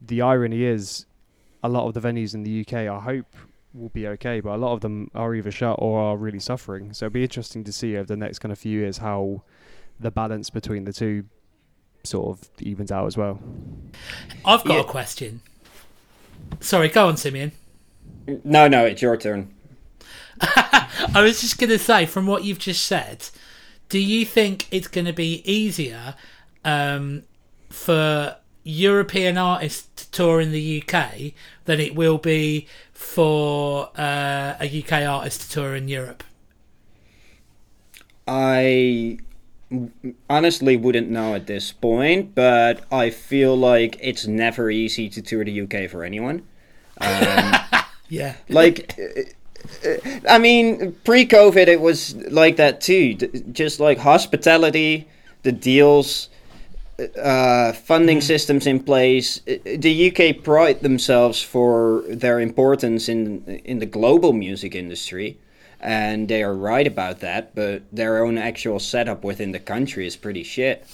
The 0.00 0.22
irony 0.22 0.64
is, 0.64 1.06
a 1.62 1.68
lot 1.68 1.86
of 1.86 1.94
the 1.94 2.00
venues 2.00 2.34
in 2.34 2.42
the 2.42 2.60
UK, 2.60 2.88
I 2.88 3.00
hope, 3.00 3.36
will 3.72 3.88
be 3.90 4.06
okay, 4.08 4.40
but 4.40 4.54
a 4.54 4.58
lot 4.58 4.72
of 4.72 4.80
them 4.80 5.10
are 5.14 5.34
either 5.34 5.50
shut 5.50 5.76
or 5.78 6.00
are 6.00 6.16
really 6.16 6.40
suffering. 6.40 6.92
So 6.92 7.06
it'll 7.06 7.14
be 7.14 7.22
interesting 7.22 7.64
to 7.64 7.72
see 7.72 7.96
over 7.96 8.06
the 8.06 8.16
next 8.16 8.40
kind 8.40 8.52
of 8.52 8.58
few 8.58 8.80
years 8.80 8.98
how 8.98 9.42
the 9.98 10.10
balance 10.10 10.50
between 10.50 10.84
the 10.84 10.92
two 10.92 11.24
sort 12.04 12.38
of 12.38 12.48
evens 12.60 12.92
out 12.92 13.06
as 13.06 13.16
well. 13.16 13.40
I've 14.44 14.62
got 14.64 14.74
Yeah. 14.74 14.80
a 14.80 14.84
question. 14.84 15.40
Sorry, 16.60 16.88
go 16.88 17.08
on, 17.08 17.16
Simeon. 17.16 17.52
no, 18.44 18.68
no, 18.68 18.84
it's 18.86 19.02
your 19.02 19.16
turn. 19.16 19.52
I 20.40 21.20
was 21.22 21.40
just 21.40 21.58
going 21.58 21.70
to 21.70 21.78
say, 21.78 22.06
from 22.06 22.26
what 22.26 22.44
you've 22.44 22.58
just 22.58 22.84
said, 22.86 23.28
do 23.88 23.98
you 23.98 24.24
think 24.26 24.66
it's 24.70 24.88
going 24.88 25.04
to 25.06 25.12
be 25.12 25.42
easier 25.50 26.14
um, 26.64 27.22
for 27.70 28.36
European 28.64 29.36
artists 29.38 29.88
to 30.04 30.10
tour 30.10 30.40
in 30.40 30.52
the 30.52 30.82
UK 30.82 31.32
than 31.66 31.80
it 31.80 31.94
will 31.94 32.18
be 32.18 32.66
for 32.92 33.90
uh, 33.96 34.54
a 34.60 34.82
UK 34.82 34.92
artist 35.06 35.42
to 35.42 35.50
tour 35.50 35.74
in 35.76 35.88
Europe? 35.88 36.24
I 38.26 39.18
honestly 40.28 40.76
wouldn't 40.76 41.10
know 41.10 41.34
at 41.34 41.46
this 41.46 41.72
point, 41.72 42.34
but 42.34 42.84
I 42.92 43.10
feel 43.10 43.56
like 43.56 43.96
it's 44.00 44.26
never 44.26 44.70
easy 44.70 45.08
to 45.10 45.22
tour 45.22 45.44
the 45.44 45.60
UK 45.62 45.90
for 45.90 46.04
anyone. 46.04 46.42
Um, 47.00 47.54
Yeah. 48.08 48.34
like, 48.48 48.94
uh, 49.84 49.90
I 50.28 50.38
mean, 50.38 50.94
pre-COVID, 51.04 51.66
it 51.68 51.80
was 51.80 52.14
like 52.30 52.56
that 52.56 52.80
too. 52.80 53.14
Just 53.14 53.80
like 53.80 53.98
hospitality, 53.98 55.08
the 55.42 55.52
deals, 55.52 56.28
uh, 57.20 57.72
funding 57.72 58.20
systems 58.20 58.66
in 58.66 58.80
place. 58.80 59.40
Uh, 59.48 59.56
The 59.64 60.10
UK 60.10 60.42
pride 60.44 60.80
themselves 60.80 61.42
for 61.42 62.04
their 62.08 62.40
importance 62.40 63.08
in 63.08 63.60
in 63.64 63.78
the 63.80 63.86
global 63.86 64.32
music 64.32 64.74
industry, 64.74 65.38
and 65.84 66.26
they 66.28 66.42
are 66.42 66.54
right 66.54 66.86
about 66.86 67.20
that. 67.20 67.54
But 67.54 67.82
their 67.92 68.24
own 68.24 68.38
actual 68.38 68.80
setup 68.80 69.22
within 69.22 69.52
the 69.52 69.60
country 69.60 70.06
is 70.06 70.16
pretty 70.16 70.42
shit. 70.42 70.84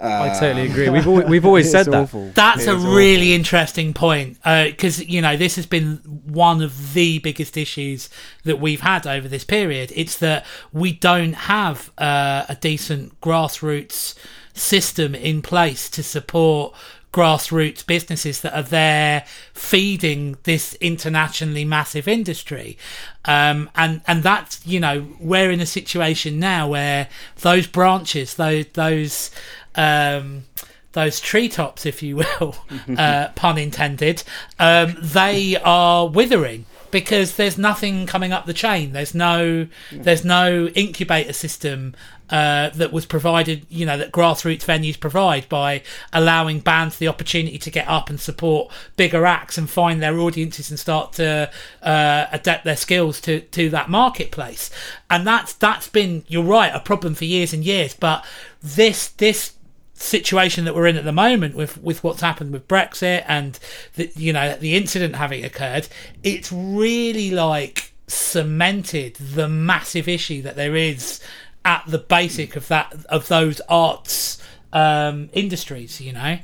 I 0.00 0.28
Uh, 0.30 0.40
totally 0.40 0.66
agree. 0.68 0.88
We've 0.88 1.06
always, 1.12 1.26
we've 1.26 1.46
always 1.46 1.70
said 1.70 1.82
It's 1.82 1.90
that. 1.90 2.02
awful. 2.02 2.30
That's 2.34 2.64
It 2.66 2.68
a 2.70 2.74
is 2.74 2.82
awful. 2.84 2.96
really 2.96 3.32
interesting 3.32 3.94
point 3.94 4.38
because 4.42 5.04
you 5.06 5.20
know 5.22 5.36
this 5.36 5.54
has 5.56 5.66
been 5.66 5.98
one 6.24 6.62
of 6.62 6.94
the 6.94 7.18
biggest 7.20 7.56
issues 7.56 8.10
that 8.44 8.58
we've 8.58 8.80
had 8.80 9.06
over 9.06 9.28
this 9.28 9.44
period. 9.44 9.92
It's 9.94 10.18
that 10.18 10.44
we 10.72 10.92
don't 10.92 11.34
have 11.34 11.92
uh, 11.98 12.44
a 12.48 12.56
decent 12.60 13.20
grassroots 13.20 14.14
system 14.56 15.14
in 15.14 15.42
place 15.42 15.88
to 15.90 16.02
support 16.02 16.74
grassroots 17.14 17.86
businesses 17.86 18.40
that 18.40 18.52
are 18.52 18.62
there 18.62 19.24
feeding 19.54 20.36
this 20.42 20.74
internationally 20.80 21.64
massive 21.64 22.08
industry. 22.08 22.76
Um, 23.24 23.70
and 23.76 24.02
and 24.08 24.24
that's 24.24 24.66
you 24.66 24.80
know 24.80 25.06
we're 25.20 25.52
in 25.52 25.60
a 25.60 25.66
situation 25.66 26.40
now 26.40 26.68
where 26.68 27.08
those 27.40 27.68
branches 27.68 28.34
those 28.34 28.66
those 28.72 29.30
um, 29.76 30.44
those 30.92 31.20
treetops, 31.20 31.86
if 31.86 32.02
you 32.02 32.16
will, 32.16 32.56
uh, 32.98 33.28
pun 33.34 33.58
intended, 33.58 34.22
um, 34.58 34.96
they 35.00 35.56
are 35.56 36.08
withering 36.08 36.66
because 36.94 37.34
there's 37.34 37.58
nothing 37.58 38.06
coming 38.06 38.32
up 38.32 38.46
the 38.46 38.54
chain. 38.54 38.92
There's 38.92 39.16
no 39.16 39.66
there's 39.90 40.24
no 40.24 40.68
incubator 40.68 41.32
system 41.32 41.96
uh, 42.30 42.68
that 42.70 42.92
was 42.92 43.04
provided, 43.04 43.66
you 43.68 43.84
know, 43.84 43.98
that 43.98 44.12
grassroots 44.12 44.64
venues 44.64 44.98
provide 44.98 45.48
by 45.48 45.82
allowing 46.12 46.60
bands 46.60 46.98
the 46.98 47.08
opportunity 47.08 47.58
to 47.58 47.68
get 47.68 47.88
up 47.88 48.08
and 48.08 48.20
support 48.20 48.72
bigger 48.96 49.26
acts 49.26 49.58
and 49.58 49.68
find 49.68 50.00
their 50.00 50.20
audiences 50.20 50.70
and 50.70 50.78
start 50.78 51.12
to 51.14 51.50
uh, 51.82 52.26
adapt 52.30 52.64
their 52.64 52.76
skills 52.76 53.20
to 53.20 53.40
to 53.40 53.68
that 53.70 53.90
marketplace. 53.90 54.70
And 55.10 55.26
that's 55.26 55.52
that's 55.52 55.88
been 55.88 56.22
you're 56.28 56.44
right 56.44 56.72
a 56.72 56.78
problem 56.78 57.16
for 57.16 57.24
years 57.24 57.52
and 57.52 57.64
years. 57.64 57.92
But 57.92 58.24
this 58.62 59.08
this 59.08 59.54
situation 59.94 60.64
that 60.64 60.74
we're 60.74 60.86
in 60.86 60.96
at 60.96 61.04
the 61.04 61.12
moment 61.12 61.54
with 61.54 61.80
with 61.82 62.02
what's 62.02 62.20
happened 62.20 62.52
with 62.52 62.66
Brexit 62.66 63.24
and 63.28 63.58
the, 63.94 64.10
you 64.16 64.32
know 64.32 64.56
the 64.56 64.76
incident 64.76 65.14
having 65.16 65.44
occurred 65.44 65.86
it's 66.22 66.50
really 66.52 67.30
like 67.30 67.92
cemented 68.08 69.14
the 69.14 69.48
massive 69.48 70.08
issue 70.08 70.42
that 70.42 70.56
there 70.56 70.74
is 70.74 71.20
at 71.64 71.84
the 71.86 71.98
basic 71.98 72.56
of 72.56 72.68
that 72.68 72.92
of 73.08 73.28
those 73.28 73.60
arts 73.68 74.42
um 74.72 75.30
industries 75.32 76.00
you 76.00 76.12
know? 76.12 76.38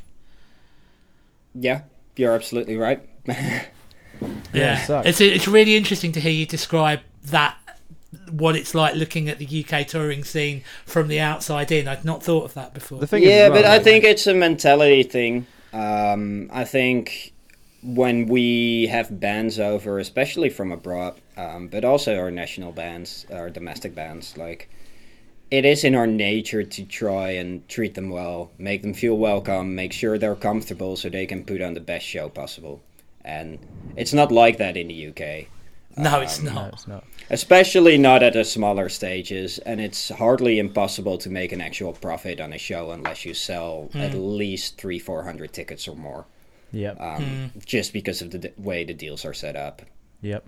Yeah, 1.52 1.82
you're 2.14 2.34
absolutely 2.34 2.76
right. 2.76 3.06
yeah, 3.26 3.68
it 4.52 5.06
it's 5.06 5.20
it's 5.20 5.48
really 5.48 5.76
interesting 5.76 6.12
to 6.12 6.20
hear 6.20 6.32
you 6.32 6.46
describe 6.46 7.00
that 7.24 7.56
what 8.31 8.57
it's 8.57 8.75
like 8.75 8.94
looking 8.94 9.29
at 9.29 9.38
the 9.38 9.64
UK 9.64 9.87
touring 9.87 10.25
scene 10.25 10.62
from 10.85 11.09
the 11.09 11.20
outside 11.20 11.70
in 11.70 11.87
I'd 11.87 12.05
not 12.05 12.23
thought 12.23 12.44
of 12.44 12.55
that 12.55 12.75
before 12.75 12.99
The 12.99 13.07
thing 13.07 13.23
yeah, 13.23 13.29
as 13.29 13.51
well, 13.51 13.62
but 13.62 13.70
I 13.70 13.79
think 13.79 14.05
it's 14.05 14.27
a 14.27 14.35
mentality 14.35 15.05
thing. 15.05 15.46
Um, 15.73 16.51
I 16.53 16.64
think 16.64 17.33
when 17.83 18.27
we 18.27 18.88
have 18.88 19.20
bands 19.20 19.59
over, 19.59 19.99
especially 19.99 20.51
from 20.51 20.73
abroad, 20.73 21.14
um, 21.37 21.68
but 21.68 21.85
also 21.85 22.18
our 22.18 22.31
national 22.31 22.73
bands, 22.73 23.27
our 23.33 23.49
domestic 23.49 23.94
bands, 23.94 24.37
like 24.37 24.68
it 25.51 25.64
is 25.64 25.85
in 25.85 25.94
our 25.94 26.07
nature 26.07 26.62
to 26.62 26.85
try 26.85 27.31
and 27.31 27.66
treat 27.68 27.94
them 27.94 28.11
well, 28.11 28.51
make 28.59 28.83
them 28.83 28.94
feel 28.94 29.16
welcome, 29.16 29.75
make 29.75 29.92
sure 29.92 30.18
they're 30.18 30.35
comfortable 30.35 30.96
so 30.96 31.09
they 31.09 31.27
can 31.27 31.44
put 31.44 31.62
on 31.62 31.75
the 31.75 31.81
best 31.81 32.07
show 32.07 32.29
possible. 32.29 32.81
And 33.25 33.59
it's 33.96 34.12
not 34.12 34.33
like 34.33 34.59
that 34.59 34.77
in 34.77 34.88
the 34.88 35.09
UK. 35.09 35.46
No 35.96 36.20
it's 36.20 36.40
No, 36.40 36.53
not 36.53 36.72
it's 36.72 36.87
not. 36.88 37.05
especially 37.31 37.98
not 37.98 38.22
at 38.22 38.33
the 38.35 38.44
smaller 38.44 38.88
stages 38.88 39.59
and 39.59 39.81
it's 39.81 40.09
hardly 40.11 40.59
impossible 40.59 41.18
to 41.18 41.29
make 41.31 41.53
an 41.53 41.61
actual 41.61 41.92
profit 41.92 42.40
on 42.40 42.53
a 42.53 42.59
show 42.59 42.90
unless 42.92 43.24
you 43.24 43.35
sell 43.35 43.90
at 43.94 44.14
least 44.14 44.79
three 44.79 44.98
four 44.98 45.24
hundred 45.24 45.53
tickets 45.53 45.87
or 45.88 45.96
more 45.96 46.26
Yep. 46.72 47.00
um, 47.00 47.50
just 47.66 47.92
because 47.92 48.22
of 48.22 48.31
the 48.31 48.38
d- 48.38 48.50
way 48.57 48.85
the 48.85 48.94
deals 48.94 49.25
are 49.25 49.35
set 49.35 49.56
up 49.56 49.83
Yep. 50.23 50.44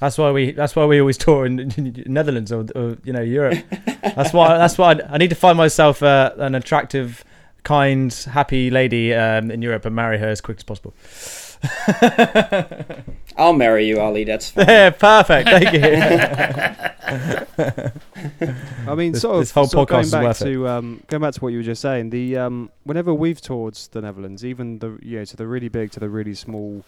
That's 0.00 0.16
why 0.16 0.30
we. 0.30 0.52
That's 0.52 0.76
why 0.76 0.84
we 0.84 1.00
always 1.00 1.18
tour 1.18 1.44
in, 1.44 1.58
in 1.58 2.04
Netherlands 2.06 2.52
or, 2.52 2.64
or 2.76 2.98
you 3.02 3.12
know 3.12 3.20
Europe. 3.20 3.58
That's 4.02 4.32
why. 4.32 4.56
That's 4.56 4.78
why 4.78 4.92
I, 4.92 5.14
I 5.14 5.18
need 5.18 5.30
to 5.30 5.34
find 5.34 5.56
myself 5.58 6.04
uh, 6.04 6.30
an 6.36 6.54
attractive, 6.54 7.24
kind, 7.64 8.12
happy 8.32 8.70
lady 8.70 9.12
um, 9.12 9.50
in 9.50 9.60
Europe 9.60 9.84
and 9.86 9.96
marry 9.96 10.18
her 10.18 10.28
as 10.28 10.40
quick 10.40 10.58
as 10.58 10.62
possible. 10.62 10.94
I'll 13.36 13.52
marry 13.52 13.86
you, 13.86 14.00
Ollie. 14.00 14.24
That's 14.24 14.50
fine. 14.52 14.66
Yeah, 14.68 14.90
perfect. 14.90 15.48
Thank 15.48 15.72
you. 15.72 15.84
I 18.86 18.94
mean, 18.94 19.12
This- 19.12 19.22
sort 19.22 19.36
of, 19.36 19.40
this 19.42 19.50
whole 19.50 19.66
sort 19.66 19.82
of 19.82 19.88
going 19.88 20.02
podcast 20.02 20.06
is 20.06 20.10
back 20.12 20.22
worth 20.24 20.42
it. 20.42 20.44
to 20.52 20.68
um, 20.68 21.02
going 21.08 21.20
back 21.22 21.34
to 21.34 21.40
what 21.40 21.48
you 21.48 21.58
were 21.58 21.62
just 21.64 21.82
saying. 21.82 22.10
The 22.10 22.36
um, 22.36 22.70
whenever 22.84 23.12
we've 23.14 23.40
toured 23.40 23.74
the 23.92 24.00
Netherlands, 24.02 24.44
even 24.44 24.78
the 24.78 24.98
you 25.02 25.18
know 25.18 25.24
to 25.24 25.36
the 25.36 25.46
really 25.46 25.68
big 25.68 25.90
to 25.92 26.00
the 26.00 26.08
really 26.08 26.34
small, 26.34 26.84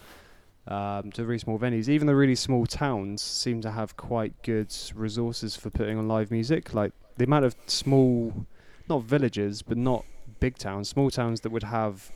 um, 0.67 1.11
to 1.11 1.21
the 1.21 1.27
really 1.27 1.39
small 1.39 1.57
venues, 1.59 1.87
even 1.89 2.07
the 2.07 2.15
really 2.15 2.35
small 2.35 2.65
towns 2.65 3.21
seem 3.21 3.61
to 3.61 3.71
have 3.71 3.97
quite 3.97 4.41
good 4.43 4.73
resources 4.95 5.55
for 5.55 5.69
putting 5.69 5.97
on 5.97 6.07
live 6.07 6.31
music. 6.31 6.73
Like 6.73 6.91
the 7.17 7.23
amount 7.25 7.45
of 7.45 7.55
small, 7.67 8.45
not 8.89 9.03
villages, 9.03 9.61
but 9.61 9.77
not 9.77 10.05
big 10.39 10.57
towns, 10.57 10.89
small 10.89 11.09
towns 11.11 11.41
that 11.41 11.51
would 11.51 11.63
have 11.63 12.11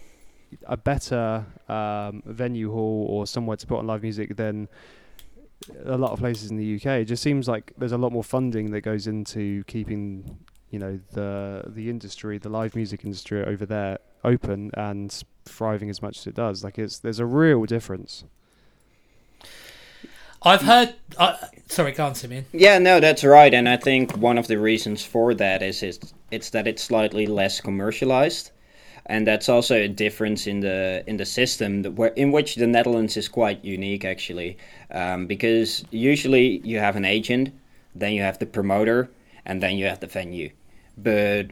a 0.65 0.77
better 0.77 1.45
um, 1.67 2.23
venue 2.25 2.71
hall 2.71 3.07
or 3.09 3.27
somewhere 3.27 3.57
to 3.57 3.67
put 3.67 3.79
on 3.79 3.87
live 3.87 4.01
music 4.01 4.35
than 4.35 4.67
a 5.85 5.97
lot 5.97 6.11
of 6.11 6.19
places 6.19 6.51
in 6.51 6.57
the 6.57 6.75
UK. 6.75 7.01
It 7.01 7.05
just 7.05 7.23
seems 7.23 7.47
like 7.47 7.73
there's 7.77 7.91
a 7.91 7.97
lot 7.97 8.11
more 8.11 8.23
funding 8.23 8.71
that 8.71 8.81
goes 8.81 9.07
into 9.07 9.63
keeping, 9.65 10.37
you 10.69 10.79
know, 10.79 10.99
the 11.13 11.63
the 11.67 11.89
industry, 11.89 12.37
the 12.37 12.49
live 12.49 12.75
music 12.75 13.03
industry 13.03 13.43
over 13.43 13.65
there 13.65 13.99
open 14.23 14.71
and 14.73 15.23
thriving 15.45 15.89
as 15.89 16.01
much 16.01 16.19
as 16.19 16.27
it 16.27 16.35
does. 16.35 16.63
Like 16.63 16.77
it's 16.77 16.99
there's 16.99 17.19
a 17.19 17.25
real 17.25 17.65
difference. 17.65 18.23
I've 20.41 20.61
heard. 20.61 20.93
Uh, 21.17 21.37
sorry, 21.67 21.91
go 21.91 22.05
on, 22.05 22.15
Simeon. 22.15 22.45
Yeah, 22.51 22.77
no, 22.77 22.99
that's 22.99 23.23
right, 23.23 23.51
and 23.51 23.67
I 23.67 23.77
think 23.77 24.15
one 24.15 24.37
of 24.37 24.47
the 24.47 24.59
reasons 24.59 25.03
for 25.03 25.33
that 25.33 25.63
is 25.63 25.81
it's, 25.81 26.13
it's 26.29 26.51
that 26.51 26.67
it's 26.67 26.83
slightly 26.83 27.25
less 27.25 27.59
commercialized, 27.59 28.51
and 29.07 29.27
that's 29.27 29.49
also 29.49 29.75
a 29.75 29.87
difference 29.87 30.47
in 30.47 30.61
the 30.61 31.03
in 31.07 31.17
the 31.17 31.25
system 31.25 31.83
where, 31.95 32.09
in 32.09 32.31
which 32.31 32.55
the 32.55 32.67
Netherlands 32.67 33.17
is 33.17 33.27
quite 33.27 33.63
unique 33.63 34.05
actually, 34.05 34.57
um, 34.91 35.27
because 35.27 35.85
usually 35.91 36.59
you 36.63 36.79
have 36.79 36.95
an 36.95 37.05
agent, 37.05 37.53
then 37.93 38.13
you 38.13 38.21
have 38.21 38.39
the 38.39 38.45
promoter, 38.45 39.09
and 39.45 39.61
then 39.61 39.77
you 39.77 39.85
have 39.85 39.99
the 39.99 40.07
venue, 40.07 40.49
but 40.97 41.47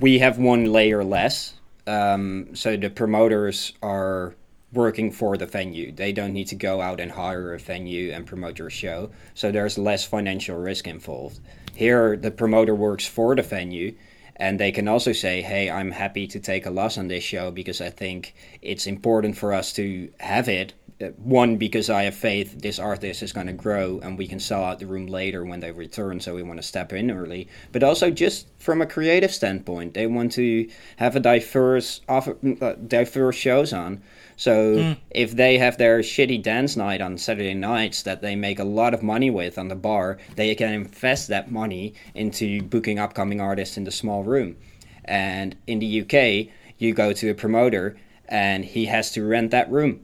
we 0.00 0.18
have 0.18 0.38
one 0.38 0.64
layer 0.64 1.04
less, 1.04 1.54
um, 1.86 2.54
so 2.54 2.76
the 2.76 2.88
promoters 2.88 3.72
are 3.82 4.34
working 4.72 5.10
for 5.10 5.36
the 5.36 5.46
venue. 5.46 5.90
They 5.92 6.12
don't 6.12 6.32
need 6.32 6.46
to 6.48 6.54
go 6.54 6.80
out 6.80 7.00
and 7.00 7.10
hire 7.10 7.54
a 7.54 7.58
venue 7.58 8.12
and 8.12 8.24
promote 8.24 8.58
your 8.58 8.70
show. 8.70 9.10
So 9.34 9.50
there's 9.50 9.76
less 9.76 10.04
financial 10.04 10.56
risk 10.56 10.86
involved. 10.86 11.40
Here, 11.74 12.16
the 12.16 12.30
promoter 12.30 12.74
works 12.74 13.06
for 13.06 13.34
the 13.34 13.42
venue 13.42 13.96
and 14.36 14.58
they 14.58 14.72
can 14.72 14.88
also 14.88 15.12
say, 15.12 15.42
hey, 15.42 15.70
I'm 15.70 15.90
happy 15.90 16.26
to 16.28 16.40
take 16.40 16.66
a 16.66 16.70
loss 16.70 16.98
on 16.98 17.08
this 17.08 17.24
show 17.24 17.50
because 17.50 17.80
I 17.80 17.90
think 17.90 18.34
it's 18.62 18.86
important 18.86 19.36
for 19.36 19.52
us 19.52 19.72
to 19.74 20.10
have 20.20 20.48
it. 20.48 20.72
Uh, 21.00 21.06
One, 21.16 21.56
because 21.56 21.88
I 21.88 22.02
have 22.02 22.14
faith 22.14 22.60
this 22.60 22.78
artist 22.78 23.22
is 23.22 23.32
going 23.32 23.46
to 23.46 23.52
grow 23.54 24.00
and 24.02 24.18
we 24.18 24.26
can 24.26 24.40
sell 24.40 24.64
out 24.64 24.78
the 24.78 24.86
room 24.86 25.06
later 25.06 25.44
when 25.44 25.60
they 25.60 25.72
return, 25.72 26.20
so 26.20 26.34
we 26.34 26.42
want 26.42 26.58
to 26.58 26.66
step 26.66 26.92
in 26.92 27.10
early. 27.10 27.48
But 27.72 27.82
also, 27.82 28.10
just 28.10 28.48
from 28.58 28.82
a 28.82 28.86
creative 28.86 29.32
standpoint, 29.32 29.94
they 29.94 30.06
want 30.06 30.32
to 30.32 30.68
have 30.96 31.16
a 31.16 31.20
diverse, 31.20 32.02
offer, 32.08 32.36
uh, 32.60 32.74
diverse 32.74 33.36
shows 33.36 33.72
on. 33.72 34.02
So 34.40 34.96
if 35.10 35.32
they 35.32 35.58
have 35.58 35.76
their 35.76 35.98
shitty 35.98 36.42
dance 36.42 36.74
night 36.74 37.02
on 37.02 37.18
Saturday 37.18 37.52
nights 37.52 38.04
that 38.04 38.22
they 38.22 38.36
make 38.36 38.58
a 38.58 38.64
lot 38.64 38.94
of 38.94 39.02
money 39.02 39.28
with 39.28 39.58
on 39.58 39.68
the 39.68 39.74
bar, 39.74 40.16
they 40.34 40.54
can 40.54 40.72
invest 40.72 41.28
that 41.28 41.52
money 41.52 41.92
into 42.14 42.62
booking 42.62 42.98
upcoming 42.98 43.38
artists 43.38 43.76
in 43.76 43.84
the 43.84 43.90
small 43.90 44.24
room. 44.24 44.56
And 45.04 45.56
in 45.66 45.78
the 45.78 46.00
UK, 46.00 46.50
you 46.78 46.94
go 46.94 47.12
to 47.12 47.28
a 47.28 47.34
promoter 47.34 47.98
and 48.30 48.64
he 48.64 48.86
has 48.86 49.12
to 49.12 49.26
rent 49.26 49.50
that 49.50 49.70
room. 49.70 50.00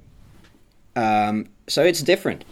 Um, 0.94 1.48
so 1.66 1.82
it's 1.82 2.02
different. 2.02 2.44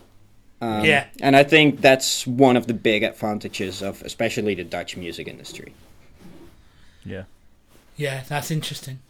Um, 0.62 0.86
Yeah. 0.86 1.08
And 1.20 1.36
I 1.36 1.44
think 1.44 1.82
that's 1.82 2.26
one 2.26 2.56
of 2.56 2.66
the 2.66 2.72
big 2.72 3.02
advantages 3.02 3.82
of 3.82 4.00
especially 4.00 4.54
the 4.54 4.64
Dutch 4.64 4.96
music 4.96 5.28
industry. 5.28 5.74
yeah. 7.04 7.24
Yeah, 7.98 8.22
that's 8.26 8.50
interesting. 8.50 9.00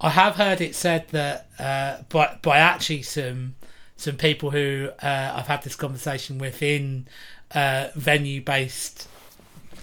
I 0.00 0.10
have 0.10 0.36
heard 0.36 0.60
it 0.60 0.74
said 0.74 1.08
that 1.08 1.48
uh, 1.58 2.02
by 2.08 2.38
by 2.42 2.58
actually 2.58 3.02
some 3.02 3.54
some 3.96 4.16
people 4.16 4.50
who 4.50 4.90
uh, 5.02 5.32
I've 5.36 5.46
had 5.46 5.62
this 5.62 5.76
conversation 5.76 6.38
with 6.38 6.62
in 6.62 7.06
uh, 7.54 7.88
venue 7.94 8.40
based 8.40 9.08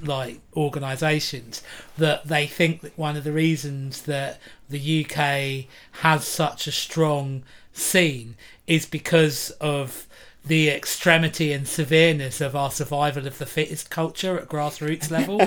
like 0.04 0.42
organisations 0.56 1.62
that 1.98 2.28
they 2.28 2.48
think 2.48 2.82
that 2.82 2.98
one 2.98 3.16
of 3.16 3.24
the 3.24 3.32
reasons 3.32 4.04
that 4.04 4.40
the 4.70 5.06
UK 5.06 5.68
has 6.02 6.26
such 6.26 6.68
a 6.68 6.72
strong 6.72 7.44
scene 7.74 8.36
is 8.68 8.86
because 8.86 9.52
of 9.62 10.08
the 10.44 10.70
extremity 10.70 11.54
and 11.54 11.68
severeness 11.68 12.42
of 12.42 12.56
our 12.56 12.72
survival 12.72 13.28
of 13.28 13.38
the 13.38 13.46
fittest 13.46 13.90
culture 13.90 14.40
at 14.40 14.50
grassroots 14.50 15.12
level. 15.12 15.40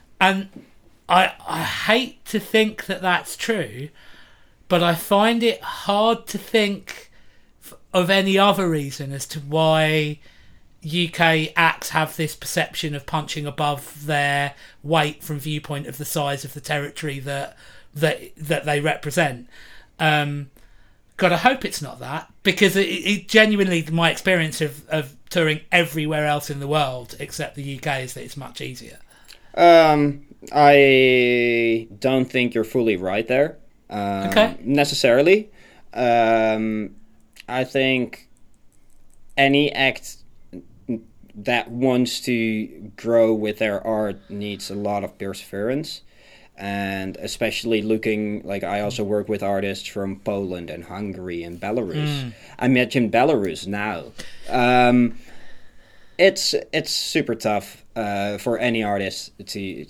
and 0.20 0.48
I 1.08 1.34
I 1.46 1.62
hate 1.62 2.24
to 2.26 2.40
think 2.40 2.86
that 2.86 3.02
that's 3.02 3.36
true, 3.36 3.88
but 4.68 4.82
I 4.82 4.94
find 4.94 5.42
it 5.42 5.62
hard 5.62 6.26
to 6.28 6.38
think 6.38 7.10
of 7.92 8.10
any 8.10 8.38
other 8.38 8.68
reason 8.68 9.12
as 9.12 9.26
to 9.26 9.40
why 9.40 10.18
UK 10.84 11.52
acts 11.56 11.90
have 11.90 12.16
this 12.16 12.36
perception 12.36 12.94
of 12.94 13.06
punching 13.06 13.46
above 13.46 14.06
their 14.06 14.54
weight 14.82 15.22
from 15.22 15.38
viewpoint 15.38 15.86
of 15.86 15.98
the 15.98 16.04
size 16.04 16.44
of 16.44 16.54
the 16.54 16.60
territory 16.60 17.18
that 17.20 17.56
that 17.94 18.20
that 18.36 18.64
they 18.64 18.80
represent. 18.80 19.48
Um, 19.98 20.50
God, 21.16 21.32
I 21.32 21.38
hope 21.38 21.64
it's 21.64 21.80
not 21.80 22.00
that 22.00 22.30
because 22.42 22.76
it, 22.76 22.88
it 22.88 23.28
genuinely 23.28 23.82
my 23.90 24.10
experience 24.10 24.60
of, 24.60 24.86
of 24.88 25.16
touring 25.30 25.60
everywhere 25.72 26.26
else 26.26 26.50
in 26.50 26.60
the 26.60 26.68
world 26.68 27.16
except 27.18 27.56
the 27.56 27.78
UK 27.78 28.02
is 28.02 28.14
that 28.14 28.22
it's 28.22 28.36
much 28.36 28.60
easier. 28.60 28.98
Um, 29.54 30.26
I 30.52 31.88
don't 31.98 32.30
think 32.30 32.54
you're 32.54 32.64
fully 32.64 32.96
right 32.96 33.26
there. 33.26 33.58
Um, 33.90 34.28
Okay. 34.30 34.56
Necessarily. 34.62 35.50
Um, 35.92 36.96
I 37.48 37.64
think 37.64 38.28
any 39.36 39.72
act 39.72 40.18
that 41.34 41.70
wants 41.70 42.20
to 42.22 42.90
grow 42.96 43.32
with 43.34 43.58
their 43.58 43.86
art 43.86 44.18
needs 44.30 44.70
a 44.70 44.74
lot 44.74 45.04
of 45.04 45.18
perseverance. 45.18 46.02
And 46.58 47.18
especially 47.18 47.82
looking 47.82 48.40
like 48.42 48.64
I 48.64 48.80
also 48.80 49.04
work 49.04 49.28
with 49.28 49.42
artists 49.42 49.86
from 49.86 50.20
Poland 50.20 50.70
and 50.70 50.84
Hungary 50.84 51.42
and 51.42 51.60
Belarus. 51.60 52.32
I 52.58 52.68
mentioned 52.68 53.12
Belarus 53.12 53.66
now. 53.66 54.04
Um, 54.48 55.18
it's 56.18 56.54
it's 56.72 56.90
super 56.90 57.34
tough 57.34 57.84
uh, 57.94 58.38
for 58.38 58.58
any 58.58 58.82
artist 58.82 59.32
to 59.48 59.84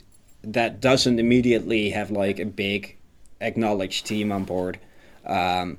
that 0.47 0.81
doesn't 0.81 1.19
immediately 1.19 1.91
have 1.91 2.11
like 2.11 2.39
a 2.39 2.47
big 2.47 2.97
acknowledged 3.41 4.07
team 4.07 4.33
on 4.33 4.45
board 4.45 4.79
um, 5.27 5.79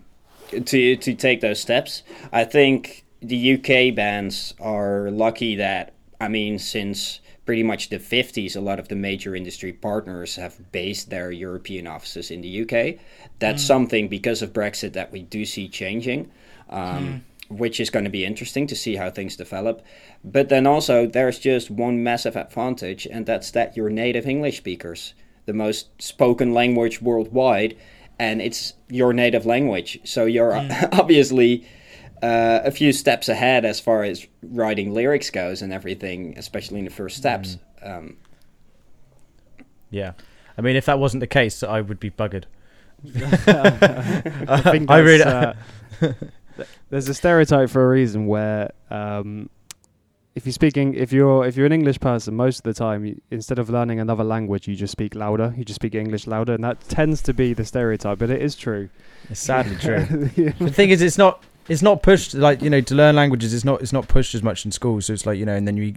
to 0.50 0.96
to 0.96 1.14
take 1.16 1.42
those 1.42 1.60
steps. 1.60 2.04
I 2.32 2.44
think 2.44 3.06
the 3.22 3.54
UK 3.54 3.96
bands 3.96 4.54
are 4.60 5.10
lucky 5.10 5.56
that 5.56 5.94
I 6.20 6.28
mean 6.28 6.60
since 6.60 7.22
pretty 7.46 7.64
much 7.64 7.88
the 7.88 7.98
50s 7.98 8.58
a 8.58 8.60
lot 8.60 8.78
of 8.78 8.90
the 8.90 8.96
major 8.96 9.34
industry 9.34 9.72
partners 9.72 10.36
have 10.36 10.70
based 10.74 11.10
their 11.10 11.32
European 11.32 11.88
offices 11.88 12.30
in 12.30 12.42
the 12.42 12.62
UK. 12.64 13.00
That's 13.40 13.64
something 13.64 14.10
because 14.10 14.42
of 14.42 14.52
Brexit 14.52 14.92
that 14.94 15.14
we 15.14 15.22
do 15.22 15.46
see 15.46 15.70
changing. 15.70 16.30
Um, 16.70 17.24
which 17.50 17.80
is 17.80 17.90
going 17.90 18.06
to 18.06 18.12
be 18.12 18.26
interesting 18.26 18.68
to 18.68 18.76
see 18.76 18.96
how 18.96 19.10
things 19.10 19.36
develop. 19.36 19.82
But 20.24 20.50
then 20.50 20.68
also, 20.68 21.06
there's 21.08 21.40
just 21.40 21.70
one 21.72 22.04
massive 22.04 22.36
advantage, 22.36 23.06
and 23.10 23.26
that's 23.26 23.52
that 23.52 23.76
you're 23.78 23.90
native 23.90 24.28
English 24.28 24.58
speakers, 24.58 25.14
the 25.46 25.54
most 25.54 25.90
spoken 26.02 26.54
language 26.54 27.02
worldwide, 27.02 27.78
and 28.20 28.42
it's 28.42 28.74
your 28.90 29.14
native 29.14 29.46
language. 29.46 30.00
So 30.04 30.26
you're 30.26 30.56
obviously 30.92 31.66
uh, 32.22 32.62
a 32.66 32.72
few 32.72 32.92
steps 32.92 33.30
ahead 33.30 33.64
as 33.64 33.80
far 33.80 34.04
as 34.04 34.26
writing 34.42 34.94
lyrics 34.94 35.30
goes 35.30 35.62
and 35.62 35.72
everything, 35.72 36.34
especially 36.38 36.80
in 36.80 36.86
the 36.86 36.92
first 36.92 37.16
steps. 37.18 37.58
Um, 37.82 38.18
Yeah. 39.90 40.14
I 40.58 40.62
mean, 40.62 40.76
if 40.76 40.86
that 40.86 40.98
wasn't 41.00 41.22
the 41.22 41.28
case, 41.28 41.62
I 41.64 41.82
would 41.82 42.00
be 42.00 42.10
buggered. 42.10 42.46
I 43.16 44.62
think 44.72 44.90
I 44.90 44.98
really- 44.98 45.22
uh, 45.24 45.54
th- 46.00 46.14
there's 46.90 47.10
a 47.10 47.14
stereotype 47.14 47.70
for 47.70 47.86
a 47.86 47.90
reason 47.90 48.28
where 48.28 48.72
um, 48.90 49.50
if 50.38 50.46
you're 50.46 50.54
speaking, 50.54 50.94
if 50.94 51.12
you're 51.12 51.46
if 51.48 51.58
you're 51.58 51.66
an 51.66 51.72
English 51.72 52.00
person, 52.00 52.36
most 52.36 52.60
of 52.60 52.64
the 52.64 52.74
time, 52.74 53.04
you, 53.06 53.20
instead 53.32 53.58
of 53.58 53.72
learning 53.72 54.00
another 54.00 54.24
language, 54.24 54.68
you 54.68 54.76
just 54.76 54.92
speak 54.92 55.16
louder. 55.16 55.52
You 55.58 55.66
just 55.66 55.78
speak 55.78 55.96
English 55.96 56.28
louder, 56.28 56.54
and 56.54 56.64
that 56.64 56.80
tends 56.82 57.24
to 57.24 57.34
be 57.34 57.54
the 57.54 57.66
stereotype. 57.66 58.20
But 58.20 58.30
it 58.30 58.40
is 58.40 58.56
true. 58.56 58.90
It's 59.32 59.40
sadly 59.40 59.76
true. 59.80 60.30
Yeah. 60.36 60.52
the 60.60 60.72
thing 60.72 60.92
is, 60.92 61.02
it's 61.02 61.18
not. 61.18 61.44
It's 61.68 61.82
not 61.82 62.04
pushed 62.04 62.36
like 62.36 62.62
you 62.62 62.70
know 62.70 62.82
to 62.82 62.94
learn 62.94 63.16
languages. 63.16 63.52
It's 63.52 63.66
not. 63.66 63.82
It's 63.82 63.94
not 63.94 64.08
pushed 64.08 64.36
as 64.36 64.44
much 64.44 64.64
in 64.64 64.72
school. 64.72 65.02
So 65.02 65.12
it's 65.12 65.26
like 65.26 65.40
you 65.40 65.46
know, 65.46 65.56
and 65.56 65.68
then 65.68 65.76
you. 65.76 65.96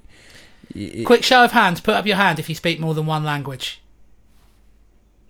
you 0.73 1.05
Quick 1.05 1.23
show 1.23 1.45
of 1.45 1.53
hands. 1.53 1.83
Put 1.83 1.95
up 1.95 2.07
your 2.07 2.17
hand 2.17 2.39
if 2.39 2.49
you 2.49 2.55
speak 2.55 2.81
more 2.81 2.95
than 2.95 3.05
one 3.05 3.25
language. 3.25 3.83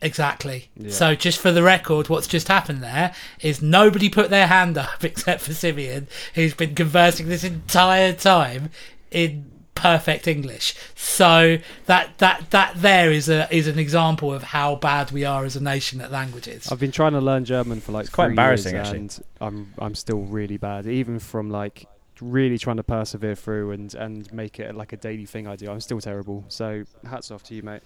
Exactly. 0.02 0.68
Yeah. 0.76 0.90
So, 0.90 1.14
just 1.14 1.38
for 1.38 1.52
the 1.52 1.62
record, 1.62 2.08
what's 2.08 2.26
just 2.26 2.48
happened 2.48 2.82
there 2.82 3.14
is 3.40 3.60
nobody 3.60 4.08
put 4.08 4.30
their 4.30 4.46
hand 4.46 4.78
up 4.78 5.04
except 5.04 5.42
for 5.42 5.52
Simeon, 5.52 6.08
who's 6.34 6.54
been 6.54 6.74
conversing 6.74 7.28
this 7.28 7.44
entire 7.44 8.12
time 8.12 8.70
in 9.10 9.50
perfect 9.74 10.26
English. 10.28 10.74
So 10.94 11.58
that 11.86 12.18
that 12.18 12.50
that 12.50 12.74
there 12.76 13.10
is 13.10 13.28
a 13.28 13.52
is 13.54 13.66
an 13.66 13.78
example 13.78 14.32
of 14.32 14.42
how 14.42 14.76
bad 14.76 15.10
we 15.10 15.24
are 15.24 15.44
as 15.44 15.56
a 15.56 15.62
nation 15.62 16.00
at 16.00 16.10
languages. 16.10 16.70
I've 16.70 16.80
been 16.80 16.92
trying 16.92 17.12
to 17.12 17.20
learn 17.20 17.44
German 17.44 17.80
for 17.80 17.92
like 17.92 18.06
It's 18.06 18.14
quite 18.14 18.30
embarrassing, 18.30 18.74
years, 18.74 18.88
actually. 18.88 18.98
and 19.00 19.20
I'm 19.40 19.74
I'm 19.78 19.94
still 19.94 20.20
really 20.20 20.56
bad. 20.56 20.86
Even 20.86 21.18
from 21.18 21.50
like 21.50 21.86
really 22.20 22.58
trying 22.58 22.76
to 22.76 22.82
persevere 22.82 23.34
through 23.34 23.70
and 23.72 23.94
and 23.94 24.32
make 24.32 24.60
it 24.60 24.74
like 24.74 24.92
a 24.92 24.96
daily 24.96 25.26
thing 25.26 25.46
I 25.46 25.56
do. 25.56 25.70
I'm 25.70 25.80
still 25.80 26.00
terrible. 26.00 26.44
So 26.48 26.84
hats 27.08 27.30
off 27.30 27.42
to 27.44 27.54
you, 27.54 27.62
mate. 27.62 27.82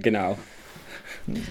Genau. 0.00 0.38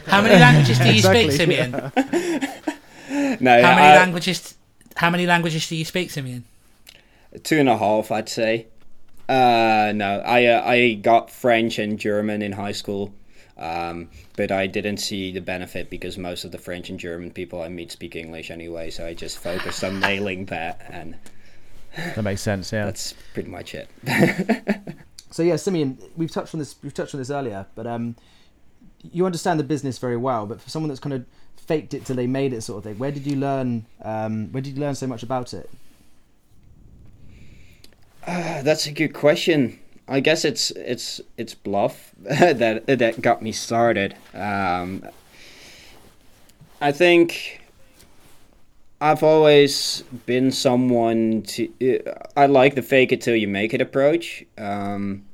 How 0.08 0.22
many 0.22 0.36
languages 0.40 0.80
do 0.80 0.86
you 0.86 0.92
Exactly, 0.96 1.30
speak, 1.32 1.32
Simeon? 1.40 1.72
No, 3.40 3.62
How 3.62 3.76
many 3.76 3.88
I- 3.88 3.96
languages? 3.98 4.56
How 4.96 5.10
many 5.10 5.26
languages 5.28 5.68
do 5.70 5.76
you 5.76 5.86
speak, 5.86 6.10
Simeon? 6.12 6.44
two 7.44 7.60
and 7.60 7.70
a 7.70 7.78
half, 7.78 8.12
I'd 8.12 8.30
say. 8.30 8.66
Uh, 9.30 9.92
no, 9.96 10.22
I 10.26 10.46
uh, 10.46 10.62
I 10.66 10.94
got 10.96 11.30
French 11.30 11.78
and 11.78 12.00
German 12.00 12.42
in 12.42 12.54
high 12.54 12.72
school, 12.72 13.14
um, 13.58 14.10
but 14.38 14.52
I 14.52 14.66
didn't 14.68 14.98
see 14.98 15.32
the 15.32 15.42
benefit 15.42 15.90
because 15.90 16.18
most 16.18 16.46
of 16.46 16.52
the 16.52 16.58
French 16.58 16.90
and 16.90 17.00
German 17.00 17.32
people 17.32 17.62
I 17.62 17.68
meet 17.70 17.92
speak 17.92 18.16
English 18.16 18.50
anyway. 18.50 18.90
So 18.90 19.06
I 19.06 19.14
just 19.14 19.38
focused 19.38 19.84
on 19.84 20.00
nailing 20.00 20.46
that, 20.46 20.82
and 20.90 21.16
That 22.16 22.24
makes 22.24 22.42
sense. 22.42 22.72
Yeah. 22.72 22.86
that's 22.86 23.14
pretty 23.34 23.50
much 23.50 23.76
it. 23.76 23.90
So 25.30 25.44
yeah, 25.44 25.58
Simeon, 25.58 25.98
we've 26.16 26.32
touched 26.32 26.56
on 26.56 26.60
this. 26.60 26.76
We've 26.82 26.94
touched 26.94 27.14
on 27.14 27.20
this 27.20 27.30
earlier, 27.30 27.66
but 27.76 27.86
um, 27.86 28.16
you 29.02 29.26
understand 29.26 29.60
the 29.60 29.64
business 29.64 29.98
very 29.98 30.18
well. 30.18 30.46
But 30.46 30.62
for 30.62 30.70
someone 30.70 30.90
that's 30.90 31.00
kind 31.00 31.14
of 31.14 31.26
faked 31.56 31.94
it 31.94 32.06
till 32.06 32.16
they 32.16 32.28
made 32.28 32.54
it, 32.54 32.62
sort 32.62 32.80
of 32.80 32.84
thing, 32.84 32.98
where 32.98 33.12
did 33.12 33.26
you 33.26 33.36
learn? 33.36 33.86
Um, 34.02 34.52
where 34.52 34.62
did 34.62 34.76
you 34.76 34.82
learn 34.82 34.96
so 34.96 35.08
much 35.08 35.24
about 35.24 35.54
it? 35.54 35.70
Uh, 38.26 38.62
that's 38.62 38.86
a 38.88 38.92
good 38.92 39.14
question. 39.14 39.80
I 40.08 40.20
guess 40.20 40.46
it's 40.46 40.72
it's 40.72 41.22
it's 41.38 41.54
bluff 41.54 42.14
that 42.20 42.86
that 42.88 43.22
got 43.22 43.42
me 43.42 43.52
started. 43.52 44.16
Um, 44.34 45.04
I 46.80 46.92
think 46.92 47.62
I've 49.02 49.24
always 49.24 50.04
been 50.26 50.52
someone 50.52 51.44
to. 51.44 52.02
I 52.36 52.46
like 52.46 52.76
the 52.76 52.82
fake 52.82 53.12
it 53.12 53.22
till 53.22 53.36
you 53.36 53.48
make 53.48 53.74
it 53.74 53.82
approach. 53.82 54.46
Um, 54.58 55.26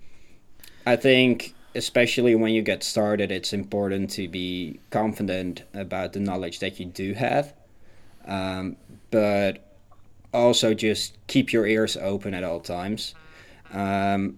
I 0.86 0.95
think 0.95 1.52
especially 1.76 2.36
when 2.36 2.53
you 2.53 2.61
get 2.61 2.84
started, 2.84 3.32
it's 3.32 3.53
important 3.53 4.09
to 4.11 4.28
be 4.28 4.80
confident 4.89 5.63
about 5.74 6.13
the 6.13 6.19
knowledge 6.19 6.59
that 6.59 6.80
you 6.80 6.86
do 6.86 7.13
have, 7.13 7.53
um, 8.26 8.76
but 9.11 9.59
also 10.34 10.74
just 10.74 11.17
keep 11.28 11.51
your 11.51 11.65
ears 11.65 11.97
open 11.97 12.34
at 12.34 12.43
all 12.43 12.59
times. 12.59 13.15
Um, 13.71 14.38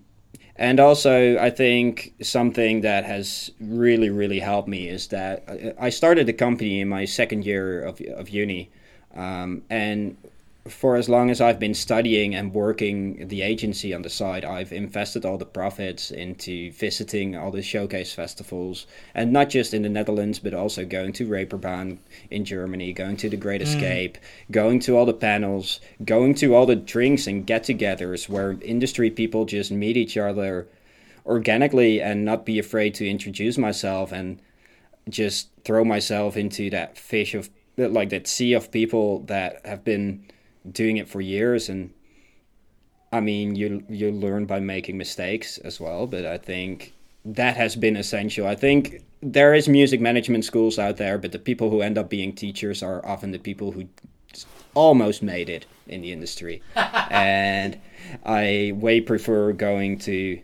and 0.58 0.80
also, 0.80 1.38
I 1.38 1.50
think 1.50 2.14
something 2.22 2.82
that 2.82 3.04
has 3.04 3.52
really, 3.60 4.10
really 4.10 4.40
helped 4.40 4.70
me 4.70 4.88
is 4.88 5.08
that 5.08 5.44
I- 5.78 5.90
started 5.90 6.28
the 6.28 6.34
company 6.34 6.80
in 6.80 6.88
my 6.88 7.04
second 7.04 7.46
year 7.46 7.84
of, 7.84 8.00
of 8.02 8.30
uni. 8.30 8.70
Um, 9.14 9.64
and 9.70 10.16
for 10.68 10.96
as 10.96 11.08
long 11.08 11.30
as 11.30 11.42
I've 11.42 11.60
been 11.60 11.76
studying 11.76 12.34
and 12.34 12.52
working 12.52 13.28
the 13.28 13.44
agency 13.44 13.94
on 13.94 14.02
the 14.02 14.10
side, 14.10 14.44
I've 14.44 14.74
invested 14.74 15.24
all 15.24 15.38
the 15.38 15.46
profits 15.46 16.10
into 16.10 16.72
visiting 16.72 17.36
all 17.36 17.52
the 17.52 17.62
showcase 17.62 18.14
festivals, 18.14 18.88
and 19.14 19.32
not 19.32 19.50
just 19.50 19.76
in 19.76 19.84
the 19.84 19.90
Netherlands, 19.90 20.40
but 20.40 20.56
also 20.56 20.84
going 20.84 21.14
to 21.14 21.28
Reeperbahn 21.28 21.98
in 22.32 22.46
Germany, 22.46 22.94
going 22.94 23.16
to 23.18 23.30
the 23.30 23.38
Great 23.38 23.62
mm. 23.62 23.66
Escape, 23.66 24.18
going 24.50 24.80
to 24.80 24.98
all 24.98 25.06
the 25.06 25.14
panels, 25.14 25.80
going 26.04 26.34
to 26.36 26.56
all 26.56 26.66
the 26.66 26.76
drinks 26.76 27.28
and 27.28 27.46
get-togethers 27.46 28.28
where 28.28 28.58
industry 28.64 29.12
people 29.12 29.46
just 29.46 29.72
meet 29.72 29.98
each 29.98 30.18
other 30.18 30.68
organically 31.28 32.02
and 32.02 32.26
not 32.26 32.44
be 32.44 32.58
afraid 32.58 32.96
to 32.96 33.08
introduce 33.08 33.60
myself 33.60 34.12
and 34.12 34.40
just 35.10 35.50
throw 35.64 35.86
myself 35.86 36.36
into 36.36 36.72
that 36.72 36.98
fish 36.98 37.36
of 37.36 37.52
like 37.78 38.10
that 38.10 38.26
sea 38.26 38.54
of 38.54 38.72
people 38.72 39.20
that 39.22 39.64
have 39.66 39.84
been 39.84 40.24
doing 40.72 40.98
it 40.98 41.08
for 41.08 41.22
years 41.22 41.70
and 41.70 41.94
I 43.12 43.20
mean 43.20 43.56
you 43.56 43.84
you 43.90 44.12
learn 44.12 44.46
by 44.46 44.60
making 44.60 44.98
mistakes 44.98 45.58
as 45.60 45.80
well 45.80 46.08
but 46.08 46.26
I 46.26 46.38
think 46.38 46.94
that 47.24 47.56
has 47.58 47.76
been 47.76 47.96
essential 47.96 48.48
I 48.48 48.56
think 48.56 49.04
there 49.22 49.54
is 49.54 49.68
music 49.68 50.02
management 50.02 50.46
schools 50.46 50.78
out 50.80 50.98
there 50.98 51.18
but 51.18 51.32
the 51.32 51.40
people 51.40 51.70
who 51.70 51.82
end 51.82 51.98
up 51.98 52.10
being 52.10 52.34
teachers 52.34 52.84
are 52.84 53.06
often 53.06 53.32
the 53.32 53.40
people 53.40 53.72
who 53.72 53.88
almost 54.74 55.24
made 55.24 55.50
it 55.50 55.66
in 55.88 56.02
the 56.02 56.12
industry 56.12 56.62
and 56.76 57.80
I 58.26 58.74
way 58.76 59.02
prefer 59.02 59.54
going 59.54 60.00
to 60.00 60.42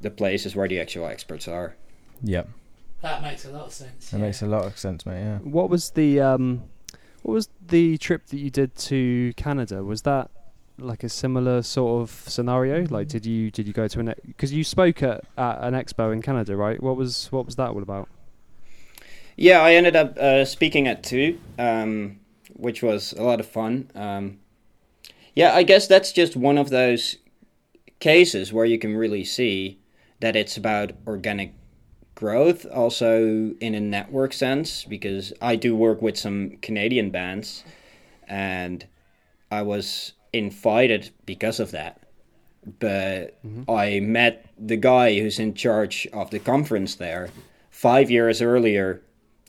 the 0.00 0.10
places 0.10 0.56
where 0.56 0.68
the 0.68 0.80
actual 0.80 1.06
experts 1.06 1.48
are 1.48 1.76
Yep. 2.22 2.48
That 3.02 3.22
makes 3.22 3.44
a 3.44 3.50
lot 3.50 3.66
of 3.66 3.72
sense. 3.72 4.10
That 4.10 4.18
yeah. 4.18 4.24
makes 4.24 4.42
a 4.42 4.46
lot 4.46 4.64
of 4.64 4.78
sense, 4.78 5.06
mate. 5.06 5.20
Yeah. 5.20 5.38
What 5.38 5.70
was 5.70 5.90
the 5.90 6.20
um, 6.20 6.62
what 7.26 7.32
was 7.32 7.48
the 7.66 7.98
trip 7.98 8.26
that 8.26 8.38
you 8.38 8.50
did 8.50 8.76
to 8.76 9.32
Canada? 9.36 9.82
Was 9.82 10.02
that 10.02 10.30
like 10.78 11.02
a 11.02 11.08
similar 11.08 11.60
sort 11.60 12.00
of 12.00 12.10
scenario? 12.10 12.86
Like, 12.88 13.08
did 13.08 13.26
you 13.26 13.50
did 13.50 13.66
you 13.66 13.72
go 13.72 13.88
to 13.88 13.98
an 13.98 14.14
because 14.24 14.52
you 14.52 14.62
spoke 14.62 15.02
at, 15.02 15.24
at 15.36 15.58
an 15.64 15.74
expo 15.74 16.12
in 16.12 16.22
Canada, 16.22 16.56
right? 16.56 16.80
What 16.80 16.96
was 16.96 17.26
what 17.32 17.44
was 17.44 17.56
that 17.56 17.70
all 17.70 17.82
about? 17.82 18.08
Yeah, 19.34 19.60
I 19.60 19.74
ended 19.74 19.96
up 19.96 20.16
uh, 20.16 20.44
speaking 20.44 20.86
at 20.86 21.02
two, 21.02 21.40
um, 21.58 22.20
which 22.52 22.80
was 22.80 23.12
a 23.14 23.24
lot 23.24 23.40
of 23.40 23.46
fun. 23.46 23.90
Um, 23.96 24.38
yeah, 25.34 25.52
I 25.52 25.64
guess 25.64 25.88
that's 25.88 26.12
just 26.12 26.36
one 26.36 26.56
of 26.56 26.70
those 26.70 27.16
cases 27.98 28.52
where 28.52 28.66
you 28.66 28.78
can 28.78 28.96
really 28.96 29.24
see 29.24 29.80
that 30.20 30.36
it's 30.36 30.56
about 30.56 30.92
organic 31.08 31.54
growth, 32.16 32.66
also 32.66 33.54
in 33.60 33.76
a 33.76 33.80
network 33.80 34.32
sense, 34.32 34.82
because 34.84 35.32
I 35.40 35.54
do 35.54 35.76
work 35.76 36.02
with 36.02 36.18
some 36.18 36.56
Canadian 36.62 37.10
bands, 37.10 37.62
and 38.26 38.84
I 39.52 39.62
was 39.62 40.14
invited 40.32 41.10
because 41.24 41.60
of 41.60 41.70
that. 41.70 42.00
But 42.80 43.40
mm-hmm. 43.46 43.70
I 43.70 44.00
met 44.00 44.50
the 44.58 44.76
guy 44.76 45.20
who's 45.20 45.38
in 45.38 45.54
charge 45.54 46.08
of 46.12 46.30
the 46.30 46.40
conference 46.40 46.96
there 46.96 47.30
five 47.70 48.10
years 48.10 48.42
earlier 48.42 49.02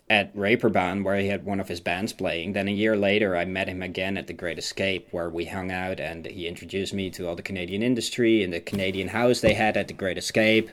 at 0.09 0.33
Reeperbahn, 0.35 1.03
where 1.03 1.17
he 1.17 1.27
had 1.27 1.43
one 1.43 1.59
of 1.59 1.67
his 1.67 1.81
bands 1.81 2.13
playing. 2.13 2.53
Then 2.53 2.69
a 2.69 2.71
year 2.71 2.95
later, 2.95 3.35
I 3.35 3.43
met 3.43 3.67
him 3.67 3.81
again 3.81 4.17
at 4.17 4.27
the 4.27 4.33
Great 4.33 4.57
Escape, 4.57 5.09
where 5.11 5.29
we 5.29 5.43
hung 5.45 5.69
out, 5.69 5.99
and 5.99 6.25
he 6.25 6.47
introduced 6.47 6.93
me 6.93 7.09
to 7.11 7.27
all 7.27 7.35
the 7.35 7.41
Canadian 7.41 7.83
industry 7.83 8.41
and 8.41 8.53
the 8.53 8.61
Canadian 8.61 9.09
house 9.09 9.41
they 9.41 9.53
had 9.53 9.75
at 9.75 9.89
the 9.89 9.93
Great 9.93 10.17
Escape. 10.17 10.69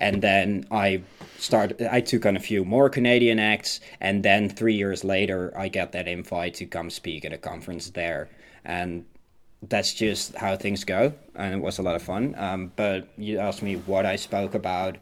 And 0.00 0.22
then 0.22 0.66
I 0.70 1.02
started. 1.38 1.82
I 1.82 2.00
took 2.00 2.24
on 2.24 2.36
a 2.36 2.40
few 2.40 2.64
more 2.64 2.88
Canadian 2.88 3.38
acts, 3.38 3.80
and 4.00 4.24
then 4.24 4.48
three 4.48 4.74
years 4.74 5.04
later, 5.04 5.52
I 5.56 5.68
got 5.68 5.92
that 5.92 6.08
invite 6.08 6.54
to 6.54 6.66
come 6.66 6.88
speak 6.88 7.26
at 7.26 7.32
a 7.34 7.38
conference 7.38 7.90
there, 7.90 8.30
and 8.64 9.04
that's 9.68 9.92
just 9.92 10.34
how 10.36 10.56
things 10.56 10.84
go, 10.84 11.12
and 11.34 11.54
it 11.54 11.60
was 11.60 11.78
a 11.78 11.82
lot 11.82 11.94
of 11.94 12.02
fun. 12.02 12.34
Um, 12.38 12.72
but 12.74 13.08
you 13.18 13.38
asked 13.38 13.62
me 13.62 13.76
what 13.76 14.06
I 14.06 14.16
spoke 14.16 14.54
about, 14.54 14.96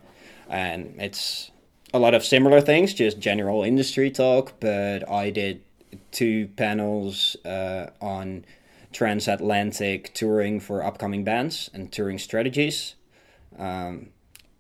and 0.49 0.95
it's 0.99 1.53
a 1.95 1.99
lot 1.99 2.15
of 2.15 2.25
similar 2.25 2.61
things, 2.61 2.95
just 2.95 3.19
general 3.19 3.63
industry 3.63 4.11
talk. 4.11 4.55
But 4.61 5.09
I 5.11 5.31
did 5.31 5.63
two 6.11 6.49
panels 6.57 7.37
uh, 7.45 7.91
on 8.01 8.45
transatlantic 8.93 10.13
touring 10.15 10.61
for 10.61 10.83
upcoming 10.83 11.25
bands 11.25 11.71
and 11.73 11.93
touring 11.93 12.19
strategies, 12.19 12.95
um, 13.59 14.09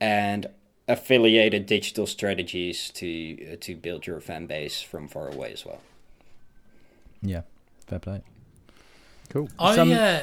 and 0.01 0.47
affiliated 0.89 1.67
digital 1.67 2.07
strategies 2.07 2.91
to 2.91 3.53
uh, 3.53 3.57
to 3.61 3.75
build 3.75 4.07
your 4.07 4.21
fan 4.21 4.47
base 4.47 4.81
from 4.81 5.09
far 5.09 5.29
away 5.29 5.53
as 5.53 5.65
well. 5.67 5.81
Yeah. 7.23 7.43
Fair 7.87 7.99
play. 7.99 8.23
Cool. 9.31 9.49
I 9.59 9.75
Some- 9.75 9.93
uh, 9.93 10.21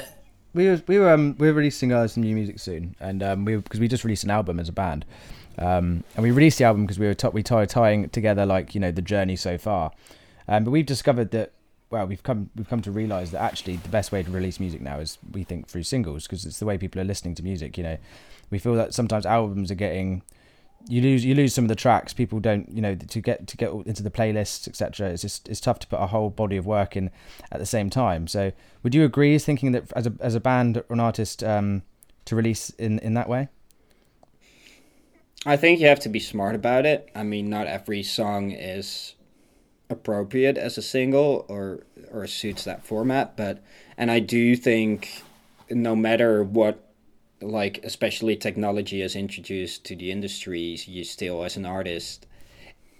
we 0.54 0.68
were 0.68 0.82
we 0.86 0.98
were 0.98 1.10
um 1.10 1.34
we 1.38 1.48
were 1.48 1.54
releasing 1.54 1.92
uh, 1.92 2.06
some 2.06 2.22
new 2.22 2.34
music 2.34 2.58
soon, 2.58 2.94
and 3.00 3.22
um 3.22 3.44
we 3.44 3.56
because 3.56 3.80
we 3.80 3.88
just 3.88 4.04
released 4.04 4.24
an 4.24 4.30
album 4.30 4.60
as 4.60 4.68
a 4.68 4.72
band, 4.72 5.04
um 5.58 6.04
and 6.16 6.22
we 6.22 6.30
released 6.30 6.58
the 6.58 6.64
album 6.64 6.84
because 6.84 6.98
we 6.98 7.06
were 7.06 7.14
t- 7.14 7.28
we 7.28 7.42
tie 7.42 7.64
tying 7.64 8.08
together 8.08 8.44
like 8.46 8.74
you 8.74 8.80
know 8.80 8.90
the 8.90 9.02
journey 9.02 9.36
so 9.36 9.58
far, 9.58 9.92
um 10.48 10.64
but 10.64 10.70
we've 10.70 10.86
discovered 10.86 11.30
that 11.30 11.52
well 11.90 12.06
we've 12.06 12.22
come 12.22 12.50
we've 12.56 12.68
come 12.68 12.82
to 12.82 12.90
realize 12.90 13.30
that 13.30 13.40
actually 13.40 13.76
the 13.76 13.88
best 13.88 14.10
way 14.10 14.22
to 14.22 14.30
release 14.30 14.58
music 14.58 14.80
now 14.80 14.98
is 14.98 15.18
we 15.32 15.44
think 15.44 15.68
through 15.68 15.82
singles 15.82 16.24
because 16.24 16.44
it's 16.44 16.58
the 16.58 16.66
way 16.66 16.76
people 16.76 17.00
are 17.00 17.04
listening 17.04 17.34
to 17.34 17.42
music. 17.42 17.78
You 17.78 17.84
know, 17.84 17.98
we 18.50 18.58
feel 18.58 18.74
that 18.74 18.94
sometimes 18.94 19.24
albums 19.26 19.70
are 19.70 19.76
getting 19.76 20.22
you 20.88 21.00
lose 21.00 21.24
you 21.24 21.34
lose 21.34 21.54
some 21.54 21.64
of 21.64 21.68
the 21.68 21.74
tracks 21.74 22.12
people 22.12 22.40
don't 22.40 22.68
you 22.70 22.82
know 22.82 22.94
to 22.94 23.20
get 23.20 23.46
to 23.46 23.56
get 23.56 23.70
into 23.86 24.02
the 24.02 24.10
playlists 24.10 24.68
etc 24.68 25.08
it's 25.08 25.22
just 25.22 25.48
it's 25.48 25.60
tough 25.60 25.78
to 25.78 25.86
put 25.86 25.98
a 25.98 26.06
whole 26.08 26.28
body 26.28 26.58
of 26.58 26.66
work 26.66 26.94
in 26.94 27.10
at 27.50 27.58
the 27.58 27.64
same 27.66 27.88
time. 27.88 28.26
So 28.26 28.52
would 28.82 28.94
you 28.94 29.04
agree 29.04 29.34
is 29.34 29.44
thinking 29.44 29.72
that 29.72 29.90
as 29.94 30.06
a 30.06 30.12
as 30.20 30.34
a 30.34 30.40
band 30.40 30.78
or 30.78 30.84
an 30.90 31.00
artist 31.00 31.42
um 31.42 31.82
to 32.26 32.36
release 32.36 32.70
in 32.70 32.98
in 32.98 33.14
that 33.14 33.28
way 33.28 33.48
I 35.46 35.56
think 35.56 35.80
you 35.80 35.88
have 35.88 36.00
to 36.00 36.08
be 36.08 36.20
smart 36.20 36.54
about 36.54 36.86
it. 36.86 37.10
I 37.14 37.22
mean, 37.22 37.50
not 37.50 37.66
every 37.66 38.02
song 38.02 38.50
is 38.50 39.14
appropriate 39.90 40.56
as 40.56 40.78
a 40.78 40.82
single 40.82 41.44
or 41.48 41.84
or 42.10 42.26
suits 42.26 42.64
that 42.64 42.84
format, 42.84 43.36
but 43.36 43.62
and 43.98 44.10
I 44.10 44.20
do 44.20 44.56
think 44.56 45.22
no 45.70 45.94
matter 45.94 46.42
what 46.42 46.90
like 47.42 47.80
especially 47.84 48.36
technology 48.36 49.02
is 49.02 49.14
introduced 49.14 49.84
to 49.84 49.96
the 49.96 50.10
industry, 50.10 50.78
you 50.86 51.04
still 51.04 51.44
as 51.44 51.56
an 51.56 51.66
artist 51.66 52.26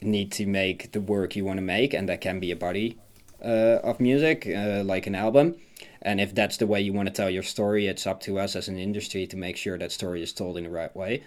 need 0.02 0.30
to 0.32 0.44
make 0.44 0.92
the 0.92 1.00
work 1.00 1.34
you 1.34 1.44
want 1.46 1.56
to 1.56 1.62
make 1.62 1.94
and 1.94 2.08
that 2.08 2.20
can 2.20 2.40
be 2.40 2.50
a 2.50 2.56
body 2.56 2.98
uh, 3.42 3.80
of 3.82 4.00
music, 4.00 4.46
uh, 4.46 4.82
like 4.84 5.06
an 5.06 5.14
album. 5.14 5.54
And 6.02 6.20
if 6.20 6.34
that's 6.34 6.58
the 6.58 6.66
way 6.66 6.82
you 6.82 6.92
want 6.92 7.08
to 7.08 7.14
tell 7.14 7.30
your 7.30 7.42
story, 7.42 7.86
it's 7.86 8.06
up 8.06 8.20
to 8.22 8.38
us 8.38 8.54
as 8.54 8.68
an 8.68 8.78
industry 8.78 9.26
to 9.28 9.36
make 9.36 9.56
sure 9.56 9.78
that 9.78 9.92
story 9.92 10.22
is 10.22 10.34
told 10.34 10.58
in 10.58 10.64
the 10.64 10.70
right 10.70 10.94
way. 10.94 11.22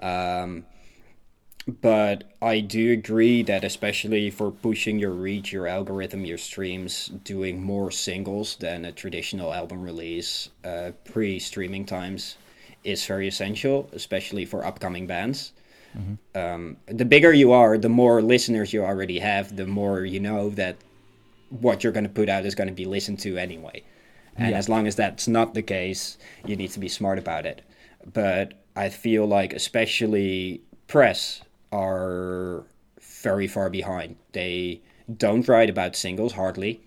Um, 0.00 0.64
but 1.80 2.24
I 2.42 2.58
do 2.60 2.92
agree 2.92 3.42
that 3.44 3.62
especially 3.62 4.30
for 4.30 4.50
pushing 4.50 4.98
your 4.98 5.12
reach, 5.12 5.52
your 5.52 5.68
algorithm, 5.68 6.24
your 6.24 6.38
streams, 6.38 7.08
doing 7.22 7.62
more 7.62 7.90
singles 7.92 8.56
than 8.56 8.84
a 8.84 8.92
traditional 8.92 9.52
album 9.52 9.82
release 9.82 10.48
uh, 10.64 10.90
pre-streaming 11.04 11.86
times 11.86 12.36
is 12.82 13.06
very 13.06 13.28
essential, 13.28 13.88
especially 13.92 14.44
for 14.44 14.66
upcoming 14.66 15.06
bands. 15.06 15.52
Mm-hmm. 15.96 16.38
Um, 16.38 16.76
the 16.86 17.04
bigger 17.04 17.32
you 17.32 17.52
are, 17.52 17.78
the 17.78 17.88
more 17.88 18.22
listeners 18.22 18.72
you 18.72 18.84
already 18.84 19.20
have, 19.20 19.54
the 19.54 19.66
more 19.66 20.04
you 20.04 20.18
know 20.18 20.50
that 20.50 20.76
what 21.50 21.84
you're 21.84 21.92
going 21.92 22.04
to 22.04 22.10
put 22.10 22.28
out 22.28 22.44
is 22.44 22.54
going 22.54 22.68
to 22.68 22.74
be 22.74 22.86
listened 22.86 23.20
to 23.20 23.36
anyway. 23.36 23.84
And 24.36 24.50
yeah. 24.50 24.58
as 24.58 24.68
long 24.68 24.86
as 24.86 24.96
that's 24.96 25.28
not 25.28 25.54
the 25.54 25.62
case, 25.62 26.16
you 26.46 26.56
need 26.56 26.70
to 26.70 26.80
be 26.80 26.88
smart 26.88 27.18
about 27.18 27.46
it. 27.46 27.62
But 28.12 28.54
I 28.74 28.88
feel 28.88 29.26
like, 29.26 29.52
especially 29.52 30.62
press, 30.86 31.42
are 31.70 32.64
very 33.00 33.46
far 33.46 33.70
behind. 33.70 34.16
They 34.32 34.80
don't 35.14 35.46
write 35.46 35.70
about 35.70 35.96
singles 35.96 36.32
hardly. 36.32 36.80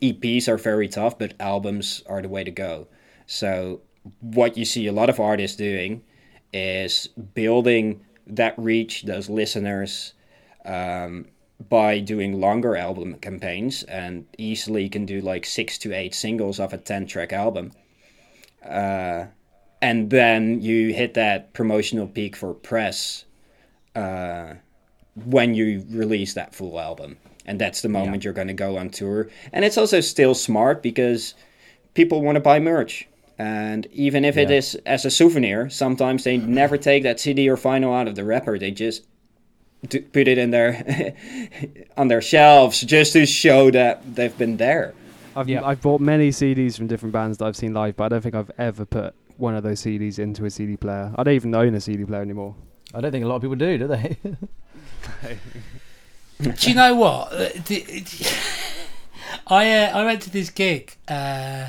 EPs 0.00 0.48
are 0.48 0.56
very 0.56 0.88
tough, 0.88 1.18
but 1.18 1.34
albums 1.40 2.02
are 2.06 2.22
the 2.22 2.28
way 2.28 2.44
to 2.44 2.50
go. 2.50 2.86
So, 3.26 3.80
what 4.20 4.56
you 4.56 4.64
see 4.64 4.86
a 4.86 4.92
lot 4.92 5.10
of 5.10 5.20
artists 5.20 5.56
doing 5.56 6.02
is 6.52 7.08
building 7.34 8.00
that 8.26 8.54
reach, 8.56 9.02
those 9.02 9.28
listeners, 9.28 10.14
um, 10.64 11.26
by 11.68 11.98
doing 12.00 12.40
longer 12.40 12.76
album 12.76 13.14
campaigns 13.16 13.82
and 13.84 14.26
easily 14.38 14.88
can 14.88 15.04
do 15.04 15.20
like 15.20 15.44
six 15.44 15.76
to 15.78 15.92
eight 15.92 16.14
singles 16.14 16.58
of 16.58 16.72
a 16.72 16.78
10 16.78 17.06
track 17.06 17.32
album. 17.32 17.72
Uh, 18.64 19.26
and 19.82 20.10
then 20.10 20.60
you 20.60 20.92
hit 20.92 21.14
that 21.14 21.52
promotional 21.52 22.06
peak 22.06 22.36
for 22.36 22.52
press 22.54 23.24
uh, 23.94 24.54
when 25.24 25.54
you 25.54 25.84
release 25.90 26.34
that 26.34 26.54
full 26.54 26.78
album. 26.78 27.16
And 27.46 27.60
that's 27.60 27.82
the 27.82 27.88
moment 27.88 28.22
yeah. 28.22 28.26
you're 28.26 28.34
going 28.34 28.48
to 28.48 28.54
go 28.54 28.76
on 28.76 28.90
tour. 28.90 29.28
And 29.52 29.64
it's 29.64 29.78
also 29.78 30.00
still 30.00 30.34
smart 30.34 30.82
because 30.82 31.34
people 31.94 32.22
want 32.22 32.36
to 32.36 32.40
buy 32.40 32.60
merch. 32.60 33.08
And 33.38 33.86
even 33.92 34.24
if 34.24 34.36
yeah. 34.36 34.42
it 34.42 34.50
is 34.50 34.74
as 34.86 35.06
a 35.06 35.10
souvenir, 35.10 35.70
sometimes 35.70 36.24
they 36.24 36.36
never 36.36 36.76
take 36.78 37.02
that 37.04 37.18
CD 37.18 37.48
or 37.48 37.56
vinyl 37.56 37.98
out 37.98 38.06
of 38.06 38.14
the 38.14 38.24
wrapper. 38.24 38.58
They 38.58 38.70
just 38.70 39.04
put 39.88 40.28
it 40.28 40.36
in 40.36 40.50
their 40.50 41.14
on 41.96 42.08
their 42.08 42.20
shelves 42.20 42.82
just 42.82 43.14
to 43.14 43.24
show 43.24 43.70
that 43.70 44.14
they've 44.14 44.36
been 44.36 44.58
there. 44.58 44.92
I've 45.34 45.48
yeah. 45.48 45.64
I've 45.64 45.80
bought 45.80 46.02
many 46.02 46.30
CDs 46.30 46.76
from 46.76 46.86
different 46.86 47.14
bands 47.14 47.38
that 47.38 47.46
I've 47.46 47.56
seen 47.56 47.72
live, 47.72 47.96
but 47.96 48.04
I 48.04 48.08
don't 48.10 48.20
think 48.20 48.34
I've 48.34 48.50
ever 48.58 48.84
put 48.84 49.14
one 49.40 49.54
of 49.54 49.62
those 49.62 49.80
CDs 49.80 50.18
into 50.18 50.44
a 50.44 50.50
CD 50.50 50.76
player. 50.76 51.12
I 51.16 51.22
don't 51.22 51.34
even 51.34 51.54
own 51.54 51.74
a 51.74 51.80
CD 51.80 52.04
player 52.04 52.22
anymore. 52.22 52.54
I 52.94 53.00
don't 53.00 53.10
think 53.12 53.24
a 53.24 53.28
lot 53.28 53.36
of 53.36 53.42
people 53.42 53.56
do, 53.56 53.78
do 53.78 53.86
they? 53.86 54.16
do 56.42 56.68
you 56.68 56.74
know 56.74 56.94
what? 56.94 57.32
Uh, 57.32 57.48
I 59.46 59.84
uh, 59.84 59.98
I 59.98 60.04
went 60.04 60.22
to 60.22 60.30
this 60.30 60.50
gig. 60.50 60.96
Uh, 61.08 61.68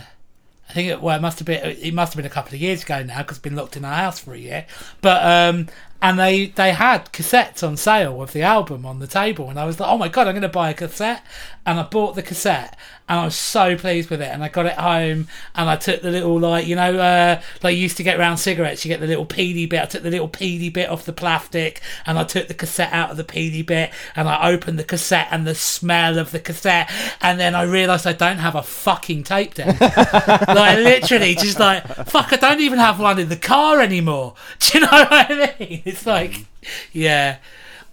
I 0.70 0.74
think 0.74 0.90
it, 0.90 1.02
well, 1.02 1.18
it 1.18 1.22
must 1.22 1.40
have 1.40 1.46
been 1.46 1.64
it 1.64 1.94
must 1.94 2.14
have 2.14 2.18
been 2.18 2.26
a 2.26 2.34
couple 2.34 2.56
of 2.56 2.62
years 2.62 2.84
ago 2.84 3.04
now 3.04 3.20
because 3.20 3.38
it's 3.38 3.44
been 3.44 3.56
locked 3.56 3.76
in 3.76 3.86
our 3.86 3.94
house 3.94 4.20
for 4.20 4.34
a 4.34 4.38
year. 4.38 4.66
But 5.02 5.24
um, 5.26 5.68
and 6.02 6.18
they 6.18 6.48
they 6.48 6.72
had 6.72 7.12
cassettes 7.14 7.66
on 7.66 7.78
sale 7.78 8.22
of 8.22 8.34
the 8.34 8.42
album 8.42 8.86
on 8.86 9.00
the 9.00 9.08
table, 9.08 9.50
and 9.50 9.60
I 9.60 9.66
was 9.66 9.80
like, 9.80 9.90
oh 9.90 9.98
my 9.98 10.08
god, 10.08 10.28
I'm 10.28 10.34
going 10.34 10.42
to 10.42 10.50
buy 10.50 10.72
a 10.72 10.74
cassette, 10.74 11.24
and 11.64 11.80
I 11.80 11.84
bought 11.84 12.16
the 12.16 12.24
cassette, 12.24 12.76
and 13.08 13.20
I 13.20 13.26
was 13.26 13.36
so 13.36 13.78
pleased 13.78 14.10
with 14.10 14.22
it, 14.22 14.30
and 14.30 14.44
I 14.44 14.50
got 14.50 14.66
it 14.66 14.74
home, 14.74 15.28
and 15.54 15.70
I 15.70 15.76
took 15.76 16.02
the 16.02 16.10
little 16.10 16.40
like 16.40 16.66
you 16.66 16.76
know 16.76 16.98
uh, 16.98 17.42
like 17.62 17.76
you 17.76 17.82
used 17.84 17.98
to 17.98 18.04
get 18.04 18.20
around 18.20 18.38
cigarettes, 18.38 18.84
you 18.84 18.90
get 18.90 19.00
the 19.00 19.06
little 19.06 19.28
PD 19.28 19.70
bit. 19.70 19.82
I 19.82 19.86
took 19.86 20.02
the 20.02 20.10
little 20.10 20.30
PD 20.30 20.74
bit 20.74 20.90
off 20.90 21.06
the 21.06 21.14
plastic, 21.14 21.82
and 22.08 22.18
I 22.18 22.24
took 22.24 22.48
the 22.48 22.56
cassette 22.56 22.92
out 22.92 23.12
of 23.12 23.18
the 23.18 23.24
PD 23.24 23.64
bit, 23.64 23.92
and 24.16 24.28
I 24.28 24.52
opened 24.52 24.80
the 24.80 24.84
cassette, 24.84 25.28
and 25.30 25.46
the 25.46 25.56
smell 25.56 26.18
of 26.18 26.32
the 26.32 26.40
cassette, 26.40 26.90
and 27.22 27.40
then 27.40 27.54
I 27.54 27.62
realised 27.64 28.08
I 28.08 28.14
don't 28.14 28.40
have 28.40 28.56
a 28.56 28.64
fucking 28.64 29.24
tape 29.24 29.54
deck, 29.54 29.80
like 30.48 30.78
literally 30.78 31.36
just 31.36 31.60
like 31.60 31.86
fuck, 32.08 32.34
I 32.34 32.38
don't 32.38 32.62
even 32.62 32.80
have 32.80 33.00
one 33.00 33.20
in 33.20 33.30
the 33.30 33.38
car 33.38 33.82
anymore. 33.82 34.34
Do 34.60 34.80
you 34.80 34.86
know 34.86 34.92
what 34.92 35.12
I 35.12 35.56
mean? 35.60 35.91
It's 35.92 36.06
like, 36.06 36.46
yeah. 36.92 37.38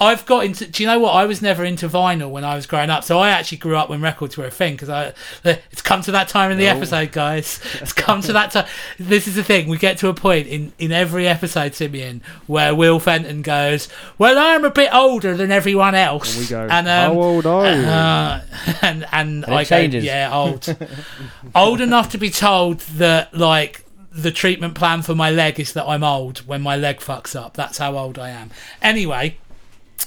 I've 0.00 0.24
got 0.26 0.44
into. 0.44 0.64
Do 0.66 0.82
you 0.82 0.86
know 0.86 1.00
what? 1.00 1.10
I 1.10 1.24
was 1.26 1.42
never 1.42 1.64
into 1.64 1.88
vinyl 1.88 2.30
when 2.30 2.44
I 2.44 2.54
was 2.54 2.66
growing 2.66 2.88
up. 2.88 3.02
So 3.02 3.18
I 3.18 3.30
actually 3.30 3.58
grew 3.58 3.76
up 3.76 3.90
when 3.90 4.00
records 4.00 4.36
were 4.36 4.46
a 4.46 4.50
thing. 4.50 4.74
Because 4.74 4.88
I, 4.88 5.12
it's 5.44 5.82
come 5.82 6.02
to 6.02 6.12
that 6.12 6.28
time 6.28 6.52
in 6.52 6.58
the 6.58 6.68
oh. 6.68 6.76
episode, 6.76 7.10
guys. 7.10 7.60
It's 7.80 7.92
come 7.92 8.20
to 8.22 8.32
that 8.32 8.52
time. 8.52 8.66
This 8.98 9.26
is 9.26 9.34
the 9.34 9.42
thing. 9.42 9.68
We 9.68 9.76
get 9.78 9.98
to 9.98 10.08
a 10.08 10.14
point 10.14 10.46
in 10.46 10.72
in 10.78 10.92
every 10.92 11.26
episode, 11.26 11.74
Simeon, 11.74 12.22
where 12.46 12.74
Will 12.74 13.00
Fenton 13.00 13.42
goes, 13.42 13.88
"Well, 14.18 14.38
I'm 14.38 14.64
a 14.64 14.70
bit 14.70 14.92
older 14.92 15.36
than 15.36 15.50
everyone 15.50 15.94
else." 15.94 16.34
And 16.34 16.44
we 16.44 16.48
go, 16.48 16.62
and, 16.62 16.88
um, 16.88 17.14
"How 17.14 17.20
old 17.20 17.46
are 17.46 17.64
you?" 17.64 17.82
Uh, 17.82 18.40
and 18.82 19.06
and, 19.10 19.44
and 19.44 19.54
I 19.54 19.64
changes. 19.64 20.04
go, 20.04 20.10
"Yeah, 20.10 20.32
old, 20.32 20.76
old 21.54 21.80
enough 21.80 22.10
to 22.10 22.18
be 22.18 22.30
told 22.30 22.80
that 22.98 23.34
like." 23.34 23.84
The 24.22 24.32
treatment 24.32 24.74
plan 24.74 25.02
for 25.02 25.14
my 25.14 25.30
leg 25.30 25.60
is 25.60 25.72
that 25.74 25.86
I'm 25.86 26.02
old 26.02 26.38
when 26.40 26.60
my 26.60 26.76
leg 26.76 26.98
fucks 26.98 27.38
up. 27.38 27.54
That's 27.54 27.78
how 27.78 27.96
old 27.96 28.18
I 28.18 28.30
am. 28.30 28.50
Anyway, 28.82 29.38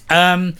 um, 0.09 0.55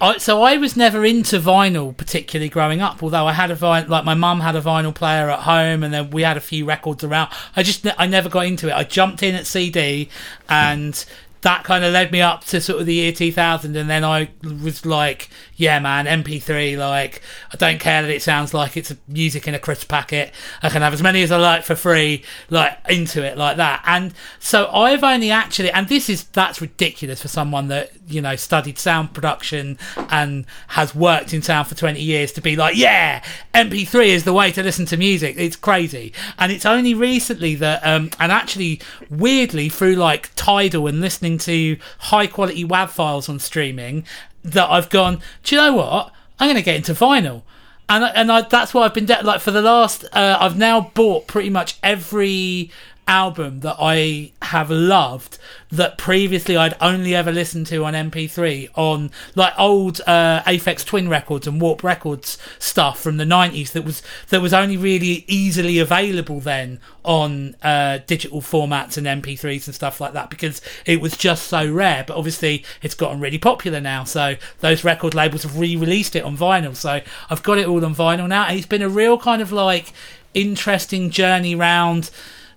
I, 0.00 0.18
so 0.18 0.42
I 0.42 0.56
was 0.56 0.76
never 0.76 1.04
into 1.04 1.38
vinyl 1.38 1.96
particularly 1.96 2.48
growing 2.48 2.80
up. 2.80 3.02
Although 3.02 3.26
I 3.26 3.32
had 3.32 3.50
a 3.50 3.56
vinyl, 3.56 3.88
like 3.88 4.04
my 4.04 4.14
mum 4.14 4.40
had 4.40 4.56
a 4.56 4.62
vinyl 4.62 4.94
player 4.94 5.30
at 5.30 5.40
home, 5.40 5.82
and 5.82 5.92
then 5.92 6.10
we 6.10 6.22
had 6.22 6.36
a 6.36 6.40
few 6.40 6.64
records 6.64 7.04
around. 7.04 7.30
I 7.54 7.62
just 7.62 7.86
I 7.98 8.06
never 8.06 8.28
got 8.28 8.46
into 8.46 8.68
it. 8.68 8.72
I 8.72 8.84
jumped 8.84 9.22
in 9.22 9.34
at 9.34 9.46
CD, 9.46 10.08
and 10.48 11.04
that 11.42 11.64
kind 11.64 11.84
of 11.84 11.92
led 11.92 12.10
me 12.10 12.20
up 12.20 12.44
to 12.44 12.60
sort 12.60 12.80
of 12.80 12.86
the 12.86 12.94
year 12.94 13.12
2000 13.12 13.76
and 13.76 13.88
then 13.88 14.02
i 14.02 14.28
was 14.42 14.84
like 14.84 15.30
yeah 15.56 15.78
man 15.78 16.06
mp3 16.22 16.76
like 16.78 17.22
i 17.52 17.56
don't 17.56 17.80
care 17.80 18.02
that 18.02 18.10
it 18.10 18.22
sounds 18.22 18.52
like 18.52 18.76
it's 18.76 18.94
music 19.08 19.48
in 19.48 19.54
a 19.54 19.58
crisp 19.58 19.88
packet. 19.88 20.32
I 20.62 20.68
can 20.68 20.82
have 20.82 20.92
as 20.92 21.02
many 21.02 21.22
as 21.22 21.32
i 21.32 21.36
like 21.36 21.64
for 21.64 21.74
free 21.74 22.22
like 22.50 22.78
into 22.88 23.24
it 23.24 23.36
like 23.36 23.56
that. 23.56 23.82
And 23.86 24.12
so 24.38 24.68
i've 24.68 25.02
only 25.02 25.30
actually 25.30 25.70
and 25.70 25.88
this 25.88 26.08
is 26.08 26.24
that's 26.24 26.60
ridiculous 26.60 27.22
for 27.22 27.28
someone 27.28 27.68
that 27.68 27.90
you 28.06 28.20
know 28.20 28.36
studied 28.36 28.78
sound 28.78 29.14
production 29.14 29.78
and 30.10 30.44
has 30.68 30.94
worked 30.94 31.32
in 31.34 31.42
sound 31.42 31.68
for 31.68 31.74
20 31.74 32.00
years 32.00 32.32
to 32.32 32.40
be 32.40 32.56
like 32.56 32.76
yeah 32.76 33.22
mp3 33.54 34.06
is 34.06 34.24
the 34.24 34.32
way 34.32 34.52
to 34.52 34.62
listen 34.62 34.86
to 34.86 34.96
music. 34.96 35.36
It's 35.38 35.56
crazy. 35.56 36.12
And 36.38 36.52
it's 36.52 36.66
only 36.66 36.94
recently 36.94 37.54
that 37.56 37.84
um 37.84 38.10
and 38.20 38.30
actually 38.30 38.80
weirdly 39.10 39.68
through 39.68 39.96
like 39.96 40.30
tidal 40.36 40.86
and 40.86 41.00
listening 41.00 41.38
to 41.38 41.78
high 41.98 42.26
quality 42.26 42.64
WAV 42.64 42.90
files 42.90 43.28
on 43.28 43.38
streaming 43.38 44.04
that 44.52 44.70
I've 44.70 44.90
gone, 44.90 45.20
do 45.42 45.54
you 45.54 45.60
know 45.60 45.74
what? 45.74 46.12
I'm 46.38 46.46
going 46.46 46.56
to 46.56 46.62
get 46.62 46.76
into 46.76 46.92
vinyl. 46.92 47.42
And, 47.88 48.04
and 48.04 48.32
I, 48.32 48.42
that's 48.42 48.74
what 48.74 48.82
I've 48.82 48.94
been 48.94 49.06
de- 49.06 49.22
like 49.22 49.40
for 49.40 49.52
the 49.52 49.62
last. 49.62 50.04
Uh, 50.12 50.36
I've 50.40 50.58
now 50.58 50.90
bought 50.94 51.26
pretty 51.26 51.50
much 51.50 51.78
every 51.82 52.70
album 53.08 53.60
that 53.60 53.76
I 53.78 54.32
have 54.42 54.70
loved 54.70 55.38
that 55.70 55.98
previously 55.98 56.56
I'd 56.56 56.76
only 56.80 57.14
ever 57.14 57.30
listened 57.30 57.66
to 57.68 57.84
on 57.84 57.94
MP3 57.94 58.70
on 58.74 59.10
like 59.34 59.54
old 59.58 60.00
uh, 60.06 60.42
Aphex 60.42 60.84
Twin 60.84 61.08
records 61.08 61.46
and 61.46 61.60
Warp 61.60 61.82
Records 61.82 62.38
stuff 62.58 63.00
from 63.00 63.16
the 63.16 63.24
90s 63.24 63.72
that 63.72 63.84
was 63.84 64.02
that 64.28 64.40
was 64.40 64.52
only 64.52 64.76
really 64.76 65.24
easily 65.28 65.78
available 65.78 66.40
then 66.40 66.80
on 67.04 67.54
uh, 67.62 67.98
digital 68.06 68.40
formats 68.40 68.96
and 68.96 69.06
MP3s 69.22 69.66
and 69.66 69.74
stuff 69.74 70.00
like 70.00 70.12
that 70.12 70.28
because 70.28 70.60
it 70.84 71.00
was 71.00 71.16
just 71.16 71.46
so 71.46 71.70
rare. 71.70 72.04
But 72.06 72.16
obviously 72.16 72.64
it's 72.82 72.94
gotten 72.94 73.20
really 73.20 73.38
popular 73.38 73.80
now, 73.80 74.04
so 74.04 74.36
those 74.60 74.84
record 74.84 75.14
labels 75.14 75.44
have 75.44 75.58
re-released 75.58 76.16
it 76.16 76.24
on 76.24 76.36
vinyl. 76.36 76.74
So 76.74 77.00
I've 77.30 77.42
got 77.42 77.58
it 77.58 77.66
all 77.66 77.84
on 77.84 77.94
vinyl 77.94 78.28
now, 78.28 78.46
and 78.46 78.56
it's 78.56 78.66
been 78.66 78.82
a 78.82 78.88
real 78.88 79.18
kind 79.18 79.40
of 79.40 79.52
like 79.52 79.92
interesting 80.34 81.10
journey 81.10 81.54
round 81.54 82.10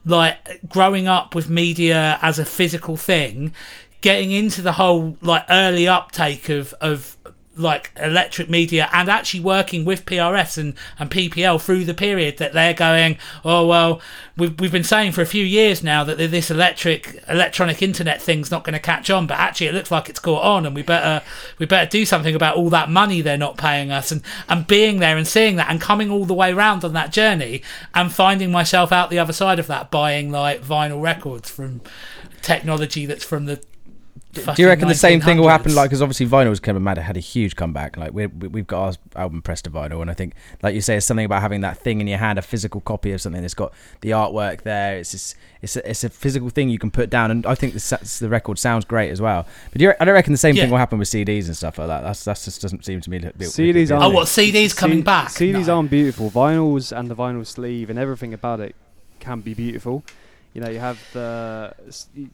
like 0.06 0.60
growing 0.68 1.08
up 1.08 1.36
with 1.36 1.50
media 1.50 2.20
as 2.22 2.40
a 2.40 2.46
physical 2.46 2.98
thing, 2.98 3.54
getting 4.02 4.32
into 4.32 4.62
the 4.62 4.74
whole 4.74 5.18
like 5.22 5.46
early 5.50 5.88
uptake 5.88 6.50
of 6.50 6.74
of 6.82 7.18
like 7.60 7.92
electric 7.98 8.50
media 8.50 8.90
and 8.94 9.10
actually 9.10 9.42
working 9.42 9.86
with 9.86 10.06
PRS 10.06 10.58
and, 10.58 10.74
and 10.98 11.12
PPL 11.12 11.62
through 11.62 11.86
the 11.86 11.94
period 11.94 12.38
that 12.38 12.54
they're 12.54 12.74
going, 12.74 13.18
oh 13.44 13.68
well, 13.68 14.02
we've 14.38 14.60
we've 14.60 14.72
been 14.72 14.84
saying 14.84 15.12
for 15.12 15.22
a 15.22 15.26
few 15.26 15.44
years 15.44 15.84
now 15.84 16.04
that 16.04 16.18
this 16.18 16.50
electric 16.50 17.22
electronic 17.28 17.82
internet 17.82 18.22
thing's 18.22 18.50
not 18.50 18.64
going 18.64 18.74
to 18.74 18.80
catch 18.80 19.10
on, 19.10 19.28
but 19.28 19.38
actually 19.38 19.68
it 19.68 19.74
looks 19.74 19.92
like 19.92 20.10
it's 20.10 20.20
caught 20.20 20.44
on, 20.44 20.66
and 20.66 20.74
we 20.74 20.82
better 20.82 21.24
we 21.58 21.66
better 21.66 21.90
do 21.90 22.06
something 22.06 22.34
about 22.34 22.56
all 22.56 22.70
that 22.70 22.90
money 22.90 23.22
they're 23.22 23.38
not 23.38 23.58
paying 23.58 23.92
us, 23.92 24.12
and 24.12 24.22
and 24.48 24.66
being 24.66 25.00
there 25.00 25.18
and 25.18 25.28
seeing 25.28 25.58
that 25.58 25.70
and 25.70 25.82
coming 25.82 26.10
all 26.10 26.26
the 26.26 26.34
way 26.34 26.52
around 26.52 26.84
on 26.84 26.94
that 26.94 27.12
journey 27.12 27.62
and 27.94 28.12
finding 28.14 28.52
myself 28.52 28.92
out 28.92 29.10
the 29.10 29.20
other 29.20 29.34
side 29.34 29.60
of 29.60 29.68
that 29.68 29.92
buying 29.92 30.32
like 30.32 30.64
vinyl 30.64 31.02
records 31.02 31.50
from 31.50 31.82
technology 32.42 33.06
that's 33.06 33.24
from 33.24 33.46
the 33.46 33.62
Do 34.32 34.54
you 34.62 34.68
reckon 34.68 34.88
the 34.88 34.94
same 34.94 35.22
thing 35.22 35.40
will 35.40 35.50
happen? 35.50 35.72
1900s? 35.72 35.76
Like, 35.76 35.90
because 35.90 36.02
obviously 36.04 36.28
vinyl's 36.28 36.60
come 36.60 36.76
and 36.76 36.86
mad 36.86 37.00
had 37.00 37.18
a 37.18 37.20
huge 37.20 37.56
comeback. 37.56 37.98
Like, 37.98 38.14
we 38.14 38.28
we- 38.28 38.48
we've 38.48 38.68
got 38.68 38.98
our 39.16 39.22
album 39.24 39.42
pressed 39.42 39.64
to 39.64 39.72
vinyl, 39.72 40.02
and 40.04 40.12
I 40.12 40.14
think, 40.14 40.34
like 40.62 40.76
you 40.76 40.82
say, 40.82 40.98
it's 40.98 41.06
something 41.08 41.26
about 41.26 41.42
having 41.42 41.62
that 41.62 41.78
thing 41.80 42.00
in 42.00 42.06
your 42.08 42.20
hand, 42.20 42.38
a 42.38 42.44
physical 42.44 42.80
copy 42.80 43.12
of 43.12 43.22
something 43.22 43.42
that's 43.42 43.56
got 43.56 43.74
the 44.02 44.12
artwork 44.12 44.62
there. 44.62 44.98
It's 44.98 45.12
just, 45.12 45.36
it's 45.64 45.76
a, 45.78 45.90
it's 45.90 46.04
a 46.04 46.10
physical 46.10 46.50
thing 46.50 46.70
you 46.70 46.78
can 46.78 46.92
put 46.92 47.10
down, 47.10 47.32
and 47.32 47.44
I 47.48 47.56
think 47.56 47.74
the, 47.74 48.18
the 48.22 48.30
record 48.30 48.60
sounds 48.60 48.86
great 48.86 49.10
as 49.10 49.20
well. 49.20 49.48
But 49.72 49.80
do 49.80 49.86
you, 49.86 49.94
I 50.00 50.06
don't 50.06 50.14
reckon 50.14 50.32
the 50.34 50.38
same 50.38 50.56
Yeah. 50.56 50.64
thing 50.64 50.72
will 50.72 50.78
happen 50.78 51.00
with 51.00 51.08
CDs 51.08 51.48
and 51.48 51.58
stuff 51.58 51.80
like 51.80 51.88
that. 51.88 52.02
That's 52.02 52.24
that 52.26 52.40
just 52.40 52.62
doesn't 52.62 52.86
seem 52.86 53.02
to 53.02 53.10
me. 53.10 53.18
To 53.20 53.34
be, 53.34 53.46
CDs 53.46 53.90
Oh, 53.90 53.96
aren't- 53.96 54.06
Oh, 54.06 54.10
what 54.16 54.28
CDs 54.28 54.76
coming 54.78 55.00
C- 55.00 55.04
back? 55.04 55.30
CDs 55.30 55.66
No. 55.66 55.78
aren't 55.78 55.90
beautiful. 55.90 56.30
Vinyls 56.30 56.96
and 56.96 57.10
the 57.10 57.16
vinyl 57.16 57.48
sleeve 57.48 57.90
and 57.90 57.98
everything 57.98 58.36
about 58.36 58.60
it 58.60 58.76
can 59.20 59.42
be 59.42 59.56
beautiful. 59.56 60.04
You 60.54 60.62
know, 60.62 60.70
you 60.70 60.80
have 60.80 61.00
the 61.14 61.74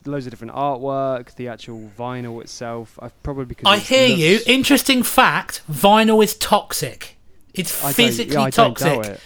loads 0.06 0.26
of 0.26 0.30
different 0.30 0.54
artwork, 0.54 1.34
the 1.34 1.48
actual 1.48 1.90
vinyl 1.98 2.40
itself. 2.40 2.98
I've 3.02 3.20
probably 3.22 3.44
because 3.44 3.64
I 3.66 3.76
it 3.76 3.82
hear 3.82 4.08
you. 4.08 4.40
Interesting 4.46 5.02
fact: 5.02 5.62
vinyl 5.70 6.22
is 6.24 6.34
toxic. 6.36 7.16
It's 7.54 7.82
I 7.82 7.88
don't- 7.88 7.94
physically 7.94 8.34
yeah, 8.34 8.40
I 8.42 8.50
don't 8.50 8.76
toxic. 8.78 9.02
doubt 9.02 9.06
it. 9.06 9.20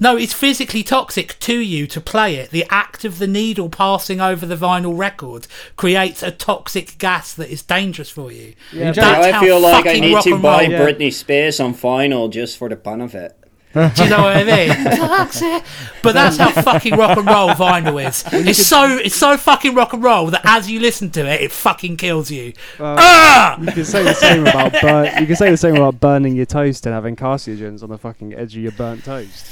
No, 0.00 0.16
it's 0.16 0.32
physically 0.32 0.84
toxic 0.84 1.36
to 1.40 1.58
you 1.58 1.88
to 1.88 2.00
play 2.00 2.36
it. 2.36 2.50
The 2.50 2.64
act 2.70 3.04
of 3.04 3.18
the 3.18 3.26
needle 3.26 3.68
passing 3.68 4.20
over 4.20 4.46
the 4.46 4.54
vinyl 4.56 4.96
record 4.96 5.48
creates 5.76 6.22
a 6.22 6.30
toxic 6.30 6.98
gas 6.98 7.34
that 7.34 7.48
is 7.50 7.62
dangerous 7.62 8.08
for 8.08 8.30
you. 8.30 8.54
Yeah, 8.72 8.92
That's 8.92 9.26
I 9.26 9.32
how 9.32 9.40
feel 9.40 9.58
like 9.58 9.86
I 9.88 9.94
need 9.98 10.22
to 10.22 10.38
buy 10.38 10.62
Yeah. 10.62 10.80
Britney 10.86 11.12
Spears 11.12 11.58
on 11.58 11.74
vinyl 11.74 12.30
just 12.30 12.56
for 12.58 12.68
the 12.68 12.76
fun 12.76 13.00
of 13.00 13.16
it. 13.16 13.36
Do 13.74 13.80
you 14.04 14.10
know 14.10 14.22
what 14.22 14.36
I 14.36 14.44
mean? 14.44 15.62
But 16.02 16.12
that's 16.14 16.36
how 16.38 16.50
fucking 16.62 16.96
rock 16.96 17.18
and 17.18 17.26
roll 17.26 17.50
vinyl 17.50 18.02
is. 18.06 18.24
It's 18.32 18.64
so 18.66 18.96
it's 18.96 19.16
so 19.16 19.36
fucking 19.36 19.74
rock 19.74 19.92
and 19.92 20.02
roll 20.02 20.26
that 20.28 20.40
as 20.44 20.70
you 20.70 20.80
listen 20.80 21.10
to 21.10 21.26
it, 21.26 21.42
it 21.42 21.52
fucking 21.52 21.96
kills 21.98 22.30
you. 22.30 22.52
Well, 22.78 22.96
Ah! 22.98 23.60
You 23.60 23.72
can 23.72 23.84
say 23.84 24.02
the 24.04 24.14
same 24.14 24.46
about 24.46 24.72
bur- 24.80 25.12
you 25.20 25.26
can 25.26 25.36
say 25.36 25.50
the 25.50 25.56
same 25.56 25.76
about 25.76 26.00
burning 26.00 26.34
your 26.34 26.46
toast 26.46 26.86
and 26.86 26.94
having 26.94 27.14
carcinogens 27.16 27.82
on 27.82 27.90
the 27.90 27.98
fucking 27.98 28.32
edge 28.34 28.56
of 28.56 28.62
your 28.62 28.72
burnt 28.72 29.04
toast. 29.04 29.44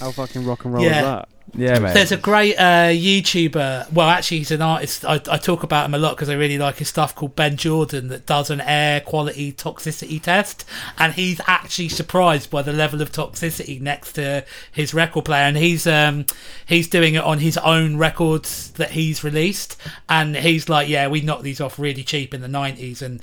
How 0.00 0.10
fucking 0.10 0.44
rock 0.46 0.64
and 0.64 0.74
roll 0.74 0.82
Yeah. 0.84 0.98
is 0.98 1.02
that? 1.04 1.28
Yeah, 1.56 1.78
mate. 1.78 1.94
There's 1.94 2.10
a 2.10 2.16
great 2.16 2.56
uh, 2.56 2.88
YouTuber. 2.90 3.92
Well, 3.92 4.08
actually, 4.08 4.38
he's 4.38 4.50
an 4.50 4.62
artist. 4.62 5.04
I, 5.04 5.20
I 5.30 5.36
talk 5.36 5.62
about 5.62 5.84
him 5.84 5.94
a 5.94 5.98
lot 5.98 6.16
because 6.16 6.28
I 6.28 6.34
really 6.34 6.58
like 6.58 6.76
his 6.78 6.88
stuff. 6.88 7.14
Called 7.14 7.36
Ben 7.36 7.56
Jordan, 7.56 8.08
that 8.08 8.26
does 8.26 8.50
an 8.50 8.60
air 8.60 9.00
quality 9.00 9.52
toxicity 9.52 10.20
test, 10.20 10.64
and 10.98 11.12
he's 11.12 11.40
actually 11.46 11.90
surprised 11.90 12.50
by 12.50 12.62
the 12.62 12.72
level 12.72 13.00
of 13.02 13.12
toxicity 13.12 13.80
next 13.80 14.14
to 14.14 14.44
his 14.72 14.94
record 14.94 15.26
player. 15.26 15.42
And 15.42 15.56
he's 15.56 15.86
um 15.86 16.26
he's 16.66 16.88
doing 16.88 17.14
it 17.14 17.22
on 17.22 17.38
his 17.38 17.56
own 17.58 17.98
records 17.98 18.72
that 18.72 18.92
he's 18.92 19.22
released, 19.22 19.76
and 20.08 20.34
he's 20.36 20.68
like, 20.68 20.88
yeah, 20.88 21.06
we 21.06 21.20
knocked 21.20 21.44
these 21.44 21.60
off 21.60 21.78
really 21.78 22.02
cheap 22.02 22.34
in 22.34 22.40
the 22.40 22.48
'90s, 22.48 23.00
and 23.00 23.20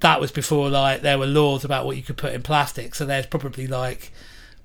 that 0.00 0.20
was 0.22 0.30
before 0.30 0.70
like 0.70 1.02
there 1.02 1.18
were 1.18 1.26
laws 1.26 1.64
about 1.64 1.84
what 1.84 1.96
you 1.96 2.02
could 2.02 2.16
put 2.16 2.32
in 2.32 2.42
plastic. 2.42 2.94
So 2.94 3.04
there's 3.04 3.26
probably 3.26 3.66
like 3.66 4.10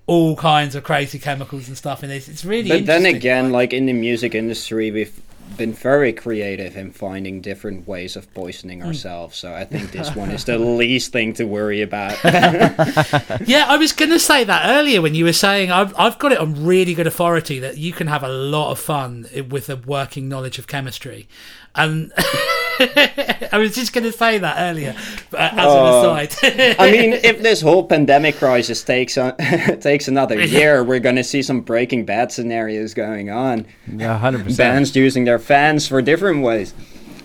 all 0.09 0.35
kinds 0.35 0.73
of 0.73 0.83
crazy 0.83 1.19
chemicals 1.19 1.67
and 1.67 1.77
stuff 1.77 2.03
in 2.03 2.09
this. 2.09 2.27
It's 2.27 2.43
really 2.43 2.67
But 2.67 2.87
then 2.87 3.05
again, 3.05 3.51
like 3.51 3.73
in 3.73 3.85
the 3.85 3.93
music 3.93 4.33
industry, 4.33 4.89
we've 4.89 5.21
been 5.55 5.71
very 5.71 6.11
creative 6.11 6.75
in 6.75 6.91
finding 6.91 7.41
different 7.41 7.87
ways 7.87 8.15
of 8.15 8.33
poisoning 8.33 8.81
hmm. 8.81 8.87
ourselves. 8.87 9.37
So 9.37 9.53
I 9.53 9.65
think 9.65 9.91
this 9.91 10.15
one 10.15 10.31
is 10.31 10.45
the 10.45 10.57
least 10.81 11.11
thing 11.11 11.33
to 11.33 11.45
worry 11.45 11.83
about. 11.83 12.17
Yeah, 13.45 13.65
I 13.67 13.77
was 13.77 13.93
going 13.93 14.09
to 14.09 14.19
say 14.19 14.43
that 14.43 14.63
earlier 14.65 15.01
when 15.01 15.13
you 15.13 15.25
were 15.25 15.33
saying 15.33 15.71
I've, 15.71 15.93
I've 15.97 16.17
got 16.17 16.31
it 16.31 16.39
on 16.39 16.65
really 16.65 16.95
good 16.95 17.07
authority 17.07 17.59
that 17.59 17.77
you 17.77 17.93
can 17.93 18.07
have 18.07 18.23
a 18.23 18.27
lot 18.27 18.71
of 18.71 18.79
fun 18.79 19.27
with 19.49 19.69
a 19.69 19.75
working 19.75 20.27
knowledge 20.27 20.57
of 20.57 20.65
chemistry. 20.65 21.27
And 21.75 22.11
I 23.51 23.57
was 23.57 23.75
just 23.75 23.93
going 23.93 24.03
to 24.05 24.11
say 24.11 24.37
that 24.37 24.55
earlier 24.59 24.95
uh, 25.33 25.37
as 25.37 25.51
Oh. 25.59 26.13
an 26.15 26.25
aside. 26.27 26.75
I 26.79 26.91
mean, 26.91 27.13
if 27.13 27.41
this 27.41 27.61
whole 27.61 27.85
pandemic 27.85 28.37
crisis 28.37 28.83
takes 28.83 29.17
on, 29.17 29.35
takes 29.81 30.07
another 30.07 30.43
year, 30.43 30.83
we're 30.83 30.99
gonna 30.99 31.23
see 31.23 31.41
some 31.41 31.61
Breaking 31.61 32.05
Bad 32.05 32.31
scenarios 32.31 32.93
going 32.93 33.29
on. 33.29 33.65
Yeah, 33.91 34.17
hundred 34.17 34.43
percent. 34.43 34.57
Bands 34.57 34.95
using 34.95 35.25
their 35.25 35.39
fans 35.39 35.87
for 35.87 36.01
different 36.01 36.43
ways. 36.43 36.73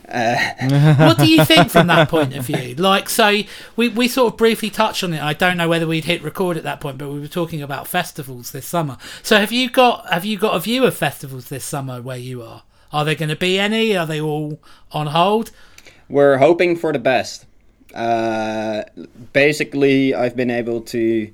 what 0.14 1.18
do 1.18 1.26
you 1.26 1.44
think 1.44 1.70
from 1.70 1.86
that 1.88 2.08
point 2.08 2.36
of 2.36 2.44
view? 2.44 2.74
Like, 2.74 3.08
so 3.08 3.40
we, 3.74 3.88
we 3.88 4.06
sort 4.06 4.32
of 4.32 4.36
briefly 4.38 4.70
touched 4.70 5.02
on 5.02 5.12
it. 5.14 5.22
I 5.22 5.32
don't 5.32 5.56
know 5.56 5.68
whether 5.68 5.86
we'd 5.86 6.04
hit 6.04 6.22
record 6.22 6.56
at 6.56 6.62
that 6.64 6.80
point, 6.80 6.98
but 6.98 7.08
we 7.10 7.18
were 7.20 7.26
talking 7.26 7.62
about 7.62 7.88
festivals 7.88 8.50
this 8.52 8.66
summer. 8.66 8.98
So 9.22 9.38
have 9.38 9.50
you 9.50 9.70
got 9.70 10.12
have 10.12 10.24
you 10.24 10.38
got 10.38 10.54
a 10.54 10.60
view 10.60 10.84
of 10.84 10.94
festivals 10.96 11.48
this 11.48 11.64
summer 11.64 12.00
where 12.02 12.18
you 12.18 12.42
are? 12.42 12.62
Are 12.94 13.04
there 13.04 13.16
going 13.16 13.28
to 13.28 13.36
be 13.36 13.58
any? 13.58 13.96
Are 13.96 14.06
they 14.06 14.20
all 14.20 14.60
on 14.92 15.08
hold? 15.08 15.50
We're 16.08 16.38
hoping 16.38 16.76
for 16.76 16.92
the 16.92 17.00
best. 17.00 17.44
Uh, 17.92 18.84
basically, 19.32 20.14
I've 20.14 20.36
been 20.36 20.50
able 20.50 20.80
to 20.82 21.28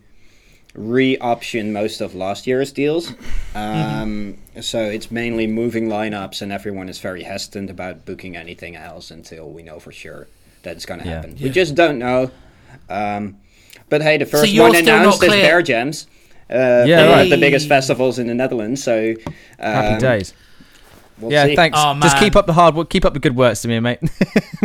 re-option 0.74 1.72
most 1.72 2.00
of 2.00 2.14
last 2.14 2.46
year's 2.46 2.72
deals. 2.72 3.12
Um, 3.54 4.38
So 4.60 4.78
it's 4.80 5.10
mainly 5.10 5.46
moving 5.46 5.88
lineups, 5.88 6.40
and 6.42 6.50
everyone 6.52 6.88
is 6.88 6.98
very 6.98 7.22
hesitant 7.24 7.68
about 7.70 8.04
booking 8.06 8.36
anything 8.36 8.74
else 8.76 9.10
until 9.10 9.48
we 9.50 9.62
know 9.62 9.78
for 9.80 9.92
sure 9.92 10.28
that 10.62 10.76
it's 10.76 10.86
going 10.86 11.00
to 11.00 11.06
Yeah. 11.06 11.14
happen. 11.16 11.34
Yeah. 11.36 11.44
We 11.44 11.50
just 11.50 11.74
don't 11.74 11.98
know. 11.98 12.30
Um, 12.88 13.36
but 13.88 14.00
hey, 14.02 14.16
the 14.18 14.26
first 14.26 14.50
you're 14.52 14.66
one 14.68 14.76
announced 14.76 15.22
is 15.22 15.28
clear- 15.28 15.42
Bear 15.42 15.62
Jams. 15.62 16.06
Uh, 16.50 16.84
Yeah, 16.86 17.00
one 17.06 17.08
right. 17.10 17.22
of 17.22 17.30
the 17.30 17.36
biggest 17.38 17.68
festivals 17.68 18.18
in 18.18 18.26
the 18.28 18.34
Netherlands. 18.34 18.82
So 18.82 19.14
Happy 19.58 19.94
um, 19.94 19.98
days. 20.00 20.32
We'll 21.20 21.32
yeah, 21.32 21.46
see. 21.46 21.56
thanks. 21.56 21.76
Oh, 21.80 21.98
Just 22.00 22.16
keep 22.18 22.34
up 22.36 22.46
the 22.46 22.52
hard 22.52 22.74
work. 22.74 22.88
Keep 22.90 23.04
up 23.04 23.12
the 23.12 23.18
good 23.20 23.36
work 23.36 23.56
to 23.58 23.68
me, 23.68 23.78
mate. 23.80 23.98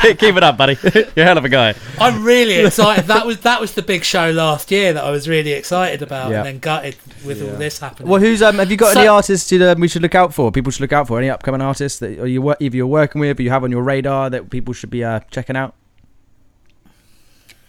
keep, 0.00 0.18
keep 0.18 0.36
it 0.36 0.42
up, 0.42 0.56
buddy. 0.56 0.76
You're 0.82 1.04
a 1.16 1.24
hell 1.24 1.38
of 1.38 1.44
a 1.44 1.48
guy. 1.48 1.74
I'm 1.98 2.24
really 2.24 2.54
excited. 2.56 3.06
That 3.06 3.26
was 3.26 3.40
that 3.40 3.60
was 3.60 3.74
the 3.74 3.82
big 3.82 4.04
show 4.04 4.30
last 4.30 4.70
year 4.70 4.92
that 4.92 5.04
I 5.04 5.10
was 5.10 5.28
really 5.28 5.52
excited 5.52 6.02
about, 6.02 6.30
Yeah. 6.30 6.38
and 6.38 6.46
then 6.46 6.58
gutted 6.58 6.96
with 7.24 7.42
all 7.42 7.56
this 7.56 7.78
happening. 7.78 8.08
Well, 8.08 8.20
who's 8.20 8.42
um? 8.42 8.56
Have 8.58 8.70
you 8.70 8.76
got 8.76 8.94
So- 8.94 9.00
any 9.00 9.08
artists 9.08 9.48
that 9.50 9.72
um, 9.76 9.80
we 9.80 9.88
should 9.88 10.02
look 10.02 10.14
out 10.14 10.32
for? 10.34 10.50
People 10.50 10.72
should 10.72 10.80
look 10.82 10.92
out 10.92 11.06
for 11.08 11.18
any 11.18 11.28
upcoming 11.30 11.60
artists 11.60 11.98
that 12.00 12.18
are 12.18 12.26
you 12.26 12.42
wor- 12.42 12.56
either 12.60 12.76
you're 12.76 12.86
working 12.86 13.20
with, 13.20 13.38
or 13.38 13.42
you 13.42 13.50
have 13.50 13.64
on 13.64 13.70
your 13.70 13.82
radar 13.82 14.30
that 14.30 14.50
people 14.50 14.74
should 14.74 14.90
be 14.90 15.04
uh, 15.04 15.20
checking 15.30 15.56
out. 15.56 15.74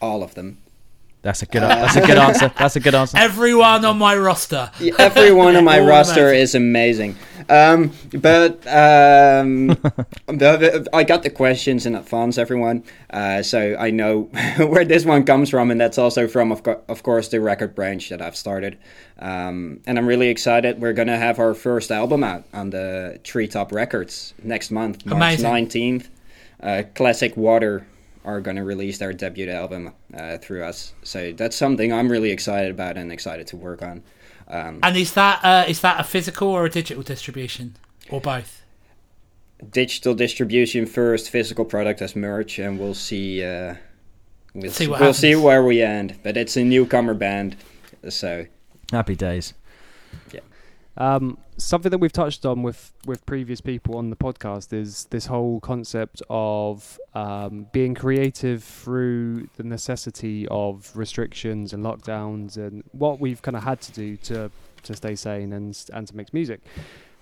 all 0.02 0.24
of 0.24 0.34
them. 0.36 0.58
That's 1.24 1.42
a 1.42 1.46
good. 1.46 1.62
that's 1.64 1.96
a 1.96 2.02
good 2.02 2.18
answer. 2.28 2.52
That's 2.58 2.76
a 2.76 2.80
good 2.82 2.94
answer. 2.94 3.18
Everyone 3.18 3.84
on 3.86 3.98
my 3.98 4.16
roster. 4.16 4.70
Everyone 5.00 5.56
on 5.56 5.64
my 5.64 5.80
roster 5.92 6.28
amazing. 6.30 6.42
is 6.42 6.56
amazing. 6.56 7.16
Um, 7.50 7.92
but 8.14 8.56
um, 8.68 9.68
the- 10.28 10.88
I 10.94 11.04
got 11.04 11.24
the 11.24 11.30
questions 11.30 11.86
in 11.86 11.96
advance, 11.96 12.38
everyone. 12.38 12.84
Uh, 13.10 13.42
so 13.42 13.76
I 13.80 13.90
know 13.90 14.24
where 14.58 14.86
this 14.86 15.06
one 15.06 15.24
comes 15.24 15.50
from, 15.50 15.72
and 15.72 15.80
that's 15.80 15.98
also 15.98 16.28
from, 16.28 16.52
of, 16.52 16.64
co- 16.64 16.82
of 16.90 17.04
course, 17.04 17.30
the 17.30 17.40
record 17.42 17.74
branch 17.74 18.10
that 18.10 18.22
I've 18.22 18.36
started. 18.36 18.78
Um, 19.20 19.80
and 19.88 19.98
I'm 19.98 20.06
really 20.08 20.28
excited. 20.30 20.82
We're 20.82 20.94
gonna 20.94 21.18
have 21.18 21.40
our 21.40 21.54
first 21.54 21.90
album 21.92 22.24
out 22.24 22.44
on 22.54 22.70
the 22.72 23.20
Treetop 23.24 23.72
Records 23.72 24.34
next 24.44 24.72
month, 24.72 25.06
March 25.06 25.16
Amazing. 25.18 25.44
nineteenth. 25.50 26.10
Uh, 26.62 26.84
Classic 26.96 27.36
Water 27.36 27.86
are 28.26 28.42
gonna 28.42 28.64
release 28.64 28.98
their 28.98 29.14
debut 29.14 29.50
album 29.50 29.94
uh, 30.14 30.38
through 30.38 30.64
us. 30.64 30.94
So 31.04 31.32
that's 31.34 31.56
something 31.56 31.92
I'm 31.92 32.10
really 32.10 32.32
excited 32.32 32.72
about 32.72 32.98
and 32.98 33.12
excited 33.12 33.48
to 33.48 33.58
work 33.58 33.82
on. 33.82 34.04
Um, 34.48 34.80
And 34.84 34.96
is 34.98 35.14
that 35.14 35.44
uh, 35.44 35.66
is 35.68 35.82
that 35.82 36.00
a 36.00 36.04
physical 36.04 36.48
or 36.50 36.66
a 36.66 36.70
digital 36.70 37.04
distribution, 37.04 37.76
or 38.10 38.22
both? 38.22 38.62
digital 39.72 40.14
distribution 40.14 40.86
first, 40.86 41.30
physical 41.30 41.64
product 41.66 42.02
as 42.02 42.16
merch, 42.16 42.60
and 42.60 42.80
we'll 42.80 42.94
see. 42.94 43.44
Uh, 43.44 43.76
we'll 44.54 44.72
See 44.72 44.88
what 44.88 45.00
we'll 45.00 45.14
see 45.14 45.36
where 45.36 45.64
we 45.64 45.82
end. 45.82 46.16
But 46.24 46.36
it's 46.38 46.58
a 46.58 46.64
newcomer 46.64 47.14
band, 47.14 47.56
so 48.10 48.46
Happy 48.92 49.16
days. 49.16 49.54
Um, 50.96 51.40
something 51.58 51.90
that 51.90 51.98
we've 51.98 52.14
touched 52.14 52.46
on 52.46 52.62
with 52.62 52.94
with 53.06 53.26
previous 53.26 53.62
people 53.62 53.98
on 53.98 54.10
the 54.12 54.16
podcast 54.16 54.74
is 54.74 55.06
this 55.10 55.26
whole 55.26 55.60
concept 55.60 56.22
of 56.30 57.00
um, 57.16 57.68
being 57.72 57.96
creative 57.96 58.64
through 58.64 59.50
the 59.58 59.64
necessity 59.64 60.48
of 60.50 60.92
restrictions 60.96 61.74
and 61.74 61.84
lockdowns 61.84 62.58
and 62.58 62.84
what 62.92 63.20
we've 63.20 63.42
kind 63.42 63.58
of 63.58 63.64
had 63.64 63.82
to 63.82 63.92
do 63.92 64.18
to 64.18 64.52
to 64.84 64.96
stay 64.96 65.16
sane 65.16 65.54
and 65.54 65.84
and 65.94 66.08
to 66.08 66.16
make 66.16 66.34
music. 66.34 66.62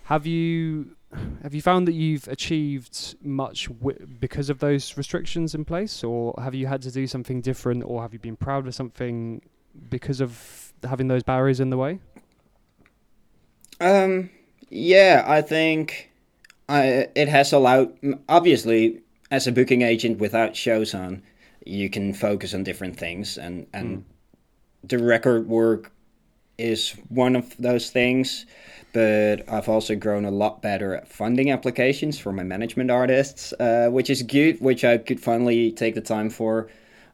Have 0.04 0.26
you 0.26 0.98
have 1.44 1.54
you 1.54 1.62
found 1.62 1.88
that 1.88 1.94
you've 1.94 2.28
achieved 2.28 3.16
much 3.22 3.68
w- 3.68 4.06
because 4.20 4.50
of 4.50 4.60
those 4.60 4.98
restrictions 4.98 5.56
in 5.56 5.64
place, 5.66 6.04
or 6.04 6.34
have 6.42 6.56
you 6.56 6.68
had 6.68 6.82
to 6.82 6.92
do 6.92 7.08
something 7.08 7.42
different, 7.42 7.84
or 7.86 8.02
have 8.02 8.12
you 8.14 8.20
been 8.20 8.36
proud 8.36 8.68
of 8.68 8.76
something 8.76 9.42
because 9.90 10.20
of 10.20 10.74
having 10.84 11.08
those 11.08 11.24
barriers 11.24 11.60
in 11.60 11.70
the 11.70 11.78
way? 11.78 12.00
Um, 13.82 14.30
yeah, 14.70 15.26
I 15.28 15.42
think 15.42 16.12
I, 16.70 17.08
it 17.16 17.28
has 17.28 17.52
allowed. 17.52 17.98
Obviously, 18.30 19.02
as 19.32 19.48
a 19.48 19.52
booking 19.52 19.82
agent 19.82 20.20
without 20.20 20.56
shows 20.56 20.94
on, 20.94 21.24
you 21.66 21.90
can 21.90 22.14
focus 22.14 22.54
on 22.54 22.64
different 22.64 22.96
things, 22.96 23.38
and 23.38 23.66
and 23.74 24.06
the 24.84 25.00
record 25.00 25.48
work 25.48 25.92
is 26.58 26.92
one 27.10 27.36
of 27.36 27.58
those 27.58 27.90
things. 27.90 28.46
But 28.94 29.50
I've 29.50 29.70
also 29.70 29.96
grown 29.96 30.26
a 30.26 30.32
lot 30.32 30.62
better 30.62 30.94
at 30.96 31.08
funding 31.08 31.50
applications 31.50 32.20
for 32.20 32.32
my 32.32 32.44
management 32.44 32.92
artists, 32.92 33.54
uh, 33.54 33.90
which 33.90 34.10
is 34.10 34.22
good, 34.22 34.60
which 34.62 34.84
I 34.84 34.98
could 34.98 35.20
finally 35.20 35.72
take 35.72 35.96
the 35.96 36.02
time 36.02 36.30
for. 36.30 36.68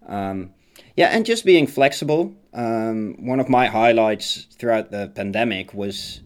Um, 0.08 0.54
yeah, 0.96 1.10
and 1.10 1.26
just 1.26 1.46
being 1.46 1.68
flexible. 1.68 2.36
Um, 2.54 3.16
one 3.20 3.40
of 3.40 3.48
my 3.48 3.68
highlights 3.68 4.48
throughout 4.58 4.90
the 4.90 5.12
pandemic 5.14 5.74
was 5.74 6.22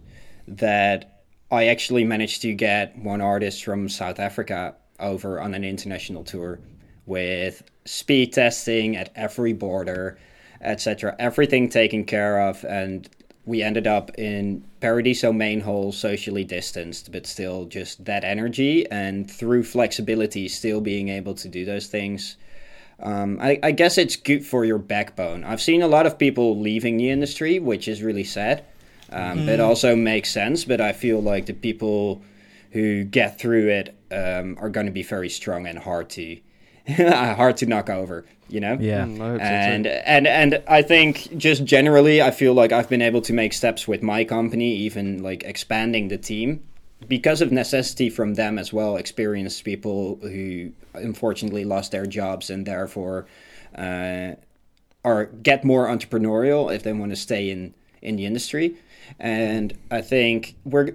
that 0.47 1.23
I 1.51 1.67
actually 1.67 2.05
managed 2.05 2.41
to 2.43 2.53
get 2.53 2.97
one 2.97 3.21
artist 3.21 3.63
from 3.63 3.89
South 3.89 4.19
Africa 4.19 4.75
over 4.99 5.41
on 5.41 5.53
an 5.53 5.63
international 5.63 6.23
tour 6.23 6.59
with 7.05 7.63
speed 7.85 8.31
testing 8.33 8.95
at 8.95 9.11
every 9.15 9.53
border, 9.53 10.17
etc. 10.61 11.15
Everything 11.19 11.67
taken 11.67 12.05
care 12.05 12.39
of, 12.41 12.63
and 12.63 13.09
we 13.45 13.63
ended 13.63 13.87
up 13.87 14.11
in 14.17 14.63
Paradiso 14.79 15.33
main 15.33 15.61
hall, 15.61 15.91
socially 15.91 16.43
distanced, 16.43 17.11
but 17.11 17.25
still 17.25 17.65
just 17.65 18.05
that 18.05 18.23
energy, 18.23 18.89
and 18.91 19.29
through 19.29 19.63
flexibility, 19.63 20.47
still 20.47 20.79
being 20.79 21.09
able 21.09 21.33
to 21.33 21.49
do 21.49 21.65
those 21.65 21.87
things. 21.87 22.37
Um, 22.99 23.39
I, 23.41 23.59
I 23.63 23.71
guess 23.71 23.97
it's 23.97 24.15
good 24.15 24.45
for 24.45 24.63
your 24.63 24.77
backbone. 24.77 25.43
I've 25.43 25.61
seen 25.61 25.81
a 25.81 25.87
lot 25.87 26.05
of 26.05 26.19
people 26.19 26.59
leaving 26.59 26.97
the 26.97 27.09
industry, 27.09 27.57
which 27.59 27.87
is 27.87 28.03
really 28.03 28.23
sad. 28.23 28.63
Um, 29.11 29.49
It 29.49 29.59
also 29.59 29.95
makes 29.95 30.31
sense, 30.31 30.65
but 30.65 30.79
I 30.79 30.93
feel 30.93 31.21
like 31.21 31.45
the 31.45 31.53
people 31.53 32.21
who 32.71 33.03
get 33.03 33.37
through 33.37 33.67
it 33.69 33.95
um, 34.11 34.57
are 34.59 34.69
going 34.69 34.85
to 34.85 34.91
be 34.91 35.03
very 35.03 35.29
strong 35.29 35.67
and 35.67 35.77
hard 35.77 36.09
to 36.11 36.37
hard 36.87 37.57
to 37.57 37.65
knock 37.65 37.89
over. 37.89 38.25
You 38.49 38.59
know. 38.59 38.77
Yeah. 38.79 39.05
Mm, 39.05 39.21
I 39.21 39.37
so. 39.37 39.43
And 39.43 39.87
and 39.87 40.27
and 40.27 40.63
I 40.67 40.81
think 40.81 41.37
just 41.37 41.63
generally, 41.63 42.21
I 42.21 42.31
feel 42.31 42.53
like 42.53 42.71
I've 42.71 42.89
been 42.89 43.01
able 43.01 43.21
to 43.21 43.33
make 43.33 43.53
steps 43.53 43.87
with 43.87 44.01
my 44.01 44.23
company, 44.23 44.75
even 44.75 45.23
like 45.23 45.43
expanding 45.43 46.09
the 46.09 46.17
team, 46.17 46.63
because 47.07 47.41
of 47.41 47.51
necessity 47.51 48.09
from 48.09 48.33
them 48.35 48.57
as 48.57 48.73
well. 48.73 48.97
Experienced 48.97 49.63
people 49.63 50.19
who 50.21 50.71
unfortunately 50.93 51.63
lost 51.63 51.91
their 51.91 52.05
jobs 52.05 52.49
and 52.49 52.65
therefore 52.65 53.25
uh, 53.77 54.31
are 55.05 55.25
get 55.25 55.63
more 55.63 55.87
entrepreneurial 55.87 56.73
if 56.73 56.83
they 56.83 56.93
want 56.93 57.11
to 57.11 57.15
stay 57.15 57.49
in 57.49 57.73
in 58.01 58.15
the 58.15 58.25
industry. 58.25 58.75
And 59.19 59.77
I 59.89 60.01
think 60.01 60.55
we're 60.63 60.91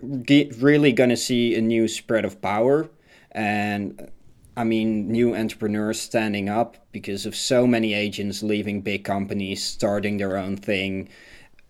really 0.58 0.92
going 0.92 1.10
to 1.10 1.16
see 1.16 1.54
a 1.54 1.60
new 1.60 1.88
spread 1.88 2.24
of 2.24 2.40
power 2.42 2.88
and 3.32 4.10
I 4.56 4.64
mean, 4.64 5.12
new 5.12 5.36
entrepreneurs 5.36 6.00
standing 6.00 6.48
up 6.48 6.78
because 6.90 7.26
of 7.26 7.36
so 7.36 7.66
many 7.66 7.92
agents 7.92 8.42
leaving 8.42 8.80
big 8.80 9.04
companies, 9.04 9.62
starting 9.62 10.16
their 10.16 10.38
own 10.38 10.56
thing, 10.56 11.10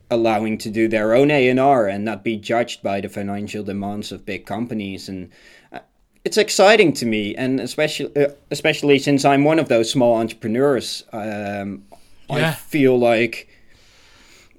allowing 0.08 0.56
to 0.58 0.70
do 0.70 0.86
their 0.86 1.12
own 1.12 1.32
A 1.32 1.48
and 1.48 1.58
R 1.58 1.88
and 1.88 2.04
not 2.04 2.22
be 2.22 2.36
judged 2.36 2.84
by 2.84 3.00
the 3.00 3.08
financial 3.08 3.64
demands 3.64 4.12
of 4.12 4.24
big 4.24 4.46
companies. 4.46 5.08
And 5.08 5.32
uh, 5.72 5.80
it's 6.24 6.36
exciting 6.36 6.92
to 6.94 7.06
me, 7.06 7.34
and 7.34 7.58
especially 7.58 8.14
uh, 8.16 8.30
especially 8.52 9.00
since 9.00 9.24
I'm 9.24 9.42
one 9.42 9.58
of 9.58 9.68
those 9.68 9.90
small 9.90 10.14
entrepreneurs. 10.14 11.02
Um, 11.12 11.84
I 12.30 12.52
feel 12.52 12.96
like 12.96 13.48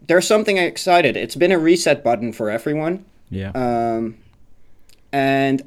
there's 0.07 0.27
something 0.27 0.57
excited. 0.57 1.15
It's 1.17 1.35
been 1.35 1.51
a 1.51 1.59
reset 1.59 2.03
button 2.03 2.31
for 2.33 2.49
everyone. 2.49 3.05
Yeah. 3.29 3.51
Um, 3.51 4.17
and 5.11 5.63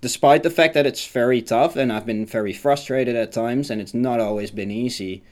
despite 0.00 0.42
the 0.42 0.50
fact 0.50 0.74
that 0.74 0.86
it's 0.86 1.06
very 1.06 1.42
tough 1.42 1.76
and 1.76 1.92
I've 1.92 2.06
been 2.06 2.26
very 2.26 2.52
frustrated 2.52 3.16
at 3.16 3.32
times 3.32 3.70
and 3.70 3.80
it's 3.80 3.94
not 3.94 4.20
always 4.20 4.50
been 4.50 4.70
easy, 4.70 5.22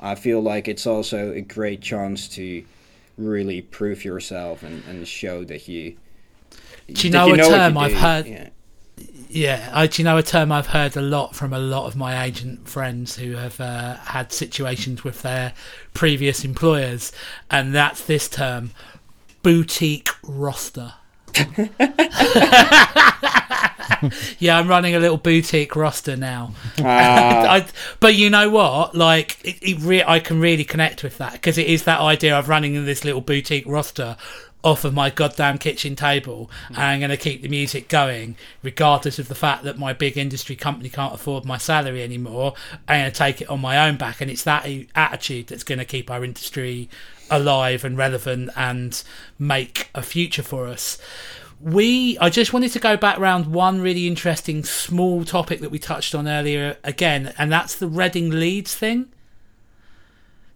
I 0.00 0.14
feel 0.14 0.40
like 0.40 0.66
it's 0.66 0.86
also 0.86 1.32
a 1.32 1.40
great 1.40 1.80
chance 1.80 2.28
to 2.30 2.64
really 3.16 3.62
prove 3.62 4.04
yourself 4.04 4.62
and, 4.62 4.82
and 4.88 5.06
show 5.06 5.44
that 5.44 5.68
you. 5.68 5.96
Do 6.92 7.06
you 7.06 7.12
that 7.12 7.28
know 7.28 7.32
a 7.34 7.36
term 7.38 7.78
I've 7.78 7.92
heard- 7.94 8.26
Yeah. 8.26 8.48
Yeah, 9.34 9.68
I, 9.74 9.88
do 9.88 10.00
you 10.00 10.04
know 10.04 10.16
a 10.16 10.22
term 10.22 10.52
I've 10.52 10.68
heard 10.68 10.96
a 10.96 11.02
lot 11.02 11.34
from 11.34 11.52
a 11.52 11.58
lot 11.58 11.86
of 11.86 11.96
my 11.96 12.22
agent 12.22 12.68
friends 12.68 13.16
who 13.16 13.32
have 13.32 13.60
uh, 13.60 13.96
had 13.96 14.32
situations 14.32 15.02
with 15.02 15.22
their 15.22 15.54
previous 15.92 16.44
employers, 16.44 17.10
and 17.50 17.74
that's 17.74 18.04
this 18.04 18.28
term 18.28 18.70
boutique 19.42 20.10
roster. 20.22 20.94
yeah, 24.38 24.56
I'm 24.56 24.68
running 24.68 24.94
a 24.94 25.00
little 25.00 25.16
boutique 25.16 25.74
roster 25.74 26.16
now. 26.16 26.54
Ah, 26.78 26.84
I, 27.54 27.66
but 27.98 28.14
you 28.14 28.30
know 28.30 28.50
what? 28.50 28.94
Like, 28.94 29.44
it, 29.44 29.56
it 29.60 29.78
re- 29.80 30.04
I 30.06 30.20
can 30.20 30.38
really 30.38 30.64
connect 30.64 31.02
with 31.02 31.18
that 31.18 31.32
because 31.32 31.58
it 31.58 31.66
is 31.66 31.82
that 31.84 32.00
idea 32.00 32.38
of 32.38 32.48
running 32.48 32.76
in 32.76 32.86
this 32.86 33.04
little 33.04 33.20
boutique 33.20 33.66
roster 33.66 34.16
off 34.64 34.84
of 34.84 34.94
my 34.94 35.10
goddamn 35.10 35.58
kitchen 35.58 35.94
table, 35.94 36.50
and 36.68 36.78
I'm 36.78 36.98
going 36.98 37.10
to 37.10 37.16
keep 37.16 37.42
the 37.42 37.48
music 37.48 37.88
going, 37.88 38.34
regardless 38.62 39.18
of 39.18 39.28
the 39.28 39.34
fact 39.34 39.62
that 39.64 39.78
my 39.78 39.92
big 39.92 40.16
industry 40.16 40.56
company 40.56 40.88
can't 40.88 41.14
afford 41.14 41.44
my 41.44 41.58
salary 41.58 42.02
anymore. 42.02 42.54
I'm 42.88 43.02
going 43.02 43.12
to 43.12 43.16
take 43.16 43.42
it 43.42 43.50
on 43.50 43.60
my 43.60 43.86
own 43.86 43.96
back, 43.96 44.20
and 44.20 44.30
it's 44.30 44.42
that 44.44 44.66
attitude 44.96 45.48
that's 45.48 45.64
going 45.64 45.78
to 45.78 45.84
keep 45.84 46.10
our 46.10 46.24
industry 46.24 46.88
alive 47.30 47.84
and 47.84 47.96
relevant 47.96 48.50
and 48.56 49.02
make 49.38 49.90
a 49.94 50.02
future 50.02 50.42
for 50.42 50.66
us 50.66 50.98
we 51.60 52.18
i 52.18 52.28
just 52.28 52.52
wanted 52.52 52.70
to 52.70 52.78
go 52.78 52.94
back 52.94 53.18
round 53.18 53.46
one 53.46 53.80
really 53.80 54.06
interesting 54.06 54.62
small 54.62 55.24
topic 55.24 55.60
that 55.60 55.70
we 55.70 55.78
touched 55.78 56.14
on 56.14 56.28
earlier 56.28 56.76
again 56.84 57.32
and 57.38 57.50
that's 57.50 57.76
the 57.76 57.88
reading 57.88 58.28
leeds 58.28 58.74
thing 58.74 59.06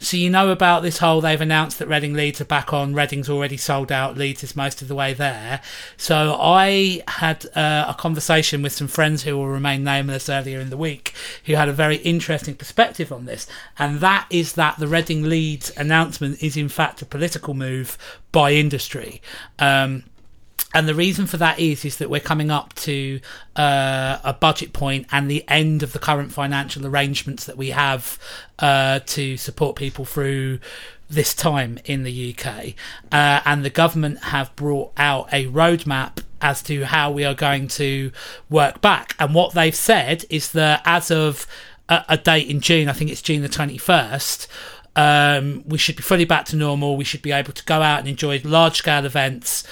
so 0.01 0.16
you 0.16 0.30
know 0.30 0.51
about 0.51 0.82
this 0.82 0.99
whole 0.99 1.20
they've 1.20 1.40
announced 1.40 1.78
that 1.78 1.88
reading 1.88 2.14
leeds 2.14 2.40
are 2.40 2.44
back 2.44 2.72
on. 2.72 2.94
Reading's 2.94 3.28
already 3.28 3.57
sold 3.57 3.90
out. 3.90 4.16
Leeds 4.16 4.44
is 4.44 4.55
most 4.55 4.80
of 4.80 4.88
the 4.88 4.94
way 4.94 5.12
there. 5.12 5.61
So 5.96 6.36
i 6.40 7.03
had 7.09 7.46
uh, 7.57 7.86
a 7.88 7.94
conversation 7.94 8.62
with 8.62 8.72
some 8.72 8.86
friends 8.86 9.24
who 9.24 9.36
will 9.36 9.49
remain 9.49 9.82
nameless 9.82 10.28
earlier 10.28 10.61
in 10.61 10.70
the 10.70 10.76
week 10.76 11.14
who 11.46 11.55
had 11.55 11.68
a 11.68 11.72
very 11.72 11.96
interesting 11.96 12.55
perspective 12.55 13.12
on 13.12 13.24
this. 13.24 13.46
And 13.78 13.99
that 14.01 14.26
is 14.30 14.53
that 14.53 14.78
the 14.78 14.86
reading 14.86 15.24
leeds 15.24 15.72
announcement 15.76 16.42
is 16.42 16.57
in 16.57 16.68
fact 16.68 17.03
a 17.03 17.07
political 17.07 17.55
move 17.55 17.99
by 18.30 18.53
industry. 18.53 19.20
Um, 19.59 20.05
and 20.75 20.89
the 20.89 20.95
reason 20.95 21.27
for 21.27 21.39
that 21.39 21.59
is 21.59 21.85
is 21.85 21.97
that 21.97 22.11
we're 22.11 22.21
coming 22.21 22.51
up 22.51 22.75
to 22.75 23.21
uh, 23.57 24.19
a 24.23 24.35
budget 24.35 24.73
point 24.73 25.07
and 25.11 25.31
the 25.31 25.45
end 25.49 25.83
of 25.83 25.93
the 25.93 25.99
current 25.99 26.33
financial 26.33 26.87
arrangements 26.87 27.45
that 27.45 27.57
we 27.57 27.71
have 27.71 28.19
uh, 28.59 29.01
to 29.07 29.37
support 29.37 29.77
people 29.77 30.05
through 30.05 30.59
this 31.11 31.35
time 31.35 31.79
in 31.87 32.03
the 32.03 32.35
UK, 32.35 32.75
uh, 33.11 33.41
and 33.47 33.64
the 33.64 33.71
government 33.71 34.25
have 34.25 34.55
brought 34.57 34.93
out 34.99 35.33
a 35.33 35.47
roadmap 35.47 36.23
as 36.43 36.62
to 36.62 36.85
how 36.85 37.11
we 37.11 37.25
are 37.25 37.35
going 37.35 37.66
to 37.66 38.12
work 38.51 38.81
back. 38.83 39.16
And 39.19 39.35
what 39.35 39.55
they've 39.55 39.75
said 39.75 40.27
is 40.29 40.53
that 40.53 40.83
as 40.85 41.11
of 41.11 41.47
a, 41.89 42.05
a 42.11 42.16
date 42.19 42.49
in 42.49 42.61
June, 42.61 42.91
I 42.91 42.93
think 42.93 43.11
it's 43.11 43.23
June 43.23 43.41
the 43.41 43.49
twenty 43.49 43.79
first 43.79 44.49
um, 44.99 45.62
we 45.64 45.79
should 45.79 45.95
be 45.95 46.03
fully 46.03 46.25
back 46.25 46.45
to 46.47 46.57
normal. 46.57 46.97
We 46.97 47.05
should 47.05 47.23
be 47.23 47.31
able 47.31 47.53
to 47.53 47.64
go 47.64 47.83
out 47.83 48.01
and 48.01 48.09
enjoy 48.09 48.41
large 48.43 48.79
scale 48.79 49.07
events 49.07 49.62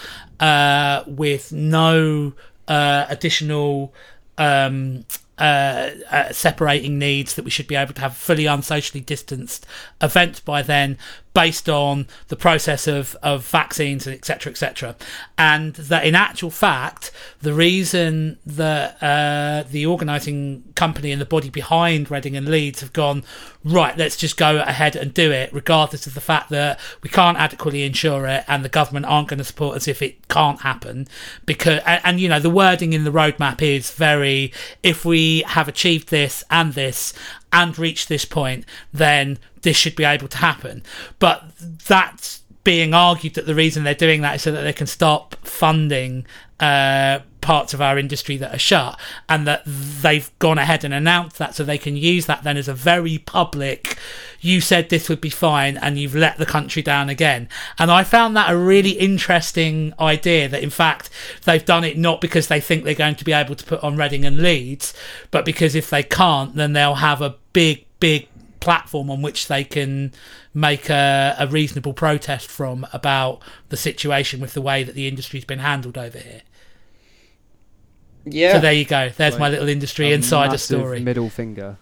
uh, 0.40 1.04
with 1.06 1.52
no 1.52 2.32
uh, 2.68 3.06
additional 3.08 3.92
um, 4.38 5.04
uh, 5.38 5.90
uh, 6.10 6.32
separating 6.32 6.98
needs. 6.98 7.34
That 7.34 7.44
we 7.44 7.50
should 7.50 7.68
be 7.68 7.76
able 7.76 7.94
to 7.94 8.00
have 8.00 8.16
fully 8.16 8.46
unsocially 8.46 9.00
distanced 9.00 9.66
events 10.00 10.40
by 10.40 10.62
then, 10.62 10.98
based 11.36 11.68
on 11.68 12.06
the 12.28 12.34
process 12.34 12.86
of, 12.86 13.14
of 13.22 13.46
vaccines 13.46 14.06
and 14.06 14.16
etc. 14.16 14.50
etc. 14.50 14.96
And 15.36 15.74
that 15.74 16.06
in 16.06 16.14
actual 16.14 16.48
fact, 16.48 17.12
the 17.42 17.52
reason 17.52 18.38
that 18.46 18.96
uh, 19.02 19.68
the 19.70 19.84
organising 19.84 20.64
company 20.76 21.12
and 21.12 21.20
the 21.20 21.26
body 21.26 21.50
behind 21.50 22.10
Reading 22.10 22.38
and 22.38 22.48
Leeds 22.48 22.80
have 22.80 22.94
gone 22.94 23.22
right, 23.62 23.98
let's 23.98 24.16
just 24.16 24.38
go 24.38 24.60
ahead 24.60 24.96
and 24.96 25.12
do 25.12 25.30
it, 25.30 25.52
regardless 25.52 26.06
of 26.06 26.14
the 26.14 26.22
fact 26.22 26.48
that 26.48 26.80
we 27.02 27.10
can't 27.10 27.36
adequately 27.36 27.82
insure 27.82 28.26
it 28.26 28.42
and 28.48 28.64
the 28.64 28.70
government 28.70 29.04
aren't 29.04 29.28
going 29.28 29.36
to 29.36 29.44
support 29.44 29.76
us 29.76 29.86
if 29.86 30.00
it 30.00 30.26
can't 30.28 30.62
happen. 30.62 31.06
Because 31.44 31.82
and, 31.84 32.00
and 32.02 32.18
you 32.18 32.30
know 32.30 32.40
the 32.40 32.48
wording 32.48 32.94
in 32.94 33.04
the 33.04 33.12
roadmap 33.12 33.60
is 33.60 33.90
very 33.90 34.54
if 34.82 35.04
we 35.04 35.42
have 35.48 35.68
achieved 35.68 36.08
this 36.08 36.42
and 36.50 36.72
this 36.72 37.12
and 37.52 37.78
reached 37.78 38.08
this 38.08 38.24
point, 38.24 38.64
then 38.90 39.38
this 39.66 39.76
should 39.76 39.96
be 39.96 40.04
able 40.04 40.28
to 40.28 40.38
happen. 40.38 40.80
But 41.18 41.42
that's 41.58 42.42
being 42.62 42.94
argued 42.94 43.34
that 43.34 43.46
the 43.46 43.54
reason 43.54 43.82
they're 43.82 43.96
doing 43.96 44.20
that 44.22 44.36
is 44.36 44.42
so 44.42 44.52
that 44.52 44.62
they 44.62 44.72
can 44.72 44.86
stop 44.86 45.34
funding 45.44 46.24
uh, 46.60 47.18
parts 47.40 47.74
of 47.74 47.82
our 47.82 47.98
industry 47.98 48.36
that 48.36 48.54
are 48.54 48.60
shut, 48.60 48.96
and 49.28 49.44
that 49.44 49.62
they've 49.66 50.30
gone 50.38 50.56
ahead 50.56 50.84
and 50.84 50.94
announced 50.94 51.38
that 51.38 51.56
so 51.56 51.64
they 51.64 51.78
can 51.78 51.96
use 51.96 52.26
that 52.26 52.44
then 52.44 52.56
as 52.56 52.68
a 52.68 52.74
very 52.74 53.18
public. 53.18 53.98
You 54.40 54.60
said 54.60 54.88
this 54.88 55.08
would 55.08 55.20
be 55.20 55.30
fine, 55.30 55.76
and 55.76 55.98
you've 55.98 56.14
let 56.14 56.38
the 56.38 56.46
country 56.46 56.80
down 56.80 57.08
again. 57.08 57.48
And 57.76 57.90
I 57.90 58.04
found 58.04 58.36
that 58.36 58.48
a 58.48 58.56
really 58.56 58.92
interesting 58.92 59.94
idea. 59.98 60.48
That 60.48 60.62
in 60.62 60.70
fact 60.70 61.10
they've 61.44 61.64
done 61.64 61.82
it 61.82 61.98
not 61.98 62.20
because 62.20 62.46
they 62.46 62.60
think 62.60 62.84
they're 62.84 62.94
going 62.94 63.16
to 63.16 63.24
be 63.24 63.32
able 63.32 63.56
to 63.56 63.64
put 63.64 63.82
on 63.82 63.96
Reading 63.96 64.24
and 64.24 64.38
Leeds, 64.38 64.94
but 65.32 65.44
because 65.44 65.74
if 65.74 65.90
they 65.90 66.04
can't, 66.04 66.54
then 66.54 66.72
they'll 66.72 66.94
have 66.94 67.20
a 67.20 67.34
big, 67.52 67.84
big 67.98 68.28
platform 68.66 69.08
on 69.10 69.22
which 69.22 69.48
they 69.48 69.64
can 69.64 70.12
make 70.52 70.90
a, 70.90 71.34
a 71.38 71.46
reasonable 71.46 71.92
protest 71.94 72.48
from 72.50 72.86
about 72.92 73.40
the 73.70 73.76
situation 73.76 74.40
with 74.40 74.52
the 74.54 74.60
way 74.60 74.82
that 74.84 74.94
the 74.94 75.06
industry's 75.08 75.44
been 75.46 75.60
handled 75.60 75.96
over 75.96 76.18
here. 76.18 76.42
Yeah, 78.24 78.54
So 78.54 78.60
there 78.60 78.72
you 78.72 78.84
go. 78.84 79.10
There's 79.16 79.38
my 79.38 79.48
little 79.48 79.68
industry 79.68 80.10
A 80.10 80.14
insider 80.14 80.58
story. 80.58 81.00
Middle 81.00 81.30
finger. 81.30 81.76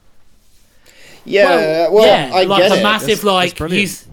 yeah. 1.25 1.89
Well, 1.89 2.07
yeah, 2.07 2.31
I 2.35 2.45
like 2.45 2.63
get 2.63 2.73
a 2.73 2.81
it, 2.81 2.83
massive 2.83 3.07
That's- 3.09 3.23
that's 3.23 3.25
like 3.25 3.57
brilliant. 3.57 3.81
use, 3.83 4.07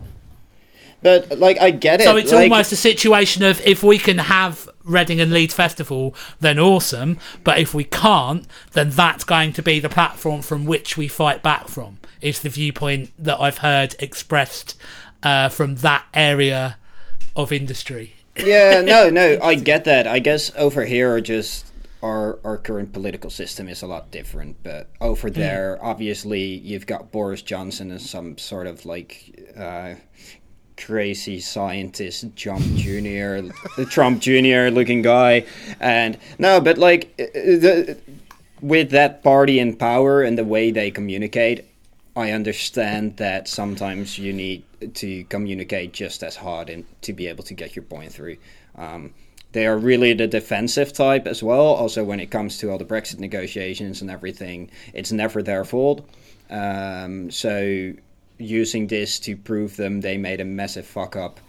but 1.04 1.38
like 1.40 1.60
I 1.60 1.72
get 1.72 2.00
it. 2.00 2.06
So 2.06 2.16
it's 2.16 2.32
like, 2.32 2.50
almost 2.50 2.72
a 2.72 2.76
situation 2.78 3.44
of 3.44 3.60
if 3.66 3.84
we 3.84 3.98
can 3.98 4.18
have 4.20 4.70
Reading 4.86 5.20
and 5.20 5.32
Leeds 5.34 5.54
Festival, 5.54 6.16
then 6.40 6.58
awesome. 6.58 7.18
But 7.44 7.60
if 7.60 7.74
we 7.74 7.84
can't, 7.84 8.46
then 8.74 8.92
that's 8.92 9.24
going 9.26 9.52
to 9.54 9.62
be 9.62 9.80
the 9.80 9.90
platform 9.90 10.42
from 10.42 10.66
which 10.66 10.96
we 10.98 11.08
fight 11.10 11.44
back 11.44 11.68
from. 11.68 11.98
Is 12.22 12.42
the 12.42 12.50
viewpoint 12.50 13.12
that 13.18 13.40
I've 13.40 13.60
heard 13.60 13.96
expressed 14.00 14.78
uh, 15.24 15.50
from 15.50 15.76
that 15.78 16.06
area 16.14 16.78
of 17.36 17.52
industry. 17.52 18.14
yeah, 18.38 18.82
no, 18.86 19.10
no, 19.10 19.40
I 19.42 19.56
get 19.56 19.86
that. 19.86 20.08
I 20.08 20.20
guess 20.20 20.52
over 20.56 20.86
here, 20.86 21.20
just 21.22 21.66
our 22.02 22.40
our 22.44 22.58
current 22.58 22.94
political 22.94 23.30
system 23.30 23.68
is 23.68 23.82
a 23.82 23.88
lot 23.88 24.12
different. 24.12 24.64
But 24.64 24.90
over 25.00 25.30
there, 25.30 25.80
obviously, 25.82 26.44
you've 26.44 26.86
got 26.86 27.12
Boris 27.12 27.42
Johnson 27.42 27.92
and 27.92 28.02
some 28.02 28.38
sort 28.38 28.68
of 28.68 28.86
like 28.86 29.54
uh, 29.58 29.96
crazy 30.78 31.40
scientist, 31.40 32.36
Trump 32.36 32.64
Junior, 32.76 33.42
the 33.78 33.86
Trump 33.86 34.22
Junior 34.22 34.72
looking 34.72 35.02
guy, 35.02 35.46
and 35.80 36.18
no, 36.40 36.60
but 36.60 36.78
like 36.78 37.14
uh, 37.20 37.26
the, 37.34 37.98
with 38.62 38.92
that 38.92 39.24
party 39.24 39.60
in 39.60 39.76
power 39.76 40.22
and 40.22 40.38
the 40.38 40.44
way 40.44 40.72
they 40.72 40.92
communicate. 40.92 41.66
I 42.22 42.32
understand 42.32 43.18
that 43.18 43.48
sometimes 43.48 44.20
you 44.20 44.32
need 44.32 44.64
to 44.96 45.24
communicate 45.26 45.92
just 45.92 46.22
as 46.24 46.36
hard 46.36 46.70
and 46.70 46.86
to 47.02 47.14
be 47.14 47.26
able 47.28 47.44
to 47.46 47.56
get 47.56 47.76
your 47.76 47.84
point 47.84 48.14
through. 48.14 48.38
Um, 48.76 49.14
they 49.54 49.66
are 49.66 49.78
really 49.78 50.14
the 50.14 50.28
defensive 50.28 50.94
type 50.94 51.26
as 51.26 51.42
well. 51.42 51.66
Also, 51.66 52.04
when 52.04 52.20
it 52.20 52.30
comes 52.30 52.60
to 52.60 52.70
all 52.70 52.78
the 52.78 52.86
Brexit 52.86 53.20
negotiations 53.20 54.02
and 54.02 54.12
everything, 54.12 54.70
it's 54.94 55.12
never 55.12 55.42
their 55.42 55.66
fault. 55.66 56.08
Um, 56.50 57.32
so, 57.32 57.94
using 58.38 58.88
this 58.88 59.20
to 59.22 59.36
prove 59.36 59.76
them 59.76 60.02
they 60.02 60.18
made 60.18 60.42
a 60.42 60.46
massive 60.46 60.86
fuck 60.86 61.16
up, 61.16 61.40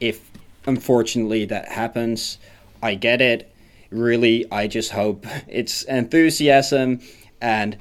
if 0.00 0.30
unfortunately 0.66 1.44
that 1.46 1.68
happens, 1.68 2.38
I 2.82 2.96
get 2.96 3.20
it. 3.20 3.52
Really, 3.90 4.44
I 4.50 4.66
just 4.66 4.90
hope 4.90 5.24
it's 5.46 5.84
enthusiasm 5.84 7.00
and 7.40 7.78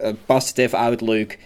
a 0.00 0.14
positive 0.14 0.72
outlook 0.74 1.36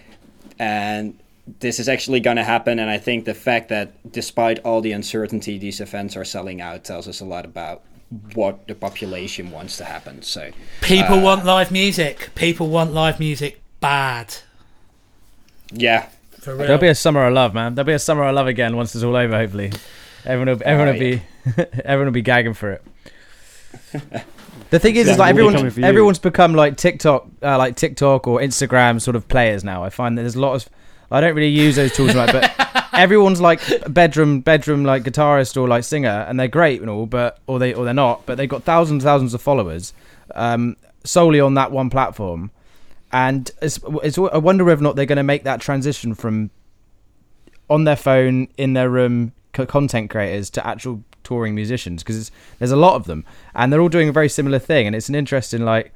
and 0.59 1.19
this 1.61 1.79
is 1.81 1.89
actually 1.89 2.21
going 2.21 2.37
to 2.37 2.45
happen 2.45 2.79
and 2.79 2.91
i 2.91 2.99
think 2.99 3.25
the 3.25 3.35
fact 3.35 3.69
that 3.69 4.13
despite 4.13 4.59
all 4.61 4.81
the 4.81 4.93
uncertainty 4.93 5.57
these 5.59 5.81
events 5.81 6.17
are 6.17 6.25
selling 6.25 6.61
out 6.61 6.85
tells 6.85 7.09
us 7.09 7.21
a 7.21 7.25
lot 7.25 7.45
about 7.45 7.83
what 8.35 8.67
the 8.69 8.75
population 8.75 9.51
wants 9.51 9.77
to 9.77 9.85
happen 9.85 10.23
so 10.23 10.51
People 10.81 11.17
uh, 11.17 11.23
want 11.23 11.45
live 11.45 11.71
music. 11.71 12.31
People 12.35 12.69
want 12.69 12.93
live 12.95 13.21
music 13.21 13.61
bad. 13.81 14.35
yeah 15.73 16.09
For 16.41 16.55
real. 16.55 16.67
There'll 16.67 16.81
be 16.81 16.89
a 16.89 16.95
summer 16.95 17.27
of 17.27 17.35
love, 17.35 17.53
man. 17.53 17.75
There'll 17.75 17.87
be 17.87 17.93
a 17.93 17.99
summer 17.99 18.25
of 18.25 18.35
love 18.35 18.47
again 18.47 18.77
once 18.77 18.95
it's 18.95 19.05
all 19.05 19.15
over. 19.15 19.37
Hopefully, 19.37 19.73
everyone 20.25 20.57
will, 20.57 20.63
everyone 20.65 20.95
will 20.95 21.01
be 21.01 21.23
everyone 21.85 22.07
will 22.07 22.13
be 22.13 22.23
gagging 22.23 22.55
for 22.55 22.73
it. 22.73 22.83
The 24.71 24.79
thing 24.79 24.97
is, 24.97 25.09
is 25.09 25.19
like 25.19 25.35
we'll 25.35 25.47
everyone, 25.47 25.55
coming 25.55 25.71
for 25.71 25.81
you. 25.81 25.87
everyone's 25.87 26.19
become 26.19 26.55
like 26.55 26.77
TikTok, 26.77 27.27
uh, 27.43 27.57
like 27.57 27.77
TikTok 27.77 28.27
or 28.27 28.41
Instagram 28.41 29.01
sort 29.01 29.17
of 29.17 29.27
players 29.29 29.65
now. 29.65 29.83
I 29.83 29.91
find 29.91 30.17
that 30.19 30.23
there's 30.23 30.35
a 30.35 30.41
lot 30.41 30.55
of, 30.55 30.69
I 31.11 31.21
don't 31.21 31.35
really 31.35 31.49
use 31.49 31.77
those 31.77 31.95
tools 31.95 32.15
much, 32.15 32.33
but 32.33 32.53
everyone's 32.93 33.41
like 33.41 33.61
bedroom, 33.93 34.41
bedroom 34.41 34.85
like 34.85 35.05
guitarist 35.05 35.57
or 35.57 35.69
like 35.69 35.85
singer, 35.85 36.27
and 36.29 36.39
they're 36.39 36.49
great 36.49 36.81
and 36.81 36.91
all, 36.91 37.07
but 37.07 37.39
or 37.47 37.59
they 37.59 37.73
or 37.73 37.85
they're 37.85 37.95
not, 37.95 38.27
but 38.27 38.37
they've 38.37 38.49
got 38.49 38.65
thousands, 38.65 39.05
thousands 39.05 39.33
of 39.33 39.41
followers, 39.41 39.95
um, 40.35 40.77
solely 41.05 41.41
on 41.41 41.55
that 41.55 41.73
one 41.73 41.89
platform, 41.89 42.51
and 43.11 43.51
it's, 43.63 43.81
it's 44.03 44.19
I 44.19 44.37
wonder 44.37 44.65
whether 44.65 44.81
or 44.81 44.85
not 44.85 44.97
they're 44.97 45.07
going 45.07 45.17
to 45.17 45.23
make 45.23 45.45
that 45.45 45.61
transition 45.63 46.15
from 46.15 46.51
on 47.71 47.85
their 47.85 47.97
phone 47.97 48.49
in 48.59 48.75
their 48.75 48.91
room 48.91 49.33
content 49.53 50.11
creators 50.11 50.51
to 50.51 50.67
actual 50.67 51.03
touring 51.25 51.55
musicians 51.55 52.03
because 52.03 52.31
there's 52.59 52.71
a 52.71 52.77
lot 52.77 52.95
of 52.95 53.05
them 53.05 53.25
and 53.55 53.73
they're 53.73 53.81
all 53.81 53.89
doing 53.89 54.09
a 54.09 54.13
very 54.13 54.29
similar 54.29 54.59
thing 54.59 54.87
and 54.87 54.97
it's 54.97 55.09
an 55.09 55.15
interesting 55.15 55.65
like 55.65 55.93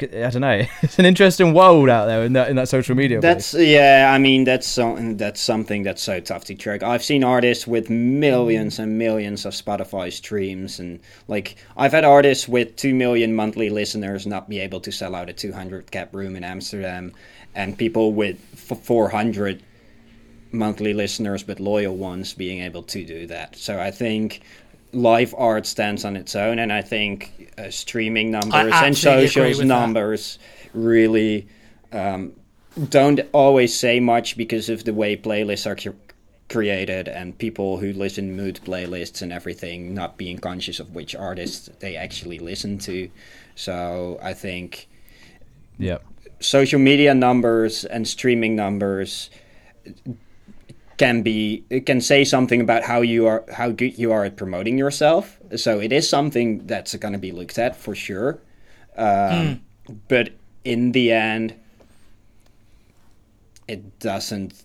I 0.00 0.06
don't 0.06 0.40
know 0.40 0.64
it's 0.82 0.98
an 0.98 1.04
interesting 1.04 1.52
world 1.52 1.88
out 1.88 2.06
there 2.06 2.24
in 2.24 2.32
that 2.32 2.48
in 2.48 2.56
that 2.56 2.68
social 2.68 2.94
media 2.94 3.20
that's 3.20 3.54
yeah 3.54 4.10
i 4.12 4.18
mean 4.18 4.44
that's 4.44 4.66
so, 4.66 4.96
that's 5.14 5.40
something 5.40 5.82
that's 5.82 6.02
so 6.02 6.18
tough 6.18 6.44
to 6.46 6.54
track. 6.54 6.82
I've 6.82 7.04
seen 7.04 7.22
artists 7.24 7.66
with 7.66 7.90
millions 7.90 8.78
and 8.78 8.98
millions 8.98 9.44
of 9.44 9.52
spotify 9.52 10.12
streams 10.12 10.78
and 10.78 11.00
like 11.28 11.56
i've 11.76 11.92
had 11.92 12.04
artists 12.04 12.48
with 12.48 12.76
2 12.76 12.94
million 12.94 13.34
monthly 13.34 13.68
listeners 13.70 14.26
not 14.26 14.48
be 14.48 14.60
able 14.60 14.80
to 14.80 14.90
sell 14.90 15.14
out 15.14 15.28
a 15.28 15.32
200 15.32 15.90
cap 15.90 16.14
room 16.14 16.36
in 16.36 16.44
amsterdam 16.44 17.12
and 17.54 17.76
people 17.76 18.12
with 18.12 18.38
400 18.38 19.62
monthly 20.52 20.94
listeners 20.94 21.42
but 21.42 21.60
loyal 21.60 21.96
ones 21.96 22.34
being 22.34 22.60
able 22.60 22.82
to 22.82 23.04
do 23.04 23.26
that. 23.26 23.56
So 23.56 23.80
i 23.80 23.90
think 23.90 24.42
live 24.92 25.34
art 25.38 25.66
stands 25.66 26.04
on 26.04 26.16
its 26.16 26.36
own 26.36 26.58
and 26.58 26.70
i 26.70 26.82
think 26.82 27.50
uh, 27.56 27.70
streaming 27.70 28.30
numbers 28.30 28.52
and 28.54 28.72
absolutely 28.72 29.24
agree 29.24 29.28
socials 29.28 29.58
with 29.58 29.68
that. 29.68 29.80
numbers 29.80 30.38
really 30.74 31.48
um, 31.92 32.32
don't 32.90 33.20
always 33.32 33.76
say 33.76 34.00
much 34.00 34.36
because 34.36 34.68
of 34.68 34.84
the 34.84 34.92
way 34.92 35.16
playlists 35.16 35.66
are 35.66 35.74
cu- 35.74 35.96
created 36.48 37.08
and 37.08 37.36
people 37.38 37.78
who 37.78 37.92
listen 37.94 38.36
mood 38.36 38.60
playlists 38.64 39.22
and 39.22 39.32
everything 39.32 39.94
not 39.94 40.18
being 40.18 40.36
conscious 40.36 40.78
of 40.78 40.94
which 40.94 41.14
artists 41.14 41.70
they 41.80 41.96
actually 41.96 42.38
listen 42.38 42.78
to. 42.78 43.10
So 43.54 44.18
i 44.22 44.34
think 44.34 44.88
yeah 45.78 45.98
social 46.40 46.78
media 46.80 47.14
numbers 47.14 47.84
and 47.84 48.06
streaming 48.06 48.56
numbers 48.56 49.30
can 51.02 51.22
be 51.22 51.64
it 51.68 51.84
can 51.84 52.00
say 52.00 52.22
something 52.22 52.60
about 52.60 52.84
how 52.84 53.00
you 53.00 53.26
are 53.26 53.44
how 53.52 53.68
good 53.70 53.98
you 53.98 54.12
are 54.12 54.24
at 54.24 54.36
promoting 54.36 54.78
yourself. 54.78 55.40
So 55.56 55.80
it 55.80 55.92
is 55.92 56.08
something 56.08 56.64
that's 56.68 56.94
going 56.94 57.12
to 57.12 57.18
be 57.18 57.32
looked 57.32 57.58
at 57.58 57.74
for 57.74 57.94
sure. 57.96 58.38
Um, 58.96 59.62
but 60.06 60.30
in 60.64 60.92
the 60.92 61.10
end 61.10 61.54
it 63.66 63.98
doesn't 63.98 64.62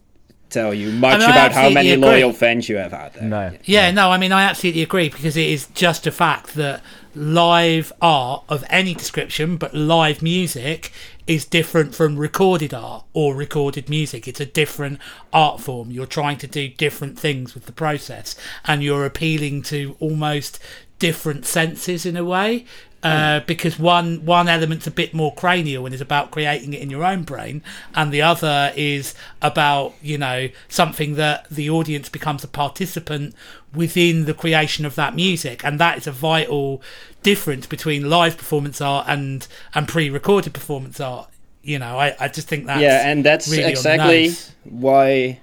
tell 0.50 0.74
you 0.74 0.92
much 0.92 1.20
mean, 1.20 1.30
about 1.30 1.52
how 1.52 1.70
many 1.70 1.92
agree. 1.92 2.06
loyal 2.06 2.34
fans 2.34 2.70
you 2.70 2.78
have 2.78 2.94
out 2.94 3.14
there 3.14 3.24
no 3.24 3.58
Yeah, 3.66 3.92
no, 3.92 4.12
I 4.12 4.18
mean, 4.18 4.32
I 4.32 4.44
absolutely 4.44 4.82
agree 4.82 5.10
because 5.10 5.38
it 5.38 5.48
is 5.48 5.68
just 5.74 6.08
a 6.08 6.12
fact 6.12 6.56
that 6.56 6.82
live 7.16 7.92
art 8.02 8.44
of 8.48 8.64
any 8.70 8.94
description, 8.94 9.58
but 9.58 9.74
live 9.74 10.22
music 10.22 10.92
is 11.26 11.44
different 11.46 11.94
from 11.94 12.16
recorded 12.16 12.74
art 12.74 13.04
or 13.14 13.36
recorded 13.36 13.90
music. 13.90 14.28
It's 14.28 14.40
a 14.40 14.46
different 14.46 15.00
art 15.34 15.60
form. 15.60 15.92
You're 15.92 16.06
trying 16.06 16.38
to 16.38 16.48
do 16.48 16.70
different 16.70 17.20
things 17.20 17.54
with 17.54 17.66
the 17.66 17.72
process 17.74 18.36
and 18.66 18.82
you're 18.82 19.06
appealing 19.06 19.64
to 19.64 19.98
almost 20.00 20.60
different 21.00 21.46
senses 21.46 22.06
in 22.06 22.18
a 22.18 22.24
way. 22.24 22.66
Uh, 23.04 23.40
because 23.42 23.80
one 23.80 24.26
one 24.26 24.50
element's 24.50 24.88
a 24.88 24.92
bit 24.92 25.14
more 25.14 25.34
cranial 25.36 25.86
and 25.86 25.94
is 25.94 26.02
about 26.02 26.30
creating 26.32 26.74
it 26.74 26.82
in 26.82 26.90
your 26.90 27.06
own 27.06 27.24
brain, 27.24 27.62
and 27.96 28.12
the 28.12 28.22
other 28.22 28.74
is 28.76 29.14
about 29.42 29.94
you 30.02 30.18
know 30.18 30.50
something 30.68 31.14
that 31.16 31.48
the 31.50 31.70
audience 31.70 32.10
becomes 32.10 32.44
a 32.44 32.48
participant 32.48 33.34
within 33.74 34.26
the 34.26 34.34
creation 34.34 34.84
of 34.84 34.96
that 34.96 35.16
music, 35.16 35.64
and 35.64 35.80
that 35.80 35.98
is 36.00 36.08
a 36.08 36.12
vital 36.12 36.82
difference 37.22 37.68
between 37.68 38.10
live 38.10 38.36
performance 38.36 38.82
art 38.82 39.06
and 39.08 39.48
and 39.76 39.88
pre-recorded 39.88 40.54
performance 40.54 41.00
art. 41.00 41.30
You 41.62 41.80
know, 41.80 42.00
I, 42.00 42.16
I 42.20 42.28
just 42.28 42.48
think 42.48 42.66
that 42.66 42.82
yeah 42.82 43.08
and 43.08 43.24
that's 43.24 43.48
really 43.48 43.72
exactly 43.72 44.32
why 44.64 45.40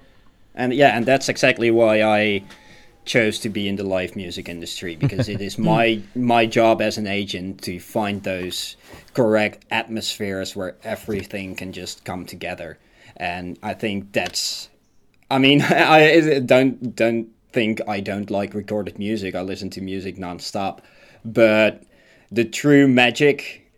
and 0.55 0.73
yeah 0.73 0.95
and 0.95 1.05
that's 1.05 1.29
exactly 1.29 1.71
why 1.71 2.01
i 2.01 2.43
chose 3.05 3.39
to 3.39 3.49
be 3.49 3.67
in 3.67 3.75
the 3.75 3.83
live 3.83 4.15
music 4.15 4.49
industry 4.49 4.95
because 5.01 5.29
it 5.29 5.41
is 5.41 5.55
hmm. 5.55 5.65
my 5.65 6.01
my 6.15 6.45
job 6.45 6.81
as 6.81 6.97
an 6.97 7.07
agent 7.07 7.61
to 7.61 7.79
find 7.79 8.23
those 8.23 8.75
correct 9.13 9.65
atmospheres 9.71 10.55
where 10.55 10.75
everything 10.83 11.55
can 11.55 11.71
just 11.71 12.03
come 12.03 12.25
together 12.25 12.77
and 13.17 13.57
i 13.63 13.73
think 13.73 14.11
that's 14.11 14.69
i 15.29 15.37
mean 15.37 15.61
i 15.69 16.39
don't 16.39 16.95
don't 16.95 17.29
think 17.55 17.79
I 17.87 18.01
don't 18.01 18.29
like 18.29 18.53
recorded 18.53 18.99
music. 18.99 19.33
I 19.33 19.41
listen 19.41 19.69
to 19.71 19.81
music 19.81 20.17
nonstop. 20.17 20.79
But 21.23 21.83
the 22.29 22.43
true 22.43 22.85
magic 22.85 23.71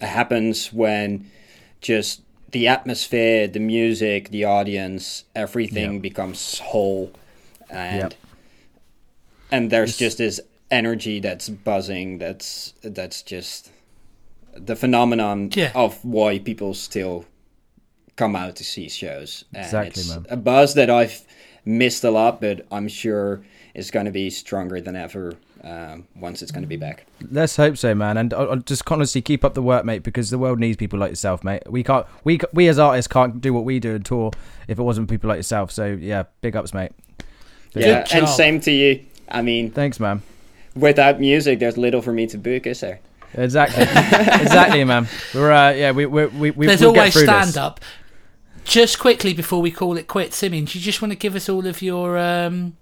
happens 0.00 0.72
when 0.72 1.30
just 1.82 2.22
the 2.52 2.66
atmosphere, 2.68 3.46
the 3.46 3.60
music, 3.60 4.30
the 4.30 4.44
audience, 4.44 5.24
everything 5.36 5.92
Yep. 5.94 6.02
becomes 6.02 6.58
whole, 6.60 7.12
and 7.68 8.12
Yep. 8.12 8.14
And 9.50 9.70
there's 9.70 9.96
just 9.96 10.18
this 10.18 10.40
energy 10.70 11.20
that's 11.20 11.48
buzzing. 11.48 12.18
That's 12.18 12.74
that's 12.82 13.22
just 13.22 13.70
the 14.56 14.76
phenomenon 14.76 15.50
Yeah. 15.54 15.72
of 15.74 16.04
why 16.04 16.38
people 16.38 16.74
still 16.74 17.24
come 18.16 18.34
out 18.34 18.56
to 18.56 18.64
see 18.64 18.88
shows. 18.88 19.44
And 19.54 19.64
Exactly, 19.64 20.00
it's 20.00 20.08
man. 20.10 20.26
a 20.28 20.36
buzz 20.36 20.74
that 20.74 20.90
I've 20.90 21.24
missed 21.64 22.02
a 22.04 22.10
lot, 22.10 22.40
but 22.40 22.66
I'm 22.72 22.88
sure 22.88 23.42
is 23.74 23.90
going 23.92 24.06
to 24.06 24.12
be 24.12 24.28
stronger 24.30 24.80
than 24.80 24.96
ever 24.96 25.34
um, 25.62 26.06
once 26.16 26.42
it's 26.42 26.50
going 26.50 26.62
to 26.62 26.68
be 26.68 26.76
back. 26.76 27.04
Let's 27.30 27.54
hope 27.56 27.76
so, 27.76 27.94
man. 27.94 28.16
And 28.16 28.34
uh, 28.34 28.38
uh, 28.38 28.56
just 28.56 28.90
honestly 28.90 29.22
keep 29.22 29.44
up 29.44 29.54
the 29.54 29.62
work, 29.62 29.84
mate, 29.84 30.02
because 30.02 30.30
the 30.30 30.38
world 30.38 30.58
needs 30.58 30.76
people 30.76 30.98
like 30.98 31.10
yourself, 31.10 31.44
mate. 31.44 31.62
We 31.70 31.84
can't, 31.84 32.06
we 32.24 32.40
we 32.52 32.66
as 32.68 32.78
artists 32.78 33.12
can't 33.12 33.40
do 33.40 33.52
what 33.54 33.64
we 33.64 33.78
do 33.78 33.94
and 33.94 34.04
tour 34.04 34.32
if 34.66 34.78
it 34.78 34.82
wasn't 34.82 35.08
for 35.08 35.14
people 35.14 35.28
like 35.28 35.38
yourself. 35.38 35.70
So 35.70 35.86
yeah, 35.86 36.24
big 36.40 36.56
ups, 36.56 36.74
mate. 36.74 36.92
Yeah, 37.74 38.04
and 38.12 38.28
same 38.28 38.60
to 38.62 38.72
you. 38.72 39.04
I 39.30 39.42
mean, 39.42 39.70
Thanks, 39.70 40.00
man. 40.00 40.22
without 40.74 41.20
music, 41.20 41.58
there's 41.58 41.76
little 41.78 42.02
for 42.02 42.12
me 42.12 42.26
to 42.28 42.38
book, 42.38 42.66
is 42.66 42.80
there? 42.80 43.00
Exactly, 43.34 43.82
exactly, 44.42 44.84
man. 44.84 45.06
We're 45.34 45.52
uh, 45.52 45.72
yeah, 45.72 45.90
we 45.92 46.06
we 46.06 46.26
we 46.26 46.50
we 46.52 46.66
There's 46.66 46.80
we'll 46.80 46.92
get 46.92 47.00
always 47.00 47.12
through 47.14 47.24
stand 47.24 47.48
this. 47.48 47.56
up. 47.58 47.80
Just 48.64 48.98
quickly 48.98 49.34
before 49.34 49.60
we 49.60 49.70
call 49.70 49.96
it 49.96 50.06
quits, 50.08 50.36
Simeon, 50.36 50.64
do 50.66 50.78
you 50.78 50.84
just 50.84 51.00
want 51.02 51.12
to 51.12 51.18
give 51.18 51.34
us 51.34 51.48
all 51.48 51.66
of 51.66 51.82
your 51.82 52.16
um, 52.18 52.76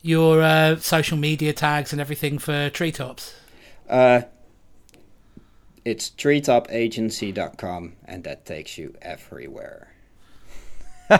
your 0.00 0.40
uh, 0.42 0.76
social 0.76 1.18
media 1.18 1.52
tags 1.52 1.92
and 1.92 2.00
everything 2.00 2.38
for 2.38 2.70
Treetops? 2.70 3.34
Uh, 3.88 4.22
it's 5.84 6.10
treetopagency.com, 6.10 7.94
and 8.04 8.24
that 8.24 8.44
takes 8.46 8.78
you 8.78 8.94
everywhere. 9.02 9.91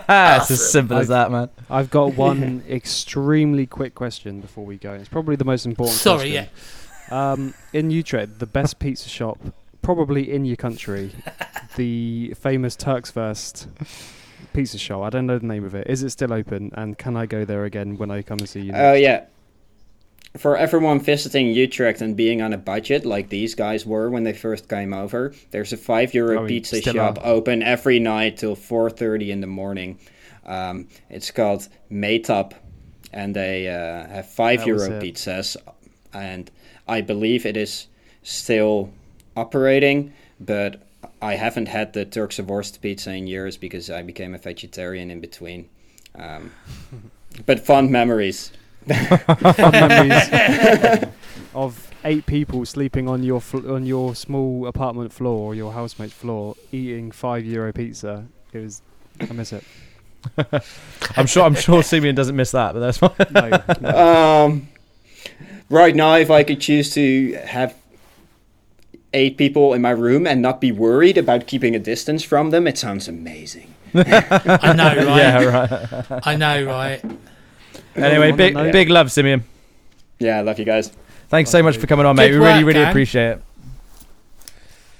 It's 0.08 0.50
as 0.50 0.72
simple 0.72 0.98
as 0.98 1.08
that, 1.08 1.30
man. 1.30 1.50
I've 1.70 1.90
got 1.90 2.14
one 2.16 2.62
extremely 2.68 3.66
quick 3.66 3.94
question 3.94 4.40
before 4.40 4.64
we 4.64 4.78
go. 4.78 4.92
It's 4.92 5.08
probably 5.08 5.36
the 5.36 5.44
most 5.44 5.66
important. 5.66 5.96
Sorry, 5.96 6.32
question. 6.32 6.48
Um, 7.10 7.54
in 7.72 7.90
Utrecht, 7.90 8.38
the 8.38 8.46
best 8.46 8.78
pizza 8.78 9.08
shop, 9.08 9.38
probably 9.82 10.32
in 10.32 10.44
your 10.44 10.56
country, 10.56 11.12
the 11.76 12.34
famous 12.34 12.76
Turks 12.76 13.10
First 13.10 13.68
pizza 14.52 14.78
shop. 14.78 15.02
I 15.02 15.10
don't 15.10 15.26
know 15.26 15.38
the 15.38 15.46
name 15.46 15.64
of 15.64 15.74
it. 15.74 15.86
Is 15.88 16.02
it 16.02 16.10
still 16.10 16.32
open? 16.32 16.70
And 16.74 16.96
can 16.96 17.16
I 17.16 17.26
go 17.26 17.44
there 17.44 17.64
again 17.64 17.98
when 17.98 18.10
I 18.10 18.22
come 18.22 18.38
and 18.38 18.48
see 18.48 18.60
you? 18.60 18.72
Oh 18.72 18.92
next? 18.92 19.02
yeah. 19.02 19.24
For 20.36 20.56
everyone 20.56 21.00
visiting 21.00 21.48
Utrecht 21.48 22.00
and 22.00 22.16
being 22.16 22.40
on 22.40 22.54
a 22.54 22.58
budget 22.58 23.04
like 23.04 23.28
these 23.28 23.54
guys 23.54 23.84
were 23.84 24.08
when 24.08 24.24
they 24.24 24.32
first 24.32 24.66
came 24.66 24.94
over, 24.94 25.34
there's 25.50 25.74
a 25.74 25.76
five 25.76 26.14
euro 26.14 26.44
Oh, 26.44 26.46
pizza 26.46 26.80
shop 26.80 27.18
are. 27.18 27.26
open 27.26 27.62
every 27.62 27.98
night 27.98 28.38
till 28.38 28.54
four 28.54 28.88
thirty 28.88 29.30
in 29.30 29.42
the 29.42 29.46
morning. 29.46 29.98
Um, 30.46 30.88
it's 31.10 31.30
called 31.30 31.68
Maytop, 31.90 32.54
and 33.12 33.36
they 33.36 33.68
uh, 33.68 34.08
have 34.08 34.28
five 34.30 34.60
That 34.60 34.68
euro 34.68 34.88
pizzas, 35.00 35.56
and 36.14 36.50
I 36.88 37.02
believe 37.02 37.44
it 37.44 37.56
is 37.58 37.88
still 38.22 38.90
operating, 39.36 40.14
but 40.40 40.82
I 41.20 41.34
haven't 41.34 41.66
had 41.68 41.92
the 41.92 42.04
Turks 42.06 42.38
of 42.38 42.48
Worst 42.48 42.80
pizza 42.80 43.12
in 43.12 43.26
years 43.26 43.56
because 43.58 43.90
I 43.90 44.02
became 44.02 44.34
a 44.34 44.38
vegetarian 44.38 45.10
in 45.10 45.20
between. 45.20 45.68
Um, 46.14 46.52
but 47.46 47.60
fond 47.60 47.90
memories. 47.90 48.50
Fond 49.54 49.72
memories 49.72 51.08
of 51.54 51.90
eight 52.04 52.26
people 52.26 52.64
sleeping 52.66 53.08
on 53.08 53.22
your 53.22 53.40
fl- 53.40 53.70
on 53.72 53.86
your 53.86 54.14
small 54.14 54.66
apartment 54.66 55.12
floor 55.12 55.52
or 55.52 55.54
your 55.54 55.72
housemate's 55.72 56.12
floor, 56.12 56.56
eating 56.72 57.10
five 57.10 57.44
euro 57.44 57.72
pizza. 57.72 58.26
It 58.52 58.58
was. 58.58 58.82
I 59.20 59.32
miss 59.32 59.52
it. 59.52 59.64
I'm 61.16 61.26
sure 61.26 61.44
I'm 61.44 61.54
sure 61.54 61.82
Simeon 61.82 62.14
doesn't 62.14 62.36
miss 62.36 62.52
that, 62.52 62.74
but 62.74 62.80
that's 62.80 62.98
fine. 62.98 63.12
No, 63.30 63.62
no. 63.80 64.44
Um, 64.46 64.68
right 65.68 65.94
now, 65.94 66.14
if 66.16 66.30
I 66.30 66.42
could 66.44 66.60
choose 66.60 66.92
to 66.94 67.32
have 67.44 67.74
eight 69.12 69.36
people 69.36 69.74
in 69.74 69.82
my 69.82 69.90
room 69.90 70.26
and 70.26 70.40
not 70.40 70.60
be 70.60 70.72
worried 70.72 71.18
about 71.18 71.46
keeping 71.46 71.74
a 71.74 71.78
distance 71.78 72.22
from 72.22 72.50
them, 72.50 72.66
it 72.66 72.78
sounds 72.78 73.08
amazing. 73.08 73.74
I 73.94 74.72
know, 74.74 74.86
right? 74.86 74.96
yeah, 74.96 75.44
right. 75.44 76.22
I 76.26 76.36
know, 76.36 76.64
right? 76.64 77.02
Anyway, 77.96 78.32
big 78.32 78.54
note- 78.54 78.72
big 78.72 78.88
love, 78.88 79.10
Simeon. 79.12 79.44
Yeah, 80.18 80.38
I 80.38 80.40
love 80.42 80.58
you 80.58 80.64
guys. 80.64 80.90
Thanks 81.28 81.50
so 81.50 81.62
much 81.62 81.76
for 81.78 81.86
coming 81.86 82.06
on, 82.06 82.16
mate. 82.16 82.28
Good 82.30 82.40
we 82.40 82.46
really 82.46 82.58
work, 82.58 82.66
really 82.66 82.80
gang. 82.80 82.90
appreciate 82.90 83.38
it. 83.38 83.42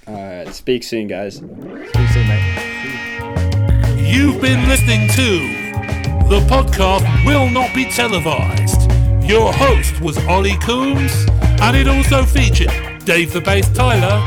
Uh, 0.07 0.51
speak 0.51 0.83
soon, 0.83 1.07
guys. 1.07 1.37
Speak 1.37 2.09
soon, 2.09 2.27
mate. 2.29 3.99
You've 3.99 4.41
been 4.43 4.69
listening 4.69 5.09
to 5.11 6.29
the 6.29 6.41
podcast 6.49 7.05
will 7.27 7.49
not 7.51 7.75
be 7.75 7.85
televised. 7.87 8.91
Your 9.29 9.53
host 9.53 10.01
was 10.01 10.19
Ollie 10.27 10.57
Coombs, 10.59 11.27
and 11.61 11.77
it 11.77 11.87
also 11.87 12.25
featured 12.25 12.71
Dave 13.05 13.33
the 13.33 13.41
Bass 13.41 13.69
Tyler 13.75 14.25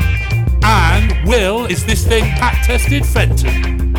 and 0.62 1.28
Will 1.28 1.66
is 1.66 1.84
this 1.84 2.06
thing 2.06 2.24
pack 2.36 2.64
tested 2.66 3.04
Fenton. 3.04 3.94